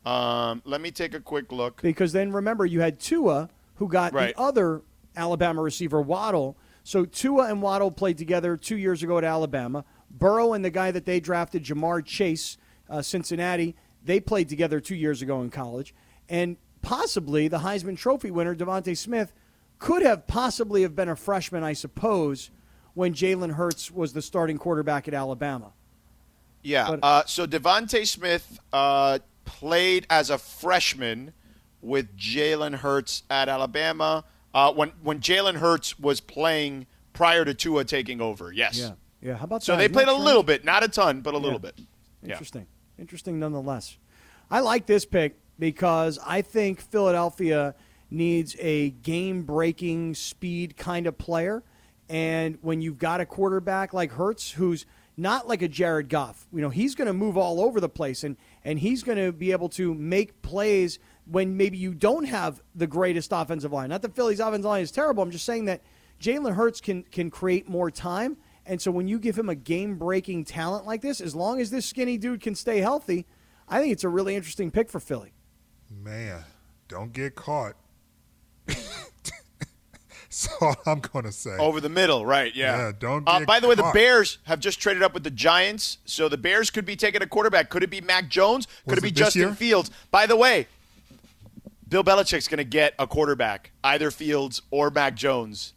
Um, 0.05 0.63
let 0.65 0.81
me 0.81 0.91
take 0.91 1.15
a 1.15 1.21
quick 1.21 1.53
look. 1.53 1.81
because 1.81 2.13
then 2.13 2.33
remember 2.33 2.67
you 2.67 2.81
had 2.81 2.99
Tua 2.99 3.49
who 3.77 3.89
got 3.89 4.13
Right. 4.13 4.35
the 4.35 4.41
other 4.41 4.83
Alabama 5.17 5.63
receiver 5.63 6.01
Waddle. 6.01 6.57
So 6.83 7.05
Tua 7.05 7.49
and 7.49 7.63
Waddle 7.63 7.93
played 7.93 8.19
together 8.19 8.57
two 8.57 8.77
years 8.77 9.03
ago 9.03 9.19
at 9.19 9.25
Alabama. 9.25 9.85
Burrow 10.11 10.53
and 10.53 10.65
the 10.65 10.71
guy 10.71 10.91
that 10.91 11.07
they 11.07 11.21
drafted, 11.21 11.65
Ja'Marr 11.65 12.05
Chase, 12.05 12.59
uh, 12.91 13.01
Cincinnati, 13.01 13.77
they 14.05 14.19
played 14.19 14.49
together 14.49 14.81
two 14.81 14.97
years 14.97 15.23
ago 15.23 15.41
in 15.41 15.51
college. 15.51 15.95
And 16.29 16.57
possibly 16.83 17.49
the 17.49 17.59
Heisman 17.61 17.97
Trophy 17.97 18.31
winner, 18.31 18.55
DeVonta 18.55 18.97
Smith, 18.97 19.33
could 19.79 20.03
have 20.03 20.27
possibly 20.27 20.83
have 20.83 20.95
been 20.95 21.09
a 21.09 21.17
freshman, 21.17 21.63
I 21.65 21.73
suppose, 21.73 22.51
when 22.95 23.15
Jalen 23.15 23.53
Hurts 23.55 23.91
was 23.91 24.13
the 24.13 24.23
starting 24.23 24.59
quarterback 24.59 25.09
at 25.09 25.15
Alabama. 25.15 25.73
Yeah. 26.63 26.89
But- 26.91 27.01
uh, 27.03 27.23
so 27.27 27.47
DeVonta 27.47 28.07
Smith 28.07 28.61
uh, 28.73 29.19
played 29.45 30.07
as 30.11 30.31
a 30.31 30.39
freshman 30.39 31.33
with 31.81 32.17
Jalen 32.17 32.77
Hurts 32.77 33.25
at 33.31 33.49
Alabama 33.49 34.25
uh, 34.55 34.73
when 34.73 34.93
when 35.03 35.19
Jalen 35.21 35.57
Hurts 35.57 35.99
was 35.99 36.21
playing 36.21 36.87
prior 37.13 37.45
to 37.45 37.55
Tua 37.55 37.85
taking 37.85 38.21
over. 38.21 38.53
Yes. 38.53 38.79
Yeah. 38.79 38.91
Yeah. 39.21 39.37
How 39.37 39.45
about 39.45 39.63
So 39.65 39.73
that? 39.73 39.79
they 39.79 39.85
Isn't 39.87 39.95
played 39.95 40.09
a 40.09 40.15
little 40.15 40.43
bit, 40.45 40.65
not 40.65 40.85
a 40.85 40.89
ton, 40.89 41.23
but 41.23 41.35
a 41.35 41.39
Yeah. 41.39 41.43
little 41.43 41.59
bit. 41.59 41.75
Yeah. 42.23 42.33
Interesting. 42.33 42.67
Interesting 42.99 43.41
nonetheless. 43.41 43.97
I 44.51 44.61
like 44.61 44.87
this 44.87 45.05
pick 45.05 45.37
because 45.59 46.19
I 46.25 46.43
think 46.43 46.81
Philadelphia 46.81 47.75
needs 48.11 48.57
a 48.59 48.91
game 48.91 49.43
breaking 49.43 50.15
speed 50.15 50.77
kind 50.77 51.07
of 51.07 51.19
player. 51.19 51.63
And 52.09 52.59
when 52.61 52.83
you've 52.83 52.99
got 52.99 53.21
a 53.21 53.27
quarterback 53.27 53.95
like 53.95 54.13
Hurts, 54.13 54.53
who's 54.53 54.85
not 55.17 55.49
like 55.49 55.63
a 55.63 55.69
Jared 55.69 56.09
Goff, 56.09 56.47
you 56.53 56.61
know, 56.61 56.69
he's 56.69 56.95
going 56.95 57.07
to 57.07 57.15
move 57.15 57.37
all 57.37 57.61
over 57.61 57.81
the 57.81 57.89
place 57.89 58.25
and, 58.25 58.37
and 58.65 58.79
he's 58.79 59.03
going 59.03 59.19
to 59.19 59.33
be 59.33 59.53
able 59.53 59.69
to 59.71 59.95
make 59.95 60.43
plays 60.43 60.99
when 61.25 61.57
maybe 61.57 61.79
you 61.79 61.95
don't 61.95 62.25
have 62.25 62.61
the 62.75 62.87
greatest 62.87 63.31
offensive 63.33 63.73
line. 63.73 63.91
Not 63.91 64.03
that 64.03 64.15
Philly's 64.15 64.41
offensive 64.41 64.65
line 64.65 64.83
is 64.83 64.91
terrible. 64.91 65.23
I'm 65.23 65.31
just 65.31 65.47
saying 65.47 65.67
that 65.67 65.81
Jalen 66.21 66.55
Hurts 66.55 66.81
can, 66.81 67.05
can 67.05 67.31
create 67.31 67.69
more 67.69 67.91
time. 67.91 68.37
And 68.67 68.81
so 68.81 68.91
when 68.91 69.09
you 69.09 69.19
give 69.19 69.39
him 69.39 69.49
a 69.49 69.55
game 69.55 69.97
breaking 69.97 70.45
talent 70.45 70.87
like 70.87 71.01
this, 71.01 71.21
as 71.21 71.35
long 71.35 71.61
as 71.61 71.71
this 71.71 71.87
skinny 71.87 72.19
dude 72.19 72.41
can 72.41 72.55
stay 72.55 72.79
healthy, 72.79 73.27
I 73.69 73.81
think 73.81 73.93
it's 73.93 74.05
a 74.05 74.09
really 74.09 74.37
interesting 74.37 74.71
pick 74.71 74.91
for 74.91 75.01
Philly. 75.01 75.33
Man, 76.01 76.45
don't 76.89 77.13
get 77.13 77.35
caught. 77.35 77.75
That's 78.67 80.49
all 80.63 80.75
I'm 80.87 81.01
going 81.01 81.25
to 81.27 81.33
say. 81.33 81.57
Over 81.59 81.81
the 81.81 81.91
middle, 81.91 82.25
right? 82.25 82.55
Yeah. 82.55 82.79
Yeah, 82.79 82.93
don't 82.99 83.29
Uh, 83.29 83.45
by 83.45 83.61
the 83.61 83.69
way, 83.69 83.75
the. 83.75 83.91
Bears 83.93 84.39
have 84.45 84.61
just 84.61 84.81
traded 84.81 85.03
up 85.03 85.13
with 85.13 85.25
the 85.25 85.31
Giants, 85.31 85.99
so 86.07 86.29
the 86.29 86.39
Bears 86.39 86.71
could 86.71 86.87
be 86.87 86.97
taking 86.97 87.23
a 87.23 87.27
quarterback. 87.27 87.69
Could 87.69 87.83
it 87.83 87.91
be 87.91 88.01
Mac 88.01 88.29
Jones? 88.29 88.67
Could 88.85 88.93
Was 88.93 88.99
it 88.99 89.03
be 89.03 89.09
it 89.09 89.15
Justin 89.15 89.43
year? 89.43 89.55
Fields? 89.55 89.91
By 90.11 90.27
the 90.27 90.37
way, 90.37 90.69
Bill 91.89 92.03
Belichick's 92.03 92.49
going 92.49 92.59
to 92.59 92.65
get 92.65 92.95
a 92.99 93.07
quarterback, 93.07 93.73
either 93.85 94.11
Fields 94.11 94.63
or 94.71 94.89
Mac 94.91 95.15
Jones, 95.15 95.75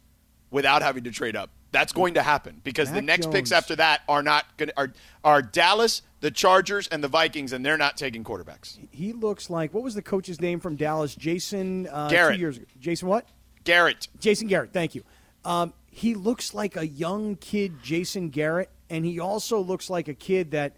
without 0.50 0.80
having 0.80 1.04
to 1.04 1.10
trade 1.10 1.36
up. 1.36 1.50
That's 1.72 1.92
going 1.92 2.14
to 2.14 2.22
happen 2.22 2.60
because 2.64 2.88
the 2.88 3.02
Mac 3.02 3.04
next 3.04 3.30
picks 3.30 3.52
after 3.52 3.76
that 3.76 4.02
are 4.08 4.22
not 4.22 4.44
going 4.56 4.70
are 4.76 4.92
are 5.24 5.42
Dallas, 5.42 6.02
the 6.20 6.30
Chargers, 6.30 6.88
and 6.88 7.02
the 7.02 7.08
Vikings, 7.08 7.52
and 7.52 7.66
they're 7.66 7.76
not 7.76 7.96
taking 7.96 8.24
quarterbacks. 8.24 8.78
He 8.90 9.12
looks 9.12 9.50
like, 9.50 9.74
what 9.74 9.82
was 9.82 9.94
the 9.94 10.02
coach's 10.02 10.40
name 10.40 10.60
from 10.60 10.76
Dallas? 10.76 11.14
Jason 11.14 11.88
uh, 11.90 12.08
Garrett. 12.08 12.36
Two 12.36 12.40
years 12.40 12.56
ago. 12.56 12.66
Jason 12.78 13.08
what? 13.08 13.28
Garrett. 13.64 14.08
Jason 14.20 14.46
Garrett, 14.46 14.72
thank 14.72 14.94
you. 14.94 15.02
Um, 15.44 15.74
he 15.90 16.14
looks 16.14 16.54
like 16.54 16.76
a 16.76 16.86
young 16.86 17.36
kid, 17.36 17.82
Jason 17.82 18.30
Garrett, 18.30 18.70
and 18.88 19.04
he 19.04 19.18
also 19.18 19.60
looks 19.60 19.90
like 19.90 20.08
a 20.08 20.14
kid 20.14 20.52
that 20.52 20.76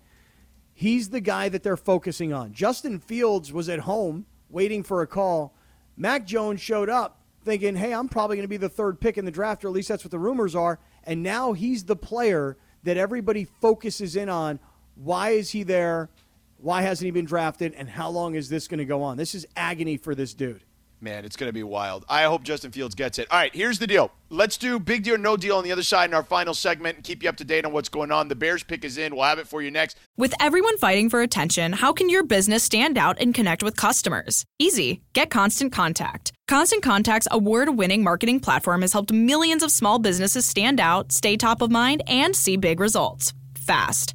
he's 0.75 1.11
the 1.11 1.21
guy 1.21 1.49
that 1.49 1.63
they're 1.63 1.77
focusing 1.77 2.33
on. 2.33 2.53
Justin 2.53 2.99
Fields 2.99 3.53
was 3.53 3.69
at 3.69 3.81
home 3.81 4.27
waiting 4.49 4.83
for 4.83 5.03
a 5.03 5.07
call. 5.07 5.55
Mac 5.97 6.27
Jones 6.27 6.61
showed 6.61 6.89
up 6.89 7.18
thinking, 7.45 7.77
hey, 7.77 7.93
I'm 7.93 8.09
probably 8.09 8.37
going 8.37 8.45
to 8.45 8.49
be 8.49 8.57
the 8.57 8.69
third 8.69 9.01
pick 9.01 9.19
in 9.19 9.25
the 9.25 9.31
draft, 9.31 9.65
or 9.65 9.69
at 9.69 9.75
least 9.75 9.89
that's 9.89 10.05
what 10.05 10.11
the 10.11 10.19
rumors 10.19 10.55
are. 10.55 10.79
And 11.05 11.23
now 11.23 11.53
he's 11.53 11.85
the 11.85 11.97
player 11.97 12.57
that 12.85 12.97
everybody 12.97 13.45
focuses 13.45 14.17
in 14.17 14.29
on. 14.29 14.61
Why 14.95 15.31
is 15.31 15.51
he 15.51 15.63
there? 15.63 16.11
Why 16.59 16.83
hasn't 16.83 17.05
he 17.05 17.11
been 17.11 17.25
drafted? 17.25 17.75
And 17.75 17.89
how 17.89 18.11
long 18.11 18.35
is 18.35 18.49
this 18.49 18.69
going 18.69 18.79
to 18.79 18.85
go 18.85 19.03
on? 19.03 19.17
This 19.17 19.35
is 19.35 19.47
agony 19.57 19.97
for 19.97 20.15
this 20.15 20.35
dude. 20.35 20.65
Man, 21.01 21.25
it's 21.25 21.37
going 21.37 21.49
to 21.49 21.53
be 21.53 21.63
wild. 21.63 22.05
I 22.09 22.25
hope 22.25 22.43
Justin 22.43 22.73
Fields 22.73 22.97
gets 22.97 23.21
it. 23.21 23.29
All 23.31 23.39
right, 23.39 23.55
here's 23.55 23.79
the 23.79 23.87
deal. 23.87 24.11
Let's 24.31 24.57
do 24.57 24.81
big 24.81 25.05
deal, 25.05 25.17
no 25.17 25.37
deal 25.37 25.57
on 25.57 25.63
the 25.63 25.71
other 25.71 25.85
side 25.85 26.11
in 26.11 26.15
our 26.15 26.25
final 26.25 26.55
segment 26.55 26.97
and 26.97 27.05
keep 27.05 27.23
you 27.23 27.29
up 27.29 27.37
to 27.37 27.45
date 27.45 27.65
on 27.65 27.73
what's 27.73 27.89
going 27.89 28.11
on. 28.11 28.27
The 28.27 28.35
Bears 28.35 28.65
pick 28.65 28.85
is 28.85 28.99
in. 28.99 29.15
We'll 29.15 29.25
have 29.25 29.39
it 29.39 29.47
for 29.47 29.63
you 29.63 29.71
next. 29.71 29.97
With 30.17 30.35
everyone 30.41 30.77
fighting 30.79 31.09
for 31.09 31.23
attention, 31.23 31.73
how 31.73 31.93
can 31.93 32.09
your 32.09 32.25
business 32.25 32.65
stand 32.65 32.99
out 32.99 33.17
and 33.21 33.33
connect 33.33 33.63
with 33.63 33.77
customers? 33.77 34.45
Easy. 34.59 35.03
Get 35.13 35.31
Constant 35.31 35.73
Contact. 35.73 36.33
Constant 36.49 36.83
Contact's 36.83 37.29
award 37.31 37.77
winning 37.77 38.03
marketing 38.03 38.41
platform 38.41 38.81
has 38.81 38.93
helped 38.93 39.13
millions 39.13 39.63
of 39.63 39.71
small 39.71 40.01
businesses 40.01 40.47
stand 40.47 40.81
out, 40.81 41.13
stay 41.13 41.37
top 41.37 41.63
of 41.63 41.71
mind, 41.71 42.03
and 42.09 42.35
see 42.35 42.57
big 42.57 42.81
results 42.81 43.33
fast. 43.55 44.15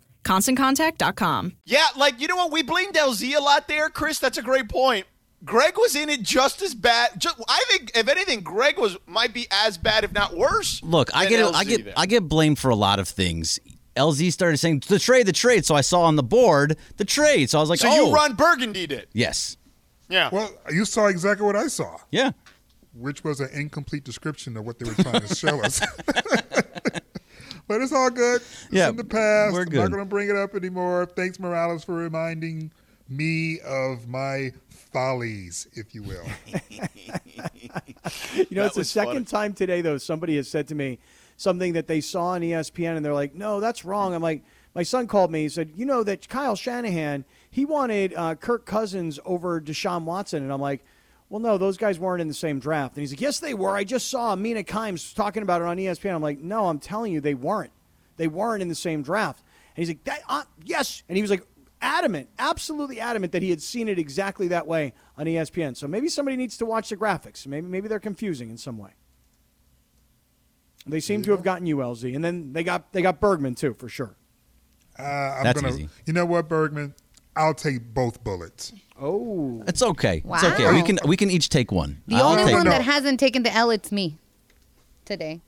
ConstantContact.com. 0.23 1.57
Yeah, 1.65 1.87
like, 1.97 2.19
you 2.21 2.27
know 2.27 2.35
what? 2.35 2.51
We 2.51 2.63
blamed 2.63 2.95
LZ 2.95 3.35
a 3.35 3.41
lot 3.41 3.67
there, 3.67 3.89
Chris. 3.89 4.19
That's 4.19 4.37
a 4.37 4.41
great 4.41 4.69
point. 4.69 5.05
Greg 5.43 5.73
was 5.77 5.95
in 5.95 6.09
it 6.09 6.21
just 6.21 6.61
as 6.61 6.75
bad. 6.75 7.19
Just, 7.19 7.35
I 7.47 7.63
think, 7.69 7.91
if 7.95 8.07
anything, 8.07 8.41
Greg 8.41 8.77
was 8.77 8.97
might 9.07 9.33
be 9.33 9.47
as 9.49 9.77
bad, 9.77 10.03
if 10.03 10.13
not 10.13 10.35
worse. 10.35 10.81
Look, 10.83 11.09
I 11.15 11.27
get 11.27 11.43
LZ 11.43 11.53
I 11.55 11.63
get 11.63 11.85
there. 11.85 11.93
I 11.97 12.05
get 12.05 12.27
blamed 12.27 12.59
for 12.59 12.69
a 12.69 12.75
lot 12.75 12.99
of 12.99 13.07
things. 13.07 13.59
LZ 13.95 14.31
started 14.31 14.57
saying 14.57 14.83
the 14.87 14.99
trade, 14.99 15.25
the 15.25 15.33
trade. 15.33 15.65
So 15.65 15.75
I 15.75 15.81
saw 15.81 16.03
on 16.03 16.15
the 16.15 16.23
board 16.23 16.77
the 16.97 17.05
trade. 17.05 17.49
So 17.49 17.57
I 17.57 17.61
was 17.61 17.69
like, 17.69 17.79
so 17.79 17.89
oh, 17.89 18.07
you 18.07 18.13
run 18.13 18.35
Burgundy 18.35 18.87
did. 18.87 19.07
yes, 19.13 19.57
Yeah. 20.09 20.29
Well, 20.31 20.51
you 20.71 20.85
saw 20.85 21.07
exactly 21.07 21.45
what 21.45 21.55
I 21.55 21.67
saw, 21.67 21.97
yeah. 22.11 22.31
which 22.93 23.23
was 23.23 23.39
an 23.39 23.49
incomplete 23.51 24.03
description 24.03 24.55
of 24.57 24.65
what 24.65 24.79
they 24.79 24.89
were 24.89 24.95
trying 24.95 25.21
to 25.21 25.35
show 25.35 25.61
us. 25.61 25.81
but 27.71 27.81
it's 27.81 27.93
all 27.93 28.09
good. 28.09 28.41
It's 28.41 28.67
Yeah, 28.71 28.89
in 28.89 28.97
the 28.97 29.03
past. 29.03 29.53
we're 29.53 29.61
I'm 29.61 29.69
good. 29.69 29.79
not 29.79 29.91
going 29.91 30.03
to 30.03 30.09
bring 30.09 30.29
it 30.29 30.35
up 30.35 30.55
anymore. 30.55 31.05
Thanks, 31.05 31.39
Morales, 31.39 31.83
for 31.83 31.93
reminding 31.95 32.71
me 33.07 33.59
of 33.61 34.07
my 34.07 34.51
follies, 34.69 35.67
if 35.73 35.95
you 35.95 36.03
will. 36.03 36.25
You 38.35 38.55
know, 38.57 38.63
That 38.63 38.67
it's 38.67 38.75
the 38.75 38.83
second 38.83 39.13
funny. 39.13 39.25
time 39.25 39.53
today, 39.53 39.81
though, 39.81 39.97
somebody 39.97 40.35
has 40.35 40.49
said 40.49 40.67
to 40.69 40.75
me 40.75 40.99
something 41.37 41.73
that 41.73 41.87
they 41.87 42.01
saw 42.01 42.27
on 42.29 42.41
ESPN 42.41 42.95
and 42.97 43.05
they're 43.05 43.13
like, 43.13 43.33
no, 43.35 43.59
that's 43.59 43.85
wrong. 43.85 44.13
I'm 44.13 44.21
like, 44.21 44.43
my 44.75 44.83
son 44.83 45.07
called 45.07 45.31
me. 45.31 45.43
He 45.43 45.49
said, 45.49 45.71
you 45.75 45.85
know, 45.85 46.03
that 46.03 46.27
Kyle 46.29 46.55
Shanahan, 46.55 47.25
he 47.49 47.65
wanted 47.65 48.13
uh, 48.15 48.35
Kirk 48.35 48.65
Cousins 48.65 49.19
over 49.25 49.59
Deshaun 49.61 50.03
Watson. 50.03 50.43
And 50.43 50.51
I'm 50.51 50.61
like, 50.61 50.83
well, 51.31 51.39
no, 51.39 51.57
those 51.57 51.77
guys 51.77 51.97
weren't 51.97 52.21
in 52.21 52.27
the 52.27 52.33
same 52.33 52.59
draft. 52.59 52.97
And 52.97 53.01
he's 53.01 53.13
like, 53.13 53.21
yes, 53.21 53.39
they 53.39 53.53
were. 53.53 53.73
I 53.73 53.85
just 53.85 54.09
saw 54.09 54.35
Mina 54.35 54.63
Kimes 54.63 55.15
talking 55.15 55.43
about 55.43 55.61
it 55.61 55.67
on 55.69 55.77
ESPN. 55.77 56.13
I'm 56.13 56.21
like, 56.21 56.39
no, 56.39 56.67
I'm 56.67 56.77
telling 56.77 57.13
you, 57.13 57.21
they 57.21 57.35
weren't. 57.35 57.71
They 58.17 58.27
weren't 58.27 58.61
in 58.61 58.67
the 58.67 58.75
same 58.75 59.01
draft. 59.01 59.41
And 59.73 59.77
he's 59.77 59.87
like, 59.87 60.03
that, 60.03 60.21
uh, 60.27 60.43
yes. 60.65 61.03
And 61.07 61.15
he 61.15 61.21
was 61.21 61.31
like, 61.31 61.47
adamant, 61.81 62.27
absolutely 62.37 62.99
adamant 62.99 63.31
that 63.31 63.41
he 63.41 63.49
had 63.49 63.61
seen 63.61 63.87
it 63.87 63.97
exactly 63.97 64.49
that 64.49 64.67
way 64.67 64.93
on 65.17 65.25
ESPN. 65.25 65.77
So 65.77 65.87
maybe 65.87 66.09
somebody 66.09 66.35
needs 66.35 66.57
to 66.57 66.65
watch 66.65 66.89
the 66.89 66.97
graphics. 66.97 67.47
Maybe 67.47 67.65
maybe 67.65 67.87
they're 67.87 68.01
confusing 68.01 68.49
in 68.49 68.57
some 68.57 68.77
way. 68.77 68.91
They 70.85 70.99
seem 70.99 71.21
to 71.23 71.31
have 71.31 71.43
gotten 71.43 71.65
you, 71.65 71.77
LZ, 71.77 72.13
and 72.13 72.25
then 72.25 72.51
they 72.51 72.65
got 72.65 72.91
they 72.91 73.01
got 73.01 73.21
Bergman 73.21 73.55
too 73.55 73.73
for 73.73 73.87
sure. 73.87 74.17
Uh, 74.99 75.03
I'm 75.03 75.43
That's 75.45 75.61
gonna, 75.61 75.73
easy. 75.73 75.89
You 76.05 76.11
know 76.11 76.25
what, 76.25 76.49
Bergman? 76.49 76.93
I'll 77.37 77.53
take 77.53 77.93
both 77.93 78.21
bullets. 78.21 78.73
Oh, 79.03 79.63
It's 79.67 79.81
okay. 79.81 80.21
It's 80.23 80.43
okay. 80.43 80.71
We 80.73 80.83
can 80.83 80.99
we 81.05 81.17
can 81.17 81.31
each 81.31 81.49
take 81.49 81.71
one. 81.71 82.01
The 82.07 82.17
I'll 82.17 82.27
only 82.27 82.43
take 82.45 82.53
one 82.53 82.65
No. 82.65 82.69
that 82.71 82.83
hasn't 82.83 83.19
taken 83.19 83.41
the 83.43 83.51
L, 83.51 83.71
it's 83.71 83.91
me 83.91 84.17
today. 85.05 85.41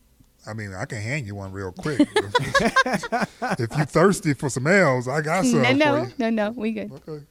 I 0.48 0.54
mean, 0.54 0.74
I 0.74 0.86
can 0.86 0.98
hand 1.00 1.26
you 1.28 1.36
one 1.36 1.52
real 1.54 1.72
quick. 1.72 2.00
if 2.16 3.70
you're 3.78 3.86
thirsty 3.86 4.34
for 4.34 4.50
some 4.50 4.68
L's, 4.68 5.08
I 5.08 5.22
got 5.22 5.46
some 5.46 5.62
No, 5.62 5.70
for 5.70 5.74
no, 5.76 5.98
you. 6.04 6.12
no, 6.18 6.30
no. 6.30 6.50
We 6.52 6.72
good. 6.72 6.92
Okay. 7.08 7.24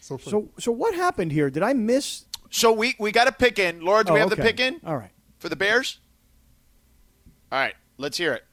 So, 0.00 0.16
for, 0.16 0.30
so 0.30 0.48
so 0.58 0.72
what 0.72 0.94
happened 0.94 1.32
here? 1.32 1.50
Did 1.50 1.62
I 1.62 1.72
miss? 1.74 2.24
So 2.50 2.72
we 2.72 2.94
we 2.98 3.10
got 3.12 3.26
a 3.28 3.32
pick 3.32 3.58
in. 3.58 3.80
Laura, 3.80 4.04
do 4.04 4.10
Oh, 4.12 4.14
we 4.14 4.20
have 4.20 4.30
the 4.30 4.36
pick 4.36 4.60
in 4.60 4.80
All 4.86 4.96
right. 4.96 5.10
for 5.38 5.48
the 5.48 5.56
Bears? 5.56 5.98
All 7.50 7.58
right, 7.58 7.74
let's 7.98 8.16
hear 8.16 8.32
it. 8.32 8.44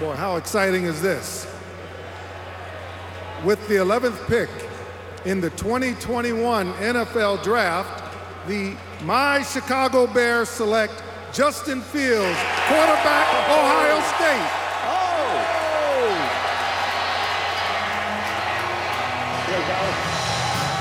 Boy, 0.00 0.14
how 0.14 0.36
exciting 0.36 0.84
is 0.84 1.00
this? 1.02 1.46
With 3.44 3.60
the 3.68 3.74
11th 3.74 4.26
pick 4.26 4.48
in 5.24 5.40
the 5.40 5.50
2021 5.50 6.72
NFL 6.74 7.42
Draft, 7.42 8.04
the 8.46 8.76
My 9.02 9.42
Chicago 9.42 10.06
Bears 10.06 10.48
select 10.48 11.02
Justin 11.32 11.80
Fields, 11.80 12.38
quarterback, 12.68 13.26
of 13.34 13.44
Ohio 13.50 14.00
State. 14.14 14.48
Oh! 14.88 15.58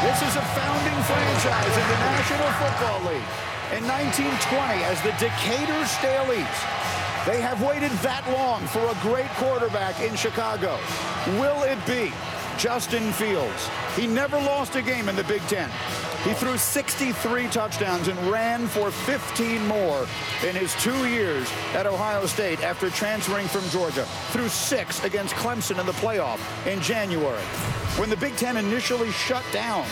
This 0.04 0.22
is 0.22 0.36
a 0.36 0.46
founding 0.54 1.04
franchise 1.04 1.76
in 1.76 1.88
the 1.90 2.00
National 2.06 2.52
Football 2.62 3.00
League. 3.12 3.32
In 3.76 3.84
1920, 3.84 4.84
as 4.84 5.02
the 5.02 5.12
Decatur 5.20 5.84
Staleys, 5.84 6.58
they 7.26 7.42
have 7.42 7.62
waited 7.62 7.92
that 8.00 8.24
long 8.32 8.66
for 8.68 8.86
a 8.88 8.96
great 9.02 9.28
quarterback 9.36 10.00
in 10.00 10.16
Chicago. 10.16 10.80
Will 11.36 11.64
it 11.64 11.78
be 11.86 12.14
Justin 12.58 13.12
Fields. 13.14 13.70
He 13.96 14.08
never 14.08 14.38
lost 14.38 14.76
a 14.76 14.82
game 14.82 15.10
in 15.10 15.16
the 15.16 15.24
Big 15.26 15.42
Ten. 15.44 15.70
He 16.24 16.34
threw 16.34 16.58
63 16.58 17.48
touchdowns 17.48 18.08
and 18.08 18.18
ran 18.32 18.68
for 18.68 18.90
15 18.90 19.66
more 19.68 20.08
in 20.46 20.56
his 20.56 20.74
two 20.82 21.08
years 21.08 21.50
at 21.74 21.86
Ohio 21.86 22.26
State 22.26 22.64
after 22.64 22.90
transferring 22.90 23.48
from 23.48 23.64
Georgia. 23.70 24.04
Threw 24.32 24.50
six 24.50 25.04
against 25.04 25.36
Clemson 25.36 25.80
in 25.80 25.86
the 25.86 25.92
playoff 25.94 26.40
in 26.66 26.82
January. 26.82 27.44
When 27.98 28.10
the 28.10 28.18
Big 28.18 28.36
Ten 28.36 28.58
initially 28.58 29.12
shut 29.12 29.46
down 29.54 29.86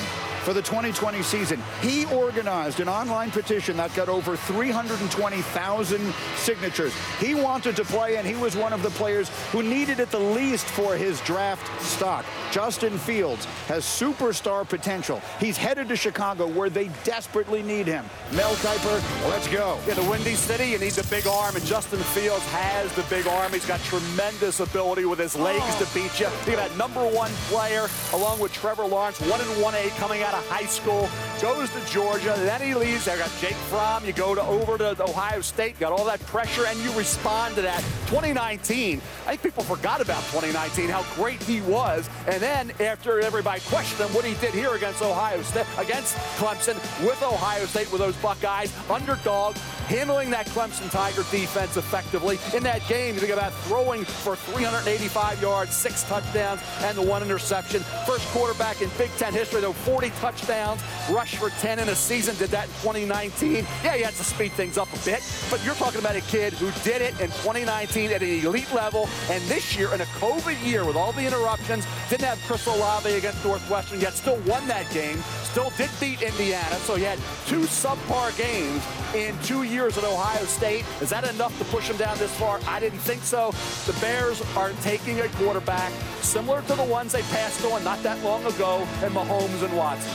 for 0.45 0.53
the 0.53 0.61
2020 0.61 1.23
season. 1.23 1.59
He 1.81 2.05
organized 2.05 2.79
an 2.79 2.87
online 2.87 3.31
petition 3.31 3.75
that 3.77 3.93
got 3.95 4.09
over 4.09 4.37
320,000 4.37 6.13
signatures. 6.35 6.93
He 7.19 7.33
wanted 7.33 7.75
to 7.77 7.83
play, 7.83 8.17
and 8.17 8.27
he 8.27 8.35
was 8.35 8.55
one 8.55 8.71
of 8.71 8.83
the 8.83 8.91
players 8.91 9.31
who 9.51 9.63
needed 9.63 9.99
it 9.99 10.11
the 10.11 10.19
least 10.19 10.67
for 10.67 10.95
his 10.95 11.19
draft 11.21 11.65
stock. 11.81 12.23
Justin 12.51 12.95
Fields 12.99 13.45
has 13.67 13.83
superstar 13.83 14.69
potential. 14.69 15.19
He's 15.39 15.57
headed 15.57 15.89
to 15.89 15.95
Chicago 15.95 16.45
where 16.45 16.69
they 16.69 16.89
desperately 17.03 17.63
need 17.63 17.87
him. 17.87 18.05
Mel 18.33 18.53
Kiper, 18.57 19.01
let's 19.27 19.47
go. 19.47 19.79
In 19.89 19.95
the 19.95 20.07
Windy 20.07 20.35
City, 20.35 20.69
you 20.69 20.77
need 20.77 20.93
the 20.93 21.07
big 21.09 21.25
arm, 21.25 21.55
and 21.55 21.65
Justin 21.65 21.99
Fields 21.99 22.45
has 22.49 22.93
the 22.93 23.03
big 23.09 23.25
arm. 23.25 23.51
He's 23.51 23.65
got 23.65 23.79
tremendous 23.79 24.59
ability 24.59 25.05
with 25.05 25.17
his 25.17 25.35
legs 25.35 25.75
to 25.77 25.91
beat 25.91 26.19
you. 26.19 26.27
Look 26.45 26.49
at 26.49 26.69
that 26.69 26.77
number 26.77 27.01
one 27.01 27.31
player, 27.49 27.87
along 28.13 28.39
with 28.39 28.53
Trevor 28.53 28.85
Lawrence, 28.85 29.19
one 29.21 29.41
and 29.41 29.49
one 29.59 29.73
eight 29.73 29.91
coming 29.93 30.21
out 30.21 30.34
of 30.37 30.47
high 30.47 30.65
school, 30.65 31.09
goes 31.41 31.69
to 31.69 31.91
Georgia, 31.91 32.33
then 32.37 32.61
he 32.61 32.73
leaves. 32.73 33.07
I 33.07 33.17
got 33.17 33.31
Jake 33.39 33.55
Fromm. 33.69 34.05
You 34.05 34.13
go 34.13 34.35
to 34.35 34.41
over 34.41 34.77
to 34.77 35.01
Ohio 35.03 35.41
State, 35.41 35.79
got 35.79 35.91
all 35.91 36.05
that 36.05 36.19
pressure, 36.25 36.65
and 36.65 36.77
you 36.79 36.91
respond 36.93 37.55
to 37.55 37.61
that. 37.61 37.79
2019, 38.07 39.01
I 39.25 39.29
think 39.29 39.41
people 39.41 39.63
forgot 39.63 40.01
about 40.01 40.21
2019, 40.31 40.89
how 40.89 41.03
great 41.15 41.41
he 41.43 41.61
was. 41.61 42.09
And 42.27 42.41
then 42.41 42.71
after 42.79 43.19
everybody 43.19 43.61
questioned 43.61 44.07
him, 44.07 44.15
what 44.15 44.25
he 44.25 44.33
did 44.35 44.53
here 44.53 44.75
against 44.75 45.01
Ohio 45.01 45.41
State, 45.41 45.65
against 45.77 46.15
Clemson, 46.37 46.75
with 47.05 47.21
Ohio 47.23 47.65
State, 47.65 47.91
with 47.91 48.01
those 48.01 48.15
Buckeyes, 48.17 48.73
underdog, 48.89 49.55
handling 49.85 50.29
that 50.31 50.47
Clemson 50.47 50.89
Tiger 50.91 51.23
defense 51.31 51.77
effectively. 51.77 52.39
In 52.55 52.63
that 52.63 52.85
game, 52.87 53.13
you 53.13 53.21
think 53.21 53.33
about 53.33 53.53
throwing 53.65 54.03
for 54.03 54.35
385 54.35 55.41
yards, 55.41 55.75
six 55.75 56.03
touchdowns, 56.03 56.61
and 56.81 56.97
the 56.97 57.01
one 57.01 57.21
interception. 57.21 57.81
First 58.05 58.27
quarterback 58.29 58.81
in 58.81 58.89
Big 58.97 59.11
Ten 59.17 59.33
history, 59.33 59.61
though, 59.61 59.73
40 59.73 60.09
touchdowns, 60.21 60.81
rush 61.09 61.35
for 61.35 61.49
10 61.61 61.79
in 61.79 61.89
a 61.89 61.95
season, 61.95 62.35
did 62.37 62.49
that 62.49 62.65
in 62.65 62.73
2019. 62.81 63.65
Yeah, 63.83 63.95
he 63.95 64.01
had 64.01 64.13
to 64.15 64.23
speed 64.23 64.53
things 64.53 64.77
up 64.77 64.91
a 64.93 65.05
bit, 65.05 65.21
but 65.49 65.63
you're 65.63 65.75
talking 65.75 65.99
about 65.99 66.15
a 66.15 66.21
kid 66.21 66.53
who 66.53 66.71
did 66.83 67.01
it 67.01 67.13
in 67.19 67.27
2019 67.45 68.11
at 68.11 68.21
an 68.21 68.45
elite 68.45 68.73
level, 68.73 69.07
and 69.29 69.43
this 69.43 69.77
year, 69.77 69.93
in 69.93 70.01
a 70.01 70.05
COVID 70.19 70.63
year 70.65 70.83
with 70.85 70.95
all 70.95 71.11
the 71.11 71.25
interruptions, 71.25 71.85
didn't 72.09 72.25
have 72.25 72.41
Chris 72.47 72.65
Olave 72.67 73.11
against 73.11 73.43
Northwestern, 73.45 74.01
yet 74.01 74.13
still 74.13 74.37
won 74.47 74.67
that 74.67 74.89
game, 74.91 75.17
still 75.43 75.71
did 75.77 75.89
beat 75.99 76.21
Indiana, 76.21 76.75
so 76.77 76.95
he 76.95 77.03
had 77.03 77.19
two 77.45 77.61
subpar 77.61 78.35
games 78.37 78.83
in 79.13 79.37
two 79.43 79.63
years 79.63 79.74
at 79.83 80.03
Ohio 80.03 80.45
State. 80.45 80.85
Is 81.01 81.09
that 81.09 81.29
enough 81.29 81.57
to 81.59 81.65
push 81.65 81.89
him 81.89 81.97
down 81.97 82.17
this 82.17 82.33
far? 82.37 82.59
I 82.67 82.79
didn't 82.79 82.99
think 82.99 83.21
so. 83.21 83.51
The 83.85 83.97
Bears 83.99 84.41
are 84.55 84.71
taking 84.81 85.19
a 85.19 85.27
quarterback 85.29 85.91
similar 86.21 86.61
to 86.63 86.75
the 86.75 86.83
ones 86.83 87.11
they 87.11 87.21
passed 87.23 87.63
on 87.65 87.83
not 87.83 88.01
that 88.03 88.23
long 88.23 88.45
ago, 88.45 88.87
and 89.03 89.13
Mahomes 89.13 89.63
and 89.63 89.75
Watson. 89.75 90.11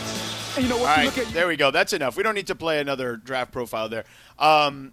And 0.57 0.65
you 0.65 0.71
know 0.71 0.81
what? 0.81 0.97
You 0.99 1.05
right, 1.09 1.17
look 1.17 1.19
at 1.19 1.33
there 1.35 1.47
we 1.47 1.57
go. 1.57 1.71
That's 1.71 1.93
enough. 1.93 2.17
We 2.17 2.23
don't 2.23 2.35
need 2.35 2.47
to 2.47 2.55
play 2.55 2.81
another 2.81 3.17
draft 3.17 3.53
profile 3.53 3.89
there. 3.89 4.05
Um, 4.39 4.93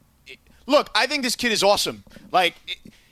look, 0.66 0.90
I 0.94 1.08
think 1.08 1.24
this 1.24 1.38
kid 1.38 1.54
is 1.54 1.64
awesome. 1.64 2.04
Like 2.32 2.56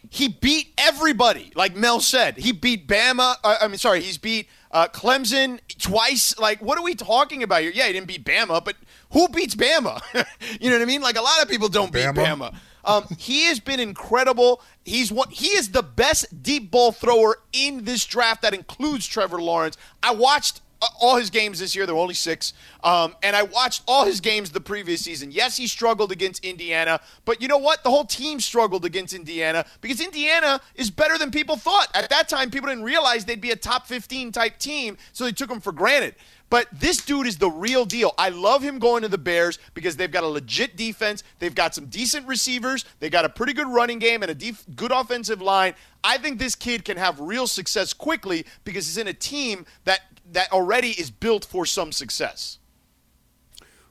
he 0.09 0.27
beat 0.27 0.73
everybody. 0.77 1.51
Like 1.55 1.75
Mel 1.75 2.01
said, 2.01 2.37
he 2.37 2.51
beat 2.51 2.85
Bama. 2.85 3.35
Uh, 3.43 3.57
I 3.61 3.67
mean, 3.67 3.77
sorry, 3.77 4.01
he's 4.01 4.17
beat 4.17 4.47
uh, 4.75 4.89
Clemson 4.89 5.59
twice. 5.79 6.37
Like, 6.37 6.61
what 6.61 6.77
are 6.77 6.83
we 6.83 6.95
talking 6.95 7.41
about 7.43 7.61
here? 7.61 7.71
Yeah, 7.73 7.87
he 7.87 7.93
didn't 7.93 8.07
beat 8.07 8.25
Bama, 8.25 8.63
but 8.63 8.75
who 9.11 9.29
beats 9.29 9.55
Bama? 9.55 10.01
you 10.59 10.69
know 10.69 10.75
what 10.75 10.81
I 10.81 10.85
mean? 10.85 11.01
Like 11.01 11.17
a 11.17 11.21
lot 11.21 11.41
of 11.41 11.47
people 11.47 11.69
don't 11.69 11.93
beat 11.93 12.03
Bama. 12.03 12.51
Bama. 12.51 12.55
Um, 12.83 13.05
he 13.17 13.45
has 13.45 13.61
been 13.61 13.79
incredible. 13.79 14.61
He's 14.83 15.13
what 15.13 15.31
he 15.31 15.47
is 15.47 15.71
the 15.71 15.81
best 15.81 16.43
deep 16.43 16.69
ball 16.71 16.91
thrower 16.91 17.37
in 17.53 17.85
this 17.85 18.05
draft. 18.05 18.41
That 18.41 18.53
includes 18.53 19.07
Trevor 19.07 19.41
Lawrence. 19.41 19.77
I 20.03 20.13
watched 20.13 20.59
all 20.99 21.17
his 21.17 21.29
games 21.29 21.59
this 21.59 21.75
year. 21.75 21.85
There 21.85 21.95
were 21.95 22.01
only 22.01 22.13
six, 22.13 22.53
um, 22.83 23.15
and 23.23 23.35
I 23.35 23.43
watched 23.43 23.83
all 23.87 24.05
his 24.05 24.21
games 24.21 24.51
the 24.51 24.61
previous 24.61 25.01
season. 25.01 25.31
Yes, 25.31 25.57
he 25.57 25.67
struggled 25.67 26.11
against 26.11 26.43
Indiana, 26.43 26.99
but 27.25 27.41
you 27.41 27.47
know 27.47 27.57
what? 27.57 27.83
The 27.83 27.89
whole 27.89 28.05
team 28.05 28.39
struggled 28.39 28.85
against 28.85 29.13
Indiana 29.13 29.65
because 29.81 30.01
Indiana 30.01 30.61
is 30.75 30.89
better 30.89 31.17
than 31.17 31.31
people 31.31 31.55
thought. 31.55 31.87
At 31.93 32.09
that 32.09 32.29
time, 32.29 32.51
people 32.51 32.69
didn't 32.69 32.83
realize 32.83 33.25
they'd 33.25 33.41
be 33.41 33.51
a 33.51 33.55
top 33.55 33.87
15 33.87 34.31
type 34.31 34.57
team, 34.59 34.97
so 35.13 35.23
they 35.23 35.31
took 35.31 35.49
them 35.49 35.61
for 35.61 35.71
granted. 35.71 36.15
But 36.49 36.67
this 36.71 36.97
dude 36.97 37.27
is 37.27 37.37
the 37.37 37.49
real 37.49 37.85
deal. 37.85 38.13
I 38.17 38.29
love 38.29 38.61
him 38.61 38.79
going 38.79 39.01
to 39.01 39.07
the 39.07 39.17
Bears 39.17 39.57
because 39.73 39.97
they've 39.97 40.11
got 40.11 40.23
a 40.23 40.27
legit 40.27 40.77
defense. 40.77 41.23
They've 41.39 41.55
got 41.55 41.73
some 41.73 41.87
decent 41.87 42.27
receivers. 42.27 42.85
They 42.99 43.09
got 43.09 43.25
a 43.25 43.29
pretty 43.29 43.53
good 43.53 43.67
running 43.67 43.99
game 43.99 44.21
and 44.21 44.31
a 44.31 44.35
def- 44.35 44.65
good 44.75 44.91
offensive 44.91 45.41
line. 45.41 45.73
I 46.03 46.17
think 46.17 46.37
this 46.37 46.55
kid 46.55 46.85
can 46.85 46.97
have 46.97 47.19
real 47.19 47.47
success 47.47 47.93
quickly 47.93 48.45
because 48.63 48.85
he's 48.85 48.97
in 48.97 49.07
a 49.07 49.13
team 49.13 49.65
that 49.85 50.01
that 50.31 50.51
already 50.51 50.89
is 50.89 51.11
built 51.11 51.45
for 51.45 51.65
some 51.65 51.91
success. 51.91 52.59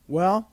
Well, 0.07 0.51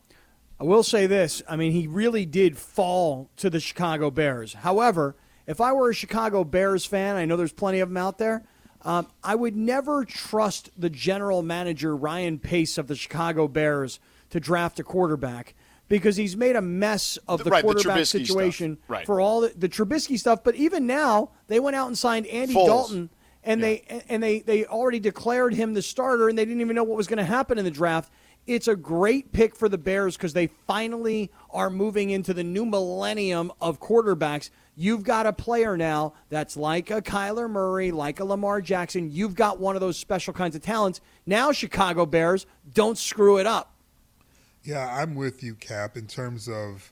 I 0.59 0.63
will 0.63 0.83
say 0.83 1.07
this. 1.07 1.41
I 1.49 1.55
mean, 1.55 1.71
he 1.71 1.87
really 1.87 2.25
did 2.25 2.57
fall 2.57 3.29
to 3.37 3.49
the 3.49 3.59
Chicago 3.59 4.11
Bears. 4.11 4.53
However, 4.53 5.15
if 5.47 5.59
I 5.59 5.73
were 5.73 5.89
a 5.89 5.93
Chicago 5.93 6.43
Bears 6.43 6.85
fan, 6.85 7.15
I 7.15 7.25
know 7.25 7.35
there's 7.35 7.51
plenty 7.51 7.79
of 7.79 7.89
them 7.89 7.97
out 7.97 8.17
there. 8.19 8.43
Um, 8.84 9.07
I 9.23 9.36
would 9.36 9.55
never 9.55 10.05
trust 10.05 10.71
the 10.77 10.89
general 10.89 11.43
manager, 11.43 11.95
Ryan 11.95 12.39
Pace 12.39 12.77
of 12.77 12.88
the 12.88 12.95
Chicago 12.95 13.47
Bears, 13.47 13.99
to 14.32 14.39
draft 14.39 14.79
a 14.79 14.84
quarterback 14.84 15.53
because 15.88 16.15
he's 16.15 16.36
made 16.38 16.55
a 16.55 16.61
mess 16.61 17.17
of 17.27 17.43
the 17.43 17.49
Right, 17.49 17.61
the 17.61 17.73
quarterback 17.73 17.97
Trubisky 17.97 18.25
situation. 18.25 18.77
Right. 18.88 19.05
for 19.05 19.21
all 19.21 19.41
the, 19.41 19.49
the 19.49 19.69
Trubisky 19.69 20.17
stuff. 20.17 20.43
But 20.43 20.55
even 20.55 20.88
now, 20.88 21.32
they 21.47 21.59
went 21.59 21.75
out 21.75 21.88
and 21.88 21.97
signed 21.97 22.27
Andy 22.27 22.53
Foles. 22.53 22.65
Dalton 22.65 23.09
and 23.43 23.63
they 23.63 24.03
and 24.07 24.21
they 24.21 24.39
they 24.41 24.65
already 24.65 24.99
declared 24.99 25.53
him 25.53 25.73
the 25.73 25.82
starter 25.82 26.29
and 26.29 26.38
they 26.38 26.45
didn't 26.45 26.61
even 26.61 26.75
know 26.75 26.84
what 26.84 26.97
was 26.97 27.07
going 27.07 27.17
to 27.17 27.25
happen 27.25 27.57
in 27.57 27.65
the 27.65 27.71
draft 27.71 28.11
it's 28.47 28.67
a 28.67 28.75
great 28.75 29.32
pick 29.32 29.55
for 29.55 29.69
the 29.69 29.77
bears 29.77 30.17
because 30.17 30.34
they 30.34 30.47
finally 30.67 31.32
are 31.51 31.69
moving 31.69 32.09
into 32.09 32.34
the 32.34 32.43
new 32.43 32.65
millennium 32.65 33.51
of 33.61 33.79
quarterbacks 33.79 34.49
you've 34.76 35.03
got 35.03 35.26
a 35.26 35.34
player 35.34 35.76
now 35.78 36.13
that's 36.30 36.55
like 36.55 36.89
a 36.91 37.01
kyler 37.01 37.49
murray 37.49 37.91
like 37.91 38.19
a 38.19 38.26
lamar 38.26 38.61
jackson 38.61 39.11
you've 39.11 39.36
got 39.36 39.59
one 39.59 39.76
of 39.76 39.82
those 39.82 39.97
special 39.97 40.34
kinds 40.34 40.55
of 40.55 40.61
talents 40.61 41.01
now 41.26 41.51
chicago 41.51 42.05
bears 42.05 42.45
don't 42.74 42.97
screw 42.97 43.38
it 43.38 43.45
up 43.45 43.74
Yeah, 44.63 44.88
I'm 45.01 45.15
with 45.15 45.41
you, 45.41 45.55
Cap, 45.55 45.97
in 45.97 46.05
terms 46.05 46.47
of 46.47 46.91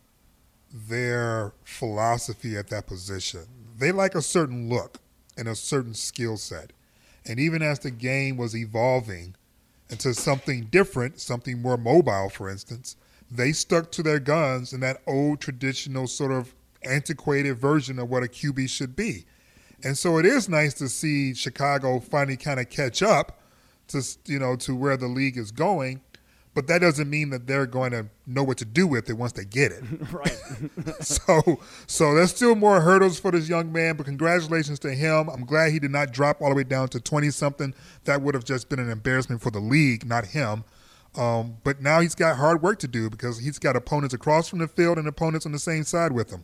their 0.74 1.54
philosophy 1.64 2.58
at 2.58 2.70
that 2.70 2.88
position. 2.88 3.46
They 3.78 3.92
like 3.92 4.16
a 4.16 4.22
certain 4.22 4.70
look 4.70 5.00
and 5.38 5.48
a 5.48 5.56
certain 5.56 5.94
skill 5.94 6.38
set. 6.38 6.74
And 7.26 7.40
even 7.40 7.62
as 7.62 7.80
the 7.80 7.92
game 7.92 8.38
was 8.38 8.56
evolving 8.56 9.36
into 9.90 10.14
something 10.14 10.66
different, 10.72 11.20
something 11.20 11.62
more 11.62 11.78
mobile, 11.78 12.30
for 12.30 12.50
instance, 12.50 12.96
they 13.30 13.52
stuck 13.52 13.92
to 13.92 14.04
their 14.04 14.20
guns 14.20 14.74
in 14.74 14.80
that 14.80 15.02
old 15.06 15.40
traditional 15.40 16.08
sort 16.08 16.32
of 16.32 16.56
antiquated 16.84 17.58
version 17.58 18.00
of 18.00 18.10
what 18.10 18.24
a 18.24 18.28
QB 18.28 18.70
should 18.70 18.96
be. 18.96 19.26
And 19.84 19.98
so 19.98 20.18
it 20.18 20.26
is 20.26 20.50
nice 20.50 20.74
to 20.76 20.90
see 20.90 21.34
Chicago 21.34 22.00
finally 22.00 22.38
kind 22.38 22.60
of 22.60 22.70
catch 22.70 23.02
up 23.02 23.40
to 23.88 24.04
you 24.26 24.40
know 24.40 24.56
to 24.58 24.76
where 24.76 24.98
the 24.98 25.08
league 25.08 25.38
is 25.38 25.52
going, 25.52 26.02
but 26.54 26.68
that 26.68 26.80
doesn't 26.80 27.10
mean 27.10 27.30
that 27.30 27.48
they're 27.48 27.66
going 27.66 27.92
to 27.92 28.08
know 28.28 28.44
what 28.44 28.58
to 28.58 28.66
do 28.66 28.86
with 28.86 29.10
it 29.10 29.14
once 29.14 29.32
they 29.32 29.46
get 29.46 29.72
it. 29.72 29.84
right. 30.12 30.38
so 31.00 31.60
so 31.88 32.14
there's 32.14 32.36
still 32.36 32.56
more 32.56 32.82
hurdles 32.82 33.20
for 33.20 33.32
this 33.32 33.48
young 33.48 33.72
man, 33.72 33.96
but 33.96 34.06
congratulations 34.06 34.80
to 34.80 34.94
him. 34.94 35.30
I'm 35.30 35.46
glad 35.46 35.72
he 35.72 35.80
did 35.80 35.92
not 35.92 36.12
drop 36.12 36.42
all 36.42 36.50
the 36.50 36.56
way 36.56 36.64
down 36.64 36.90
to 36.90 37.00
20 37.00 37.30
something. 37.32 37.74
That 38.04 38.22
would 38.22 38.36
have 38.36 38.44
just 38.44 38.70
been 38.70 38.80
an 38.80 38.90
embarrassment 38.90 39.42
for 39.42 39.52
the 39.52 39.60
league, 39.60 40.06
not 40.06 40.26
him. 40.26 40.66
Um, 41.16 41.58
but 41.64 41.82
now 41.82 42.02
he's 42.02 42.16
got 42.16 42.38
hard 42.38 42.62
work 42.62 42.80
to 42.80 42.88
do 42.88 43.10
because 43.10 43.40
he's 43.40 43.58
got 43.58 43.76
opponents 43.76 44.14
across 44.14 44.48
from 44.48 44.60
the 44.60 44.68
field 44.68 44.98
and 44.98 45.08
opponents 45.08 45.46
on 45.46 45.52
the 45.52 45.60
same 45.60 45.84
side 45.84 46.12
with 46.12 46.30
him. 46.30 46.44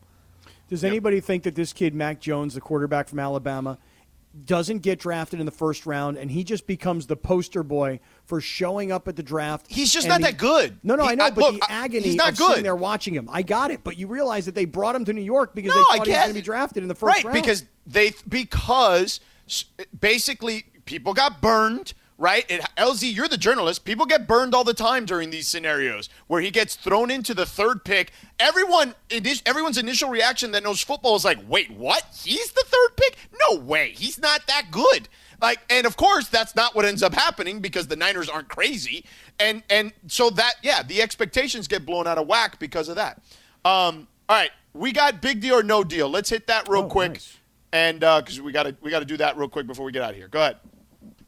Does 0.67 0.83
anybody 0.83 1.19
think 1.19 1.43
that 1.43 1.55
this 1.55 1.73
kid, 1.73 1.93
Mac 1.93 2.19
Jones, 2.19 2.53
the 2.55 2.61
quarterback 2.61 3.07
from 3.07 3.19
Alabama, 3.19 3.77
doesn't 4.45 4.79
get 4.79 4.99
drafted 4.99 5.39
in 5.39 5.45
the 5.45 5.51
first 5.51 5.85
round 5.85 6.17
and 6.17 6.29
he 6.29 6.43
just 6.43 6.67
becomes 6.67 7.07
the 7.07 7.15
poster 7.15 7.63
boy 7.63 7.99
for 8.25 8.41
showing 8.41 8.91
up 8.91 9.07
at 9.07 9.15
the 9.15 9.23
draft? 9.23 9.65
He's 9.69 9.93
just 9.93 10.07
not 10.09 10.19
the- 10.19 10.27
that 10.27 10.37
good. 10.37 10.77
No, 10.83 10.95
no, 10.95 11.03
He- 11.05 11.11
I 11.11 11.15
know, 11.15 11.25
I- 11.25 11.29
but 11.29 11.53
look, 11.53 11.61
the 11.61 11.71
agony 11.71 12.03
he's 12.03 12.15
not 12.15 12.31
of 12.31 12.37
sitting 12.37 12.55
good. 12.55 12.65
there 12.65 12.75
watching 12.75 13.13
him, 13.13 13.29
I 13.31 13.43
got 13.43 13.71
it. 13.71 13.81
But 13.83 13.97
you 13.97 14.07
realize 14.07 14.45
that 14.45 14.55
they 14.55 14.65
brought 14.65 14.95
him 14.95 15.05
to 15.05 15.13
New 15.13 15.21
York 15.21 15.55
because 15.55 15.69
No, 15.73 15.77
they 15.77 15.83
thought 15.99 16.07
he 16.07 16.11
was 16.11 16.17
going 16.19 16.27
to 16.29 16.33
be 16.33 16.41
drafted 16.41 16.83
in 16.83 16.89
the 16.89 16.95
first 16.95 17.15
right, 17.17 17.23
round. 17.25 17.33
because 17.41 17.63
they 17.87 18.11
because 18.27 19.21
basically 19.97 20.65
people 20.85 21.13
got 21.13 21.41
burned. 21.41 21.93
Right, 22.17 22.49
it, 22.49 22.61
LZ, 22.77 23.13
you're 23.13 23.27
the 23.27 23.37
journalist. 23.37 23.83
People 23.83 24.05
get 24.05 24.25
burned 24.25 24.55
all 24.55 24.63
the 24.63 24.73
time 24.73 25.05
during 25.05 25.31
these 25.31 25.49
scenarios 25.49 26.07
where 26.27 26.39
he 26.39 26.49
gets 26.49 26.75
thrown 26.75 27.11
into 27.11 27.33
the 27.33 27.45
third 27.45 27.83
pick. 27.83 28.13
Everyone, 28.39 28.95
everyone's 29.45 29.77
initial 29.77 30.09
reaction 30.09 30.51
that 30.51 30.63
knows 30.63 30.79
football 30.79 31.17
is 31.17 31.25
like, 31.25 31.39
"Wait, 31.45 31.71
what? 31.71 32.05
He's 32.23 32.53
the 32.53 32.63
third 32.65 32.95
pick? 32.95 33.17
No 33.49 33.57
way. 33.59 33.91
He's 33.97 34.17
not 34.17 34.47
that 34.47 34.67
good." 34.71 35.09
Like, 35.41 35.59
and 35.69 35.85
of 35.85 35.97
course, 35.97 36.29
that's 36.29 36.55
not 36.55 36.73
what 36.73 36.85
ends 36.85 37.03
up 37.03 37.13
happening 37.13 37.59
because 37.59 37.87
the 37.87 37.97
Niners 37.97 38.29
aren't 38.29 38.47
crazy, 38.47 39.03
and 39.37 39.61
and 39.69 39.91
so 40.07 40.29
that 40.29 40.53
yeah, 40.63 40.83
the 40.83 41.01
expectations 41.01 41.67
get 41.67 41.85
blown 41.85 42.07
out 42.07 42.17
of 42.17 42.27
whack 42.27 42.59
because 42.59 42.87
of 42.87 42.95
that. 42.95 43.17
Um, 43.65 44.07
all 44.29 44.37
right, 44.37 44.51
we 44.73 44.93
got 44.93 45.21
big 45.21 45.41
deal 45.41 45.55
or 45.55 45.63
no 45.63 45.83
deal. 45.83 46.07
Let's 46.09 46.29
hit 46.29 46.47
that 46.47 46.69
real 46.69 46.83
Oh, 46.83 46.87
quick, 46.87 47.11
nice. 47.11 47.37
and 47.73 47.99
because 47.99 48.39
we 48.39 48.53
got 48.53 48.63
to 48.63 48.75
we 48.81 48.89
got 48.89 48.99
to 48.99 49.05
do 49.05 49.17
that 49.17 49.35
real 49.37 49.49
quick 49.49 49.67
before 49.67 49.85
we 49.85 49.91
get 49.91 50.01
out 50.01 50.11
of 50.11 50.15
here. 50.15 50.29
Go 50.29 50.39
ahead. 50.39 50.55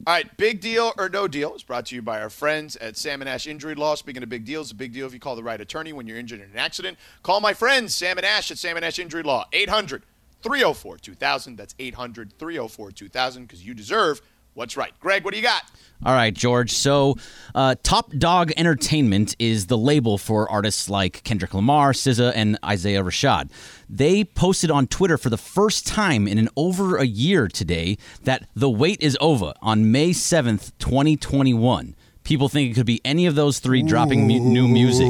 All 0.08 0.14
right, 0.14 0.38
big 0.38 0.62
deal 0.62 0.94
or 0.98 1.10
no 1.10 1.28
deal 1.28 1.54
is 1.54 1.64
brought 1.64 1.88
to 1.88 1.96
you 1.96 2.02
by 2.02 2.22
our 2.22 2.30
friends 2.30 2.78
at 2.78 2.96
Salmon 2.96 3.28
Ash 3.28 3.46
Injury 3.46 3.76
Law. 3.76 3.94
Speaking 3.96 4.24
of 4.24 4.30
big 4.30 4.46
deals, 4.46 4.72
a 4.72 4.76
big 4.76 4.94
deal 4.94 5.06
if 5.06 5.14
you 5.14 5.20
call 5.20 5.36
the 5.36 5.44
right 5.44 5.60
attorney 5.60 5.92
when 5.92 6.08
you're 6.08 6.18
injured 6.18 6.40
in 6.40 6.50
an 6.50 6.58
accident. 6.58 6.98
Call 7.24 7.42
my 7.42 7.54
friends, 7.54 7.94
Salmon 7.94 8.24
Ash 8.24 8.50
at 8.50 8.58
Salmon 8.58 8.86
Ash 8.86 9.00
Injury 9.00 9.22
Law, 9.22 9.44
800 9.52 10.04
304 10.44 10.98
2000. 11.00 11.58
That's 11.58 11.76
800 11.78 12.40
304 12.40 12.92
2000 12.92 13.44
because 13.44 13.66
you 13.66 13.74
deserve 13.74 14.22
what's 14.58 14.76
right. 14.76 14.92
Greg, 15.00 15.24
what 15.24 15.32
do 15.34 15.38
you 15.38 15.44
got? 15.44 15.62
All 16.04 16.14
right, 16.14 16.34
George. 16.34 16.72
So, 16.72 17.16
uh, 17.56 17.76
Top 17.84 18.12
Dawg 18.12 18.52
Entertainment 18.58 19.36
is 19.40 19.68
the 19.68 19.78
label 19.78 20.18
for 20.18 20.50
artists 20.50 20.90
like 20.90 21.24
Kendrick 21.24 21.54
Lamar, 21.54 21.92
SZA, 21.92 22.34
and 22.36 22.58
Isaiah 22.66 23.04
Rashad. 23.04 23.52
They 23.90 24.24
posted 24.24 24.70
on 24.70 24.88
Twitter 24.88 25.18
for 25.18 25.30
the 25.30 25.38
first 25.38 25.88
time 25.88 26.28
in 26.28 26.38
an 26.38 26.50
over 26.56 26.98
a 26.98 27.06
year 27.06 27.48
today 27.48 27.98
that 28.24 28.48
the 28.56 28.70
wait 28.70 29.02
is 29.02 29.18
over 29.22 29.54
on 29.62 29.92
May 29.92 30.10
7th, 30.10 30.72
2021. 30.80 31.96
People 32.24 32.50
think 32.50 32.72
it 32.72 32.74
could 32.74 32.86
be 32.86 33.02
any 33.06 33.26
of 33.26 33.36
those 33.36 33.60
three 33.60 33.82
dropping 33.82 34.28
mu- 34.28 34.40
new 34.40 34.68
music. 34.68 35.10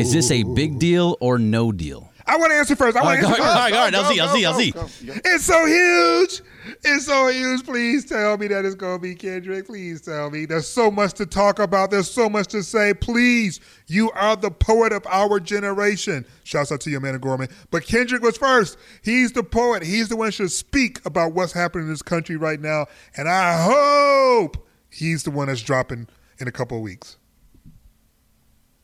Is 0.00 0.12
this 0.12 0.30
a 0.30 0.42
big 0.42 0.78
deal 0.78 1.16
or 1.20 1.38
no 1.38 1.72
deal? 1.72 2.10
I 2.26 2.36
want 2.36 2.52
to 2.52 2.56
answer 2.56 2.74
first. 2.76 2.96
I 2.96 3.02
want 3.02 3.20
to 3.20 3.26
All 3.26 3.32
answer 3.32 3.42
right, 3.42 3.72
first. 3.72 3.74
all 3.74 3.90
right, 3.90 3.94
all 3.96 4.06
right, 4.08 4.42
LZ, 4.42 4.72
LZ, 4.72 4.72
LZ. 4.72 5.20
It's 5.24 5.44
so 5.44 5.66
huge. 5.66 6.42
It's 6.82 7.04
so 7.06 7.28
huge. 7.28 7.64
Please 7.64 8.06
tell 8.06 8.38
me 8.38 8.46
that 8.46 8.64
it's 8.64 8.74
going 8.74 8.96
to 8.96 9.02
be 9.02 9.14
Kendrick. 9.14 9.66
Please 9.66 10.00
tell 10.00 10.30
me. 10.30 10.46
There's 10.46 10.66
so 10.66 10.90
much 10.90 11.12
to 11.14 11.26
talk 11.26 11.58
about. 11.58 11.90
There's 11.90 12.10
so 12.10 12.30
much 12.30 12.46
to 12.48 12.62
say. 12.62 12.94
Please, 12.94 13.60
you 13.86 14.10
are 14.12 14.36
the 14.36 14.50
poet 14.50 14.92
of 14.92 15.06
our 15.06 15.38
generation. 15.38 16.24
Shouts 16.44 16.72
out 16.72 16.80
to 16.82 16.90
you, 16.90 16.96
Amanda 16.96 17.18
Gorman. 17.18 17.48
But 17.70 17.84
Kendrick 17.84 18.22
was 18.22 18.38
first. 18.38 18.78
He's 19.02 19.32
the 19.32 19.42
poet. 19.42 19.82
He's 19.82 20.08
the 20.08 20.16
one 20.16 20.28
who 20.28 20.32
should 20.32 20.52
speak 20.52 21.04
about 21.04 21.34
what's 21.34 21.52
happening 21.52 21.84
in 21.86 21.90
this 21.92 22.02
country 22.02 22.36
right 22.36 22.60
now. 22.60 22.86
And 23.16 23.28
I 23.28 23.62
hope 23.62 24.66
he's 24.90 25.24
the 25.24 25.30
one 25.30 25.48
that's 25.48 25.60
dropping 25.62 26.08
in 26.38 26.48
a 26.48 26.52
couple 26.52 26.78
of 26.78 26.82
weeks. 26.82 27.18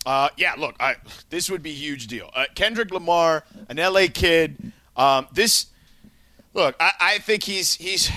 Uh, 0.06 0.28
yeah, 0.36 0.54
look, 0.56 0.76
I, 0.80 0.96
this 1.28 1.50
would 1.50 1.62
be 1.62 1.70
a 1.70 1.74
huge 1.74 2.06
deal. 2.06 2.30
Uh, 2.34 2.44
Kendrick 2.54 2.90
Lamar, 2.90 3.44
an 3.68 3.76
LA 3.76 4.06
kid. 4.12 4.72
Um, 4.96 5.26
this, 5.32 5.66
look, 6.54 6.74
I, 6.80 6.92
I 7.00 7.18
think 7.18 7.42
he's 7.44 7.74
he's. 7.74 8.10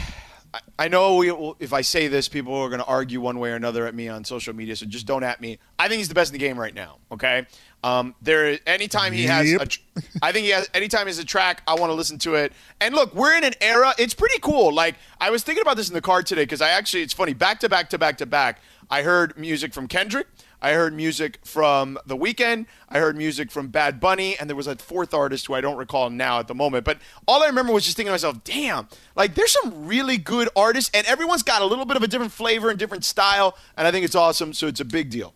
I, 0.54 0.60
I 0.80 0.88
know 0.88 1.16
we, 1.16 1.32
if 1.60 1.74
I 1.74 1.82
say 1.82 2.08
this, 2.08 2.30
people 2.30 2.54
are 2.56 2.70
going 2.70 2.80
to 2.80 2.86
argue 2.86 3.20
one 3.20 3.40
way 3.40 3.50
or 3.52 3.56
another 3.56 3.86
at 3.88 3.96
me 3.96 4.08
on 4.08 4.24
social 4.24 4.56
media. 4.56 4.76
So 4.76 4.86
just 4.86 5.06
don't 5.08 5.24
at 5.24 5.42
me. 5.42 5.58
I 5.80 5.88
think 5.88 5.98
he's 5.98 6.10
the 6.10 6.14
best 6.16 6.32
in 6.32 6.34
the 6.34 6.46
game 6.46 6.58
right 6.60 6.74
now. 6.76 6.98
Okay. 7.12 7.46
Um, 7.84 8.16
there, 8.22 8.58
anytime 8.66 9.12
he 9.12 9.24
has, 9.26 9.52
Yep. 9.52 9.68
tr- 9.68 9.80
I 10.22 10.32
think 10.32 10.46
he 10.46 10.52
has. 10.52 10.70
Anytime 10.74 11.08
he's 11.08 11.20
a 11.20 11.26
track, 11.26 11.64
I 11.68 11.74
want 11.76 11.90
to 11.90 11.96
listen 11.96 12.18
to 12.20 12.36
it. 12.36 12.54
And 12.80 12.96
look, 12.96 13.14
we're 13.14 13.36
in 13.36 13.44
an 13.44 13.54
era. 13.60 13.94
It's 13.98 14.14
pretty 14.14 14.40
cool. 14.40 14.72
Like 14.74 14.96
I 15.20 15.32
was 15.32 15.44
thinking 15.44 15.64
about 15.64 15.76
this 15.76 15.90
in 15.90 15.94
the 15.96 16.02
car 16.02 16.24
today 16.24 16.44
because 16.44 16.62
I 16.62 16.70
actually, 16.70 17.04
it's 17.04 17.14
funny. 17.14 17.34
Back 17.34 17.60
to 17.60 17.68
back 17.68 17.90
to 17.90 17.98
back 17.98 18.18
to 18.20 18.26
back, 18.26 18.62
I 18.90 19.02
heard 19.02 19.38
music 19.38 19.74
from 19.74 19.88
Kendrick. 19.88 20.28
I 20.64 20.72
heard 20.72 20.94
music 20.94 21.40
from 21.44 22.00
The 22.06 22.16
Weeknd. 22.16 22.68
I 22.88 23.00
heard 23.00 23.18
music 23.18 23.52
from 23.52 23.68
Bad 23.68 24.00
Bunny, 24.00 24.38
and 24.40 24.50
there 24.50 24.56
was 24.56 24.66
a 24.66 24.78
fourth 24.78 25.14
artist 25.14 25.46
who 25.46 25.54
I 25.54 25.60
don't 25.60 25.76
recall 25.76 26.10
now 26.10 26.40
at 26.40 26.48
the 26.48 26.56
moment. 26.56 26.86
But 26.86 27.00
all 27.28 27.44
I 27.44 27.48
remember 27.48 27.74
was 27.74 27.84
just 27.84 27.98
thinking 27.98 28.08
to 28.08 28.14
myself, 28.14 28.42
"Damn, 28.46 28.88
like 29.18 29.36
there's 29.36 29.52
some 29.52 29.86
really 29.86 30.18
good 30.18 30.48
artists, 30.56 30.90
and 30.94 31.06
everyone's 31.06 31.44
got 31.44 31.62
a 31.62 31.66
little 31.66 31.84
bit 31.84 31.98
of 31.98 32.04
a 32.04 32.08
different 32.08 32.32
flavor 32.32 32.70
and 32.70 32.80
different 32.80 33.04
style, 33.04 33.58
and 33.76 33.86
I 33.86 33.92
think 33.92 34.06
it's 34.06 34.16
awesome. 34.16 34.54
So 34.54 34.68
it's 34.68 34.80
a 34.80 34.86
big 34.86 35.10
deal." 35.10 35.34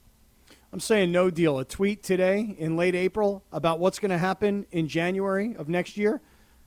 I'm 0.71 0.79
saying 0.79 1.11
no 1.11 1.29
deal. 1.29 1.59
A 1.59 1.65
tweet 1.65 2.03
today 2.03 2.55
in 2.57 2.77
late 2.77 2.95
April 2.95 3.43
about 3.51 3.79
what's 3.79 3.99
going 3.99 4.11
to 4.11 4.17
happen 4.17 4.65
in 4.71 4.87
January 4.87 5.55
of 5.57 5.67
next 5.67 5.97
year. 5.97 6.21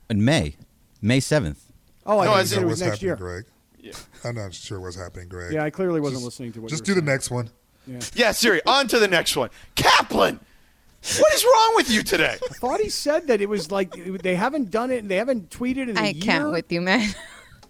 In 0.09 0.23
May, 0.23 0.55
May 1.01 1.19
7th. 1.19 1.71
Oh, 2.05 2.19
I 2.19 2.25
No, 2.25 2.31
thought 2.31 2.37
I 2.51 2.55
know 2.55 2.61
it 2.61 2.65
what's 2.65 2.71
was 2.71 2.81
next 2.81 2.91
happening, 3.01 3.07
year. 3.07 3.15
Greg. 3.15 3.45
I'm 4.23 4.35
not 4.35 4.53
sure 4.53 4.79
what's 4.79 4.95
happening, 4.95 5.27
Greg. 5.29 5.53
Yeah, 5.53 5.63
I 5.63 5.69
clearly 5.71 5.99
wasn't 5.99 6.17
Just- 6.19 6.25
listening 6.25 6.51
to 6.53 6.61
what 6.61 6.69
Just 6.69 6.83
do 6.83 6.93
were 6.93 7.01
the 7.01 7.05
next 7.05 7.31
one. 7.31 7.49
Yeah, 8.13 8.31
Siri. 8.31 8.61
On 8.65 8.87
to 8.87 8.99
the 8.99 9.07
next 9.07 9.35
one. 9.35 9.49
Kaplan, 9.75 10.39
what 11.19 11.33
is 11.33 11.43
wrong 11.43 11.73
with 11.75 11.89
you 11.89 12.03
today? 12.03 12.35
I 12.43 12.53
thought 12.55 12.79
he 12.79 12.89
said 12.89 13.27
that 13.27 13.41
it 13.41 13.49
was 13.49 13.71
like 13.71 13.91
they 14.21 14.35
haven't 14.35 14.69
done 14.71 14.91
it. 14.91 14.99
and 14.99 15.09
They 15.09 15.15
haven't 15.17 15.49
tweeted 15.49 15.89
in 15.89 15.97
a 15.97 16.01
I 16.01 16.07
year. 16.09 16.21
can't 16.21 16.51
with 16.51 16.71
you, 16.71 16.81
man. 16.81 17.09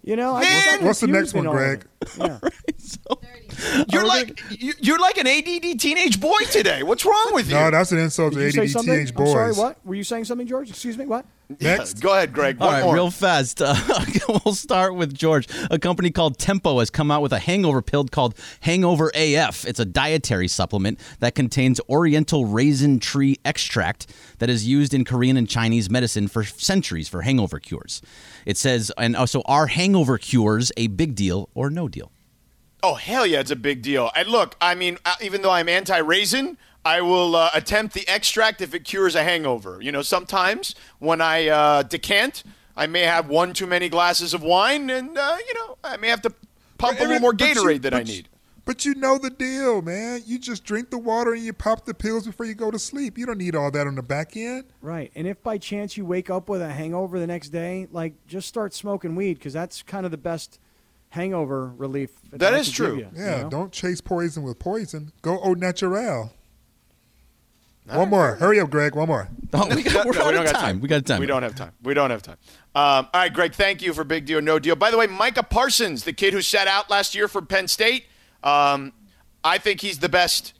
You 0.03 0.15
know, 0.15 0.39
Man! 0.39 0.77
was 0.79 0.85
What's 0.85 0.99
the 1.01 1.07
next 1.07 1.33
one, 1.35 1.45
all 1.45 1.53
of 1.53 1.59
Greg? 1.59 1.85
it. 2.01 2.09
Yeah. 2.17 2.39
You're 3.91 4.05
like 4.05 4.41
you- 4.49 4.73
you're 4.79 4.97
like 4.99 5.17
an 5.17 5.27
ADD 5.27 5.79
teenage 5.79 6.19
boy 6.19 6.39
today. 6.51 6.81
What's 6.81 7.05
wrong 7.05 7.29
with 7.33 7.47
you? 7.49 7.53
No, 7.53 7.69
that's 7.69 7.91
an 7.91 7.99
insult 7.99 8.33
to 8.33 8.39
Did 8.39 8.45
you 8.45 8.51
say 8.51 8.61
ADD 8.63 8.69
something? 8.71 8.93
teenage 8.93 9.13
I'm 9.15 9.27
sorry. 9.27 9.53
What 9.53 9.85
were 9.85 9.93
you 9.95 10.03
saying? 10.03 10.25
Something, 10.25 10.47
George? 10.47 10.69
Excuse 10.71 10.97
me. 10.97 11.05
What? 11.05 11.25
Next. 11.59 11.99
Go 11.99 12.13
ahead, 12.13 12.33
Greg. 12.33 12.57
All 12.59 12.67
One 12.67 12.75
right, 12.75 12.83
more. 12.83 12.93
real 12.95 13.11
fast. 13.11 13.61
Uh, 13.71 14.39
we'll 14.45 14.53
start 14.55 14.95
with 14.95 15.13
George. 15.13 15.47
A 15.69 15.77
company 15.77 16.11
called 16.11 16.37
Tempo 16.37 16.79
has 16.79 16.89
come 16.89 17.11
out 17.11 17.21
with 17.21 17.33
a 17.33 17.39
hangover 17.39 17.81
pill 17.81 18.05
called 18.05 18.37
Hangover 18.61 19.11
AF. 19.15 19.65
It's 19.65 19.79
a 19.79 19.85
dietary 19.85 20.47
supplement 20.47 20.99
that 21.19 21.35
contains 21.35 21.79
Oriental 21.89 22.45
raisin 22.45 22.99
tree 22.99 23.37
extract 23.43 24.07
that 24.39 24.49
is 24.49 24.67
used 24.67 24.93
in 24.93 25.03
Korean 25.05 25.37
and 25.37 25.47
Chinese 25.49 25.89
medicine 25.89 26.27
for 26.27 26.43
centuries 26.43 27.07
for 27.09 27.21
hangover 27.21 27.59
cures. 27.59 28.01
It 28.45 28.57
says, 28.57 28.91
and 28.97 29.15
also, 29.15 29.41
are 29.45 29.67
hangover 29.67 30.17
cures 30.17 30.71
a 30.77 30.87
big 30.87 31.15
deal 31.15 31.49
or 31.53 31.69
no 31.69 31.87
deal? 31.87 32.11
Oh 32.83 32.95
hell 32.95 33.25
yeah, 33.27 33.39
it's 33.39 33.51
a 33.51 33.55
big 33.55 33.81
deal. 33.81 34.09
And 34.15 34.27
look, 34.29 34.55
I 34.59 34.73
mean, 34.75 34.97
uh, 35.05 35.15
even 35.21 35.41
though 35.43 35.51
I'm 35.51 35.69
anti-raisin, 35.69 36.57
I 36.83 37.01
will 37.01 37.35
uh, 37.35 37.49
attempt 37.53 37.93
the 37.93 38.07
extract 38.07 38.61
if 38.61 38.73
it 38.73 38.83
cures 38.83 39.15
a 39.15 39.23
hangover. 39.23 39.79
You 39.81 39.91
know, 39.91 40.01
sometimes 40.01 40.73
when 40.99 41.21
I 41.21 41.47
uh, 41.47 41.83
decant, 41.83 42.43
I 42.75 42.87
may 42.87 43.01
have 43.01 43.27
one 43.29 43.53
too 43.53 43.67
many 43.67 43.87
glasses 43.89 44.33
of 44.33 44.41
wine, 44.41 44.89
and 44.89 45.17
uh, 45.17 45.37
you 45.47 45.53
know, 45.55 45.77
I 45.83 45.97
may 45.97 46.07
have 46.07 46.21
to 46.23 46.33
pump 46.77 46.99
a 46.99 47.03
little 47.03 47.19
more 47.19 47.33
But 47.33 47.47
you- 47.49 47.55
Gatorade 47.55 47.81
than 47.83 47.93
I 47.93 48.03
need. 48.03 48.27
But 48.63 48.85
you 48.85 48.93
know 48.93 49.17
the 49.17 49.31
deal, 49.31 49.81
man. 49.81 50.21
You 50.25 50.37
just 50.37 50.63
drink 50.63 50.91
the 50.91 50.97
water 50.99 51.33
and 51.33 51.43
you 51.43 51.51
pop 51.51 51.83
the 51.85 51.95
pills 51.95 52.27
before 52.27 52.45
you 52.45 52.53
go 52.53 52.69
to 52.69 52.77
sleep. 52.77 53.17
You 53.17 53.25
don't 53.25 53.39
need 53.39 53.55
all 53.55 53.71
that 53.71 53.87
on 53.87 53.95
the 53.95 54.03
back 54.03 54.37
end. 54.37 54.65
Right. 54.81 55.11
And 55.15 55.25
if 55.27 55.41
by 55.41 55.57
chance 55.57 55.97
you 55.97 56.05
wake 56.05 56.29
up 56.29 56.47
with 56.47 56.61
a 56.61 56.69
hangover 56.71 57.19
the 57.19 57.25
next 57.25 57.49
day, 57.49 57.87
like 57.91 58.13
just 58.27 58.47
start 58.47 58.73
smoking 58.75 59.15
weed 59.15 59.33
because 59.39 59.51
that's 59.51 59.81
kind 59.81 60.05
of 60.05 60.11
the 60.11 60.17
best 60.17 60.59
hangover 61.09 61.67
relief. 61.75 62.11
That 62.31 62.53
I 62.53 62.59
is 62.59 62.67
could 62.67 62.75
true. 62.75 62.97
you, 62.99 63.07
Yeah, 63.15 63.37
you 63.37 63.43
know? 63.43 63.49
don't 63.49 63.71
chase 63.71 63.99
poison 63.99 64.43
with 64.43 64.59
poison. 64.59 65.11
Go 65.23 65.39
au 65.39 65.53
natural. 67.85 68.01
One 68.01 68.09
more. 68.09 68.35
Hurry 68.35 68.59
up, 68.59 68.69
Greg. 68.69 68.95
One 68.95 69.07
more. 69.07 69.29
Oh, 69.53 69.67
we 69.75 69.83
got, 69.83 70.05
we're 70.05 70.13
No, 70.13 70.21
out 70.21 70.27
we 70.27 70.33
don't 70.33 70.45
got 70.45 70.55
time. 70.55 70.79
We 70.79 70.87
got 70.87 71.05
time. 71.05 71.19
We 71.19 71.25
don't 71.25 71.43
have 71.43 71.55
time. 71.55 71.73
We 71.83 71.93
don't 71.93 72.09
have 72.09 72.21
time. 72.21 72.37
Um, 72.73 73.09
all 73.13 73.21
right, 73.21 73.33
Greg. 73.33 73.53
Thank 73.53 73.81
you 73.81 73.93
for 73.93 74.05
big 74.05 74.25
deal, 74.25 74.41
no 74.41 74.59
deal. 74.59 74.77
By 74.77 74.91
the 74.91 74.97
way, 74.97 75.07
Micah 75.07 75.43
Parsons, 75.43 76.05
the 76.05 76.13
kid 76.13 76.31
who 76.31 76.41
sat 76.41 76.69
out 76.69 76.89
last 76.89 77.13
year 77.15 77.27
for 77.27 77.41
Penn 77.41 77.67
State, 77.67 78.05
um, 78.45 78.93
I 79.43 79.57
think 79.57 79.81
he's 79.81 79.99
the 79.99 80.07
best 80.07 80.53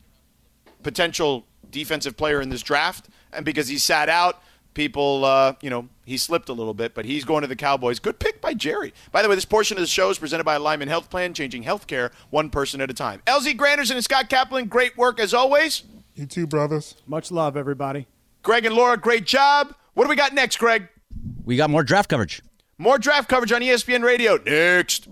potential 0.83 1.45
defensive 1.69 2.17
player 2.17 2.41
in 2.41 2.49
this 2.49 2.61
draft, 2.61 3.07
and 3.31 3.45
because 3.45 3.69
he 3.69 3.77
sat 3.77 4.09
out, 4.09 4.41
people, 4.73 5.23
uh, 5.23 5.53
you 5.61 5.69
know, 5.69 5.87
he 6.05 6.17
slipped 6.17 6.49
a 6.49 6.53
little 6.53 6.73
bit, 6.73 6.93
but 6.93 7.05
he's 7.05 7.23
going 7.23 7.43
to 7.43 7.47
the 7.47 7.55
Cowboys. 7.55 7.99
Good 7.99 8.19
pick 8.19 8.41
by 8.41 8.53
Jerry. 8.53 8.93
By 9.13 9.21
the 9.21 9.29
way, 9.29 9.35
this 9.35 9.45
portion 9.45 9.77
of 9.77 9.81
the 9.81 9.87
show 9.87 10.09
is 10.09 10.19
presented 10.19 10.43
by 10.43 10.55
Alignment 10.55 10.89
Health 10.89 11.09
Plan, 11.09 11.33
changing 11.33 11.63
healthcare 11.63 12.11
one 12.29 12.49
person 12.49 12.81
at 12.81 12.89
a 12.89 12.93
time. 12.93 13.21
LZ 13.25 13.55
Granderson 13.55 13.91
and 13.91 14.03
Scott 14.03 14.27
Kaplan, 14.27 14.65
great 14.67 14.97
work 14.97 15.17
as 15.17 15.33
always. 15.33 15.83
You 16.15 16.25
too, 16.25 16.47
brothers. 16.47 16.95
Much 17.07 17.31
love, 17.31 17.55
everybody. 17.55 18.07
Greg 18.43 18.65
and 18.65 18.75
Laura, 18.75 18.97
great 18.97 19.25
job. 19.25 19.73
What 19.93 20.03
do 20.05 20.09
we 20.09 20.15
got 20.15 20.33
next, 20.33 20.57
Greg? 20.57 20.87
We 21.43 21.55
got 21.55 21.69
more 21.69 21.83
draft 21.83 22.09
coverage. 22.09 22.41
More 22.77 22.97
draft 22.97 23.29
coverage 23.29 23.51
on 23.51 23.61
ESPN 23.61 24.03
Radio 24.03 24.37
next. 24.37 25.07